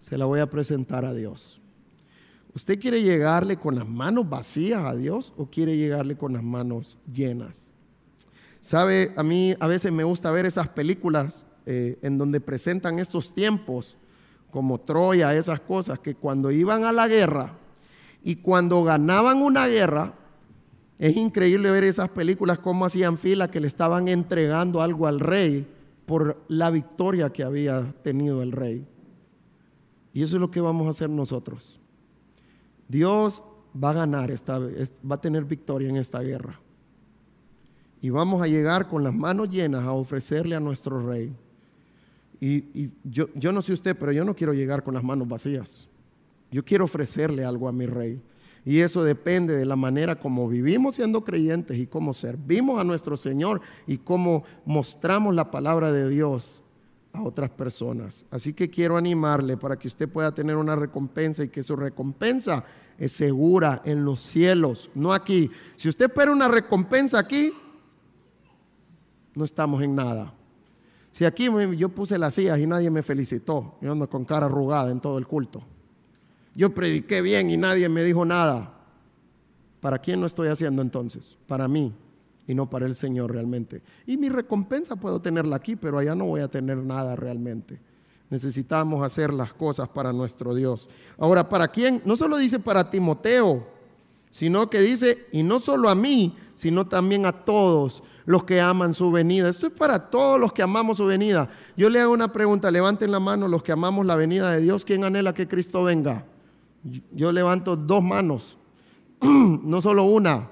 Se 0.00 0.18
la 0.18 0.24
voy 0.24 0.40
a 0.40 0.50
presentar 0.50 1.04
a 1.04 1.14
Dios. 1.14 1.60
¿Usted 2.54 2.80
quiere 2.80 3.02
llegarle 3.02 3.58
con 3.58 3.74
las 3.74 3.86
manos 3.86 4.28
vacías 4.28 4.82
a 4.84 4.96
Dios 4.96 5.32
o 5.36 5.46
quiere 5.46 5.76
llegarle 5.76 6.16
con 6.16 6.32
las 6.32 6.42
manos 6.42 6.96
llenas? 7.12 7.70
Sabe, 8.62 9.12
a 9.16 9.22
mí 9.22 9.54
a 9.60 9.66
veces 9.66 9.92
me 9.92 10.02
gusta 10.02 10.30
ver 10.30 10.46
esas 10.46 10.68
películas 10.68 11.46
eh, 11.66 11.98
en 12.02 12.18
donde 12.18 12.40
presentan 12.40 12.98
estos 12.98 13.34
tiempos 13.34 13.96
como 14.50 14.80
Troya, 14.80 15.34
esas 15.34 15.60
cosas, 15.60 15.98
que 15.98 16.14
cuando 16.14 16.50
iban 16.50 16.84
a 16.84 16.92
la 16.92 17.06
guerra 17.06 17.52
y 18.24 18.36
cuando 18.36 18.82
ganaban 18.82 19.42
una 19.42 19.66
guerra, 19.66 20.14
es 20.98 21.16
increíble 21.16 21.70
ver 21.70 21.84
esas 21.84 22.08
películas 22.08 22.58
cómo 22.58 22.84
hacían 22.84 23.18
fila 23.18 23.50
que 23.50 23.60
le 23.60 23.66
estaban 23.66 24.08
entregando 24.08 24.80
algo 24.80 25.06
al 25.06 25.20
rey 25.20 25.66
por 26.06 26.42
la 26.48 26.70
victoria 26.70 27.30
que 27.30 27.42
había 27.42 27.92
tenido 28.02 28.42
el 28.42 28.52
rey. 28.52 28.86
Y 30.14 30.22
eso 30.22 30.36
es 30.36 30.40
lo 30.40 30.50
que 30.50 30.60
vamos 30.60 30.86
a 30.86 30.90
hacer 30.90 31.10
nosotros. 31.10 31.78
Dios 32.88 33.42
va 33.82 33.90
a 33.90 33.94
ganar 33.94 34.30
esta 34.30 34.58
va 34.58 35.16
a 35.16 35.20
tener 35.20 35.44
victoria 35.44 35.88
en 35.88 35.96
esta 35.96 36.20
guerra. 36.20 36.58
Y 38.00 38.10
vamos 38.10 38.40
a 38.40 38.46
llegar 38.46 38.88
con 38.88 39.02
las 39.04 39.14
manos 39.14 39.50
llenas 39.50 39.84
a 39.84 39.92
ofrecerle 39.92 40.54
a 40.54 40.60
nuestro 40.60 41.06
rey 41.06 41.34
y, 42.40 42.90
yo, 43.04 43.28
yo 43.34 43.52
no 43.52 43.62
sé 43.62 43.72
usted, 43.72 43.96
pero 43.98 44.12
yo 44.12 44.24
no 44.24 44.34
quiero 44.34 44.52
llegar 44.52 44.82
con 44.82 44.94
las 44.94 45.02
manos 45.02 45.26
vacías. 45.28 45.88
Yo 46.50 46.64
quiero 46.64 46.84
ofrecerle 46.84 47.44
algo 47.44 47.68
a 47.68 47.72
mi 47.72 47.86
rey. 47.86 48.20
Y 48.66 48.80
eso 48.80 49.04
depende 49.04 49.56
de 49.56 49.64
la 49.64 49.76
manera 49.76 50.16
como 50.18 50.48
vivimos 50.48 50.96
siendo 50.96 51.22
creyentes 51.22 51.78
y 51.78 51.86
cómo 51.86 52.12
servimos 52.12 52.80
a 52.80 52.84
nuestro 52.84 53.16
Señor 53.16 53.60
y 53.86 53.98
cómo 53.98 54.42
mostramos 54.64 55.36
la 55.36 55.52
palabra 55.52 55.92
de 55.92 56.08
Dios 56.08 56.64
a 57.12 57.22
otras 57.22 57.48
personas. 57.50 58.26
Así 58.28 58.52
que 58.52 58.68
quiero 58.68 58.96
animarle 58.96 59.56
para 59.56 59.78
que 59.78 59.86
usted 59.86 60.08
pueda 60.08 60.34
tener 60.34 60.56
una 60.56 60.74
recompensa 60.74 61.44
y 61.44 61.48
que 61.48 61.62
su 61.62 61.76
recompensa 61.76 62.64
es 62.98 63.12
segura 63.12 63.82
en 63.84 64.04
los 64.04 64.18
cielos, 64.18 64.90
no 64.96 65.12
aquí. 65.12 65.48
Si 65.76 65.88
usted 65.88 66.06
espera 66.06 66.32
una 66.32 66.48
recompensa 66.48 67.20
aquí, 67.20 67.52
no 69.32 69.44
estamos 69.44 69.80
en 69.80 69.94
nada. 69.94 70.34
Si 71.12 71.24
aquí 71.24 71.48
yo 71.76 71.88
puse 71.90 72.18
las 72.18 72.34
sillas 72.34 72.58
y 72.58 72.66
nadie 72.66 72.90
me 72.90 73.04
felicitó, 73.04 73.76
yo 73.80 73.92
ando 73.92 74.10
con 74.10 74.24
cara 74.24 74.46
arrugada 74.46 74.90
en 74.90 74.98
todo 74.98 75.18
el 75.18 75.26
culto. 75.28 75.62
Yo 76.56 76.74
prediqué 76.74 77.20
bien 77.20 77.50
y 77.50 77.56
nadie 77.56 77.88
me 77.88 78.02
dijo 78.02 78.24
nada. 78.24 78.72
¿Para 79.80 79.98
quién 79.98 80.20
lo 80.20 80.26
estoy 80.26 80.48
haciendo 80.48 80.82
entonces? 80.82 81.36
Para 81.46 81.68
mí 81.68 81.92
y 82.48 82.54
no 82.54 82.68
para 82.70 82.86
el 82.86 82.94
Señor 82.94 83.32
realmente. 83.32 83.82
Y 84.06 84.16
mi 84.16 84.28
recompensa 84.28 84.96
puedo 84.96 85.20
tenerla 85.20 85.56
aquí, 85.56 85.76
pero 85.76 85.98
allá 85.98 86.14
no 86.14 86.24
voy 86.24 86.40
a 86.40 86.48
tener 86.48 86.78
nada 86.78 87.14
realmente. 87.14 87.78
Necesitamos 88.30 89.04
hacer 89.04 89.32
las 89.32 89.52
cosas 89.52 89.88
para 89.88 90.12
nuestro 90.12 90.54
Dios. 90.54 90.88
Ahora, 91.18 91.48
¿para 91.48 91.68
quién? 91.68 92.02
No 92.04 92.16
solo 92.16 92.38
dice 92.38 92.58
para 92.58 92.90
Timoteo, 92.90 93.66
sino 94.30 94.68
que 94.70 94.80
dice, 94.80 95.26
y 95.32 95.42
no 95.42 95.60
solo 95.60 95.88
a 95.88 95.94
mí, 95.94 96.34
sino 96.56 96.86
también 96.86 97.26
a 97.26 97.32
todos 97.32 98.02
los 98.24 98.44
que 98.44 98.60
aman 98.60 98.94
su 98.94 99.12
venida. 99.12 99.48
Esto 99.48 99.66
es 99.66 99.72
para 99.72 100.10
todos 100.10 100.40
los 100.40 100.52
que 100.52 100.62
amamos 100.62 100.96
su 100.96 101.06
venida. 101.06 101.48
Yo 101.76 101.88
le 101.90 102.00
hago 102.00 102.12
una 102.12 102.32
pregunta, 102.32 102.70
levanten 102.70 103.12
la 103.12 103.20
mano 103.20 103.46
los 103.46 103.62
que 103.62 103.72
amamos 103.72 104.06
la 104.06 104.16
venida 104.16 104.50
de 104.50 104.60
Dios. 104.60 104.84
¿Quién 104.84 105.04
anhela 105.04 105.34
que 105.34 105.46
Cristo 105.46 105.84
venga? 105.84 106.24
Yo 107.12 107.32
levanto 107.32 107.76
dos 107.76 108.02
manos, 108.02 108.56
no 109.20 109.82
solo 109.82 110.04
una. 110.04 110.48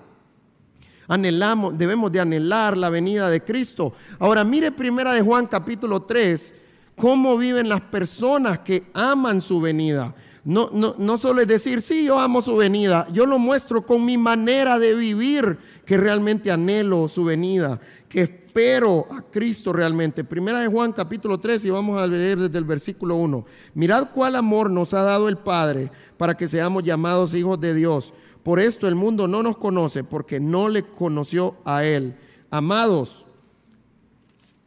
Anhelamos, 1.07 1.77
debemos 1.77 2.11
de 2.11 2.21
anhelar 2.21 2.77
la 2.77 2.89
venida 2.89 3.29
de 3.29 3.43
Cristo. 3.43 3.93
Ahora 4.19 4.43
mire 4.43 4.73
primera 4.73 5.13
de 5.13 5.21
Juan 5.21 5.47
capítulo 5.47 6.03
3, 6.03 6.55
cómo 6.97 7.37
viven 7.37 7.69
las 7.69 7.83
personas 7.83 8.61
que 8.61 8.85
aman 8.95 9.41
su 9.41 9.61
venida. 9.61 10.15
No, 10.45 10.69
no, 10.73 10.95
no 10.99 11.17
solo 11.17 11.41
es 11.41 11.49
decir, 11.49 11.81
sí, 11.81 12.05
yo 12.05 12.19
amo 12.19 12.43
su 12.43 12.57
venida, 12.57 13.07
yo 13.11 13.25
lo 13.25 13.39
muestro 13.39 13.87
con 13.87 14.05
mi 14.05 14.19
manera 14.19 14.79
de 14.79 14.95
vivir 14.95 15.59
que 15.87 15.97
realmente 15.97 16.51
anhelo 16.51 17.09
su 17.09 17.25
venida, 17.25 17.81
que 18.15 18.23
espero 18.23 19.09
a 19.11 19.23
Cristo 19.23 19.73
realmente. 19.73 20.23
Primera 20.23 20.61
de 20.61 20.69
Juan 20.69 20.93
capítulo 20.93 21.41
3 21.41 21.65
y 21.65 21.71
vamos 21.71 22.01
a 22.01 22.07
leer 22.07 22.39
desde 22.39 22.59
el 22.59 22.65
versículo 22.65 23.17
1. 23.17 23.45
Mirad 23.75 24.11
cuál 24.15 24.37
amor 24.37 24.71
nos 24.71 24.95
ha 24.95 25.03
dado 25.03 25.29
el 25.29 25.37
Padre 25.37 25.91
para 26.17 26.37
que 26.37 26.47
seamos 26.47 26.85
llamados 26.85 27.35
hijos 27.35 27.61
de 27.61 27.75
Dios. 27.75 28.13
Por 28.45 28.61
esto 28.61 28.87
el 28.87 28.95
mundo 28.95 29.27
no 29.27 29.43
nos 29.43 29.57
conoce 29.57 30.05
porque 30.05 30.39
no 30.39 30.69
le 30.69 30.85
conoció 30.85 31.57
a 31.65 31.83
Él. 31.83 32.15
Amados, 32.53 33.27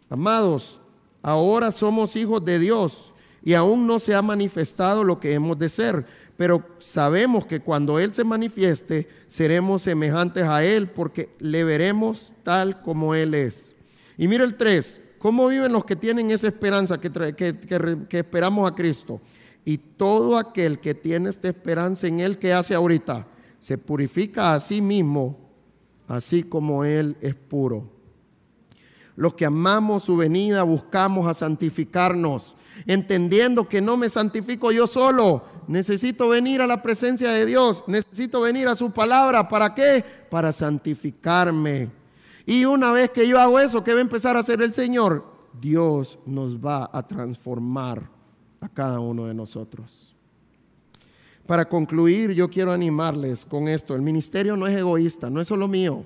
amados, 0.10 0.82
ahora 1.22 1.72
somos 1.72 2.18
hijos 2.18 2.44
de 2.44 2.60
Dios 2.60 3.14
y 3.42 3.54
aún 3.54 3.88
no 3.88 4.00
se 4.00 4.14
ha 4.14 4.22
manifestado 4.22 5.06
lo 5.06 5.22
que 5.22 5.34
hemos 5.34 5.58
de 5.58 5.70
ser 5.70 6.06
pero 6.38 6.64
sabemos 6.80 7.48
que 7.48 7.60
cuando 7.60 7.98
Él 7.98 8.14
se 8.14 8.24
manifieste, 8.24 9.10
seremos 9.26 9.82
semejantes 9.82 10.44
a 10.44 10.64
Él 10.64 10.88
porque 10.88 11.30
le 11.40 11.64
veremos 11.64 12.32
tal 12.44 12.82
como 12.84 13.16
Él 13.16 13.34
es. 13.34 13.76
Y 14.20 14.28
mira 14.28 14.44
el 14.44 14.56
3, 14.56 15.02
¿cómo 15.18 15.48
viven 15.48 15.74
los 15.74 15.84
que 15.84 15.96
tienen 15.96 16.30
esa 16.30 16.48
esperanza 16.48 17.02
que, 17.02 17.12
que, 17.36 18.18
esperamos 18.20 18.70
a 18.70 18.76
Cristo? 18.76 19.20
Y 19.66 19.80
todo 19.80 20.38
aquel 20.38 20.80
que 20.80 20.94
tiene 20.94 21.30
esta 21.30 21.48
esperanza 21.48 22.08
en 22.08 22.20
Él, 22.20 22.38
que 22.38 22.54
hace 22.54 22.76
ahorita? 22.76 23.26
Se 23.60 23.78
purifica 23.80 24.54
a 24.54 24.60
sí 24.60 24.80
mismo, 24.80 25.38
así 26.08 26.44
como 26.44 26.86
Él 26.86 27.18
es 27.20 27.34
puro. 27.34 27.90
Los 29.16 29.34
que 29.34 29.46
amamos 29.46 30.04
su 30.04 30.16
venida 30.16 30.62
buscamos 30.62 31.28
a 31.28 31.34
santificarnos, 31.34 32.56
entendiendo 32.86 33.68
que 33.68 33.82
no 33.82 33.98
me 33.98 34.08
santifico 34.08 34.72
yo 34.72 34.86
solo, 34.86 35.57
necesito 35.68 36.30
venir 36.30 36.62
a 36.62 36.68
la 36.68 36.82
presencia 36.82 37.32
de 37.32 37.46
Dios, 37.46 37.84
necesito 37.88 38.42
venir 38.42 38.68
a 38.68 38.76
su 38.76 38.92
palabra. 38.92 39.48
¿Para 39.48 39.74
qué? 39.74 40.04
Para 40.30 40.52
santificarme. 40.52 41.90
Y 42.46 42.66
una 42.66 42.92
vez 42.92 43.10
que 43.10 43.28
yo 43.28 43.40
hago 43.40 43.60
eso, 43.60 43.84
¿qué 43.84 43.94
va 43.94 44.00
a 44.00 44.02
empezar 44.02 44.38
a 44.38 44.40
hacer 44.40 44.62
el 44.62 44.74
Señor? 44.74 45.26
Dios 45.60 46.18
nos 46.26 46.58
va 46.58 46.90
a 46.92 47.06
transformar 47.06 48.10
a 48.62 48.70
cada 48.70 49.00
uno 49.00 49.26
de 49.26 49.34
nosotros. 49.34 50.16
Para 51.46 51.68
concluir, 51.68 52.32
yo 52.34 52.50
quiero 52.50 52.72
animarles 52.72 53.46
con 53.46 53.68
esto. 53.68 53.96
El 53.96 54.02
ministerio 54.02 54.58
no 54.58 54.68
es 54.68 54.78
egoísta, 54.78 55.30
no 55.30 55.40
es 55.40 55.48
solo 55.48 55.68
mío. 55.68 56.04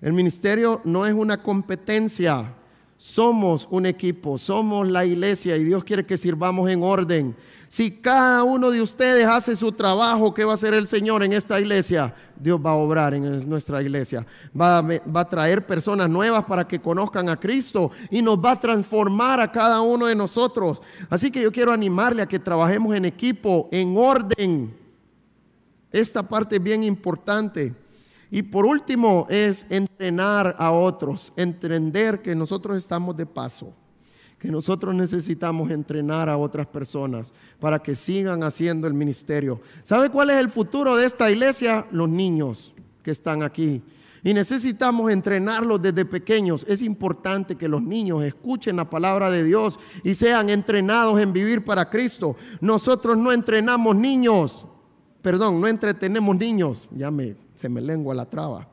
El 0.00 0.12
ministerio 0.12 0.80
no 0.84 1.06
es 1.06 1.14
una 1.14 1.42
competencia. 1.42 2.54
Somos 2.96 3.68
un 3.70 3.84
equipo, 3.84 4.38
somos 4.38 4.88
la 4.88 5.04
iglesia 5.04 5.56
y 5.56 5.64
Dios 5.64 5.84
quiere 5.84 6.06
que 6.06 6.16
sirvamos 6.16 6.70
en 6.70 6.82
orden. 6.82 7.36
Si 7.68 7.90
cada 7.90 8.44
uno 8.44 8.70
de 8.70 8.80
ustedes 8.80 9.26
hace 9.26 9.56
su 9.56 9.72
trabajo 9.72 10.32
que 10.32 10.44
va 10.44 10.52
a 10.52 10.54
hacer 10.54 10.72
el 10.72 10.86
Señor 10.86 11.24
en 11.24 11.32
esta 11.32 11.60
iglesia, 11.60 12.14
Dios 12.38 12.60
va 12.64 12.70
a 12.70 12.74
obrar 12.74 13.12
en 13.14 13.48
nuestra 13.48 13.82
iglesia. 13.82 14.24
Va 14.58 14.78
a, 14.78 14.82
va 14.82 15.20
a, 15.20 15.28
traer 15.28 15.66
personas 15.66 16.08
nuevas 16.08 16.44
para 16.44 16.66
que 16.66 16.80
conozcan 16.80 17.28
a 17.28 17.38
Cristo 17.38 17.90
y 18.08 18.22
nos 18.22 18.38
va 18.38 18.52
a 18.52 18.60
transformar 18.60 19.40
a 19.40 19.50
cada 19.50 19.80
uno 19.80 20.06
de 20.06 20.14
nosotros. 20.14 20.80
Así 21.10 21.30
que 21.30 21.42
yo 21.42 21.50
quiero 21.50 21.72
animarle 21.72 22.22
a 22.22 22.28
que 22.28 22.38
trabajemos 22.38 22.94
en 22.94 23.04
equipo, 23.04 23.68
en 23.72 23.96
orden. 23.96 24.72
Esta 25.90 26.22
parte 26.22 26.56
es 26.56 26.62
bien 26.62 26.84
importante. 26.84 27.74
Y 28.30 28.42
por 28.42 28.64
último 28.64 29.26
es 29.28 29.66
entrenar 29.70 30.54
a 30.58 30.70
otros, 30.70 31.32
entender 31.36 32.22
que 32.22 32.34
nosotros 32.34 32.76
estamos 32.76 33.16
de 33.16 33.26
paso 33.26 33.72
que 34.38 34.50
nosotros 34.50 34.94
necesitamos 34.94 35.70
entrenar 35.70 36.28
a 36.28 36.36
otras 36.36 36.66
personas 36.66 37.32
para 37.58 37.78
que 37.78 37.94
sigan 37.94 38.42
haciendo 38.42 38.86
el 38.86 38.94
ministerio. 38.94 39.60
¿Sabe 39.82 40.10
cuál 40.10 40.30
es 40.30 40.36
el 40.36 40.50
futuro 40.50 40.96
de 40.96 41.06
esta 41.06 41.30
iglesia? 41.30 41.86
Los 41.90 42.08
niños 42.08 42.74
que 43.02 43.10
están 43.10 43.42
aquí. 43.42 43.82
Y 44.22 44.34
necesitamos 44.34 45.10
entrenarlos 45.10 45.80
desde 45.80 46.04
pequeños. 46.04 46.66
Es 46.68 46.82
importante 46.82 47.56
que 47.56 47.68
los 47.68 47.80
niños 47.80 48.24
escuchen 48.24 48.76
la 48.76 48.90
palabra 48.90 49.30
de 49.30 49.44
Dios 49.44 49.78
y 50.02 50.14
sean 50.14 50.50
entrenados 50.50 51.18
en 51.20 51.32
vivir 51.32 51.64
para 51.64 51.88
Cristo. 51.88 52.36
Nosotros 52.60 53.16
no 53.16 53.32
entrenamos 53.32 53.94
niños, 53.94 54.66
perdón, 55.22 55.60
no 55.60 55.68
entretenemos 55.68 56.36
niños. 56.36 56.88
Ya 56.90 57.10
me, 57.10 57.36
se 57.54 57.68
me 57.68 57.80
lengua 57.80 58.14
la 58.14 58.28
traba. 58.28 58.68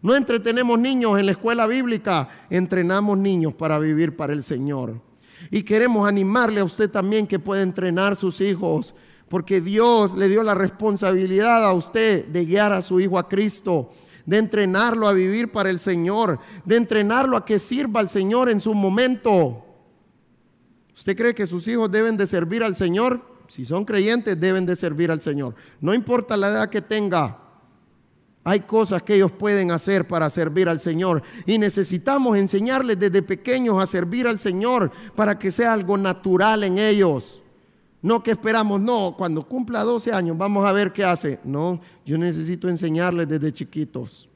No 0.00 0.14
entretenemos 0.14 0.78
niños 0.78 1.18
en 1.18 1.26
la 1.26 1.32
escuela 1.32 1.66
bíblica, 1.66 2.28
entrenamos 2.50 3.18
niños 3.18 3.54
para 3.54 3.78
vivir 3.78 4.16
para 4.16 4.32
el 4.32 4.44
Señor. 4.44 5.07
Y 5.50 5.62
queremos 5.62 6.08
animarle 6.08 6.60
a 6.60 6.64
usted 6.64 6.90
también 6.90 7.26
que 7.26 7.38
pueda 7.38 7.62
entrenar 7.62 8.16
sus 8.16 8.40
hijos, 8.40 8.94
porque 9.28 9.60
Dios 9.60 10.14
le 10.14 10.28
dio 10.28 10.42
la 10.42 10.54
responsabilidad 10.54 11.64
a 11.64 11.72
usted 11.72 12.26
de 12.26 12.44
guiar 12.44 12.72
a 12.72 12.82
su 12.82 13.00
hijo 13.00 13.18
a 13.18 13.28
Cristo, 13.28 13.90
de 14.24 14.38
entrenarlo 14.38 15.08
a 15.08 15.12
vivir 15.12 15.52
para 15.52 15.70
el 15.70 15.78
Señor, 15.78 16.38
de 16.64 16.76
entrenarlo 16.76 17.36
a 17.36 17.44
que 17.44 17.58
sirva 17.58 18.00
al 18.00 18.08
Señor 18.08 18.50
en 18.50 18.60
su 18.60 18.74
momento. 18.74 19.64
¿Usted 20.94 21.16
cree 21.16 21.34
que 21.34 21.46
sus 21.46 21.66
hijos 21.68 21.90
deben 21.90 22.16
de 22.16 22.26
servir 22.26 22.62
al 22.62 22.76
Señor? 22.76 23.22
Si 23.48 23.64
son 23.64 23.84
creyentes, 23.84 24.38
deben 24.38 24.66
de 24.66 24.76
servir 24.76 25.10
al 25.10 25.22
Señor. 25.22 25.54
No 25.80 25.94
importa 25.94 26.36
la 26.36 26.48
edad 26.48 26.68
que 26.70 26.82
tenga. 26.82 27.47
Hay 28.44 28.60
cosas 28.60 29.02
que 29.02 29.14
ellos 29.14 29.32
pueden 29.32 29.70
hacer 29.70 30.06
para 30.06 30.30
servir 30.30 30.68
al 30.68 30.80
Señor 30.80 31.22
y 31.44 31.58
necesitamos 31.58 32.36
enseñarles 32.38 32.98
desde 32.98 33.22
pequeños 33.22 33.82
a 33.82 33.86
servir 33.86 34.26
al 34.26 34.38
Señor 34.38 34.90
para 35.14 35.38
que 35.38 35.50
sea 35.50 35.72
algo 35.72 35.98
natural 35.98 36.64
en 36.64 36.78
ellos. 36.78 37.42
No 38.00 38.22
que 38.22 38.30
esperamos, 38.30 38.80
no, 38.80 39.14
cuando 39.18 39.46
cumpla 39.46 39.82
12 39.82 40.12
años 40.12 40.38
vamos 40.38 40.64
a 40.64 40.72
ver 40.72 40.92
qué 40.92 41.04
hace. 41.04 41.40
No, 41.44 41.80
yo 42.06 42.16
necesito 42.16 42.68
enseñarles 42.68 43.28
desde 43.28 43.52
chiquitos. 43.52 44.28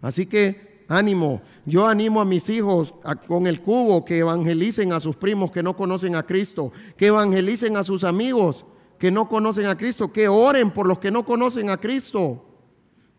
Así 0.00 0.26
que 0.26 0.84
ánimo, 0.88 1.42
yo 1.66 1.86
animo 1.86 2.20
a 2.20 2.24
mis 2.24 2.48
hijos 2.48 2.94
con 3.26 3.46
el 3.46 3.60
cubo 3.60 4.04
que 4.04 4.18
evangelicen 4.18 4.92
a 4.92 5.00
sus 5.00 5.16
primos 5.16 5.50
que 5.50 5.62
no 5.62 5.76
conocen 5.76 6.14
a 6.16 6.24
Cristo, 6.24 6.72
que 6.96 7.08
evangelicen 7.08 7.76
a 7.76 7.84
sus 7.84 8.04
amigos 8.04 8.64
que 9.02 9.10
no 9.10 9.28
conocen 9.28 9.66
a 9.66 9.76
Cristo, 9.76 10.12
que 10.12 10.28
oren 10.28 10.70
por 10.70 10.86
los 10.86 11.00
que 11.00 11.10
no 11.10 11.24
conocen 11.24 11.70
a 11.70 11.76
Cristo. 11.76 12.51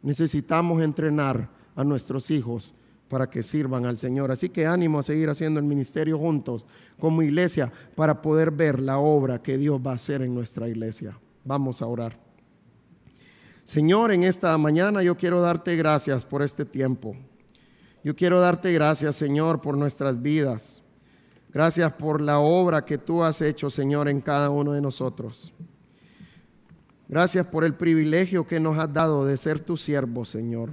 Necesitamos 0.03 0.81
entrenar 0.81 1.49
a 1.75 1.83
nuestros 1.83 2.29
hijos 2.29 2.73
para 3.07 3.29
que 3.29 3.41
sirvan 3.41 3.85
al 3.85 3.97
Señor. 3.97 4.31
Así 4.31 4.49
que 4.49 4.65
ánimo 4.67 4.99
a 4.99 5.03
seguir 5.03 5.29
haciendo 5.29 5.59
el 5.59 5.65
ministerio 5.65 6.17
juntos 6.19 6.65
como 6.99 7.21
iglesia 7.21 7.71
para 7.95 8.21
poder 8.21 8.51
ver 8.51 8.79
la 8.79 8.99
obra 8.99 9.41
que 9.41 9.57
Dios 9.57 9.81
va 9.85 9.91
a 9.91 9.95
hacer 9.95 10.21
en 10.21 10.35
nuestra 10.35 10.67
iglesia. 10.67 11.17
Vamos 11.43 11.81
a 11.81 11.87
orar. 11.87 12.17
Señor, 13.63 14.11
en 14.11 14.23
esta 14.23 14.57
mañana 14.57 15.01
yo 15.03 15.15
quiero 15.15 15.41
darte 15.41 15.75
gracias 15.75 16.25
por 16.25 16.41
este 16.41 16.65
tiempo. 16.65 17.15
Yo 18.03 18.15
quiero 18.15 18.41
darte 18.41 18.73
gracias, 18.73 19.15
Señor, 19.15 19.61
por 19.61 19.77
nuestras 19.77 20.21
vidas. 20.21 20.83
Gracias 21.53 21.93
por 21.93 22.19
la 22.19 22.39
obra 22.39 22.83
que 22.83 22.97
tú 22.97 23.23
has 23.23 23.41
hecho, 23.41 23.69
Señor, 23.69 24.09
en 24.09 24.19
cada 24.19 24.49
uno 24.49 24.73
de 24.73 24.81
nosotros. 24.81 25.53
Gracias 27.13 27.45
por 27.45 27.63
el 27.63 27.75
privilegio 27.75 28.47
que 28.47 28.59
nos 28.59 28.75
has 28.79 28.91
dado 28.91 29.23
de 29.23 29.37
ser 29.37 29.59
tus 29.59 29.81
siervos, 29.81 30.29
Señor, 30.29 30.71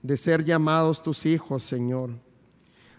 de 0.00 0.16
ser 0.16 0.42
llamados 0.42 1.02
tus 1.02 1.26
hijos, 1.26 1.62
Señor. 1.62 2.12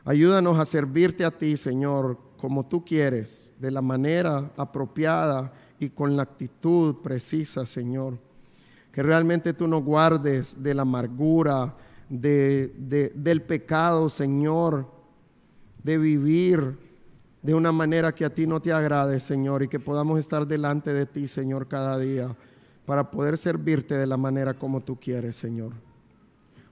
Ayúdanos 0.06 0.60
a 0.60 0.66
servirte 0.66 1.26
a 1.26 1.32
ti, 1.32 1.58
Señor, 1.58 2.16
como 2.38 2.64
tú 2.68 2.86
quieres, 2.86 3.52
de 3.58 3.72
la 3.72 3.82
manera 3.82 4.52
apropiada 4.56 5.52
y 5.80 5.90
con 5.90 6.16
la 6.16 6.22
actitud 6.22 6.98
precisa, 7.02 7.66
Señor. 7.66 8.20
Que 8.92 9.02
realmente 9.02 9.54
tú 9.54 9.68
nos 9.68 9.84
guardes 9.84 10.56
de 10.62 10.76
la 10.76 10.84
amargura, 10.84 11.76
del 12.08 13.42
pecado, 13.48 14.10
Señor, 14.10 14.86
de 15.82 15.98
vivir 15.98 16.78
de 17.44 17.54
una 17.54 17.74
manera 17.74 18.16
que 18.16 18.24
a 18.24 18.34
ti 18.34 18.48
no 18.48 18.62
te 18.62 18.72
agrade, 18.72 19.20
Señor, 19.20 19.64
y 19.64 19.68
que 19.68 19.80
podamos 19.80 20.18
estar 20.18 20.48
delante 20.48 20.94
de 20.94 21.06
ti, 21.06 21.28
Señor, 21.28 21.68
cada 21.68 22.00
día, 22.00 22.36
para 22.86 23.12
poder 23.12 23.38
servirte 23.38 23.96
de 23.98 24.08
la 24.08 24.16
manera 24.16 24.54
como 24.54 24.82
tú 24.82 24.98
quieres, 24.98 25.36
Señor. 25.36 25.74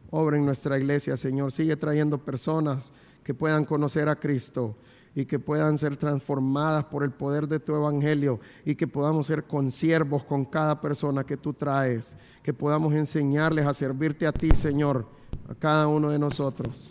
Obra 0.09 0.37
en 0.37 0.45
nuestra 0.45 0.77
iglesia, 0.77 1.17
Señor. 1.17 1.51
Sigue 1.51 1.75
trayendo 1.75 2.17
personas 2.17 2.91
que 3.23 3.33
puedan 3.33 3.65
conocer 3.65 4.07
a 4.07 4.15
Cristo 4.15 4.75
y 5.13 5.25
que 5.25 5.39
puedan 5.39 5.77
ser 5.77 5.97
transformadas 5.97 6.85
por 6.85 7.03
el 7.03 7.11
poder 7.11 7.47
de 7.47 7.59
tu 7.59 7.75
evangelio 7.75 8.39
y 8.63 8.75
que 8.75 8.87
podamos 8.87 9.27
ser 9.27 9.43
consiervos 9.43 10.23
con 10.23 10.45
cada 10.45 10.79
persona 10.79 11.25
que 11.25 11.35
tú 11.35 11.53
traes, 11.53 12.15
que 12.41 12.53
podamos 12.53 12.93
enseñarles 12.93 13.65
a 13.65 13.73
servirte 13.73 14.25
a 14.25 14.31
ti, 14.31 14.51
Señor, 14.51 15.05
a 15.49 15.55
cada 15.55 15.87
uno 15.87 16.09
de 16.09 16.19
nosotros. 16.19 16.90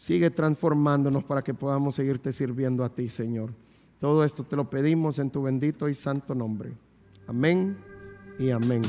Sigue 0.00 0.30
transformándonos 0.30 1.24
para 1.24 1.44
que 1.44 1.52
podamos 1.52 1.94
seguirte 1.94 2.32
sirviendo 2.32 2.82
a 2.84 2.88
ti, 2.88 3.10
Señor. 3.10 3.50
Todo 3.98 4.24
esto 4.24 4.44
te 4.44 4.56
lo 4.56 4.70
pedimos 4.70 5.18
en 5.18 5.28
tu 5.28 5.42
bendito 5.42 5.90
y 5.90 5.94
santo 5.94 6.34
nombre. 6.34 6.72
Amén 7.26 7.76
y 8.38 8.48
amén. 8.48 8.80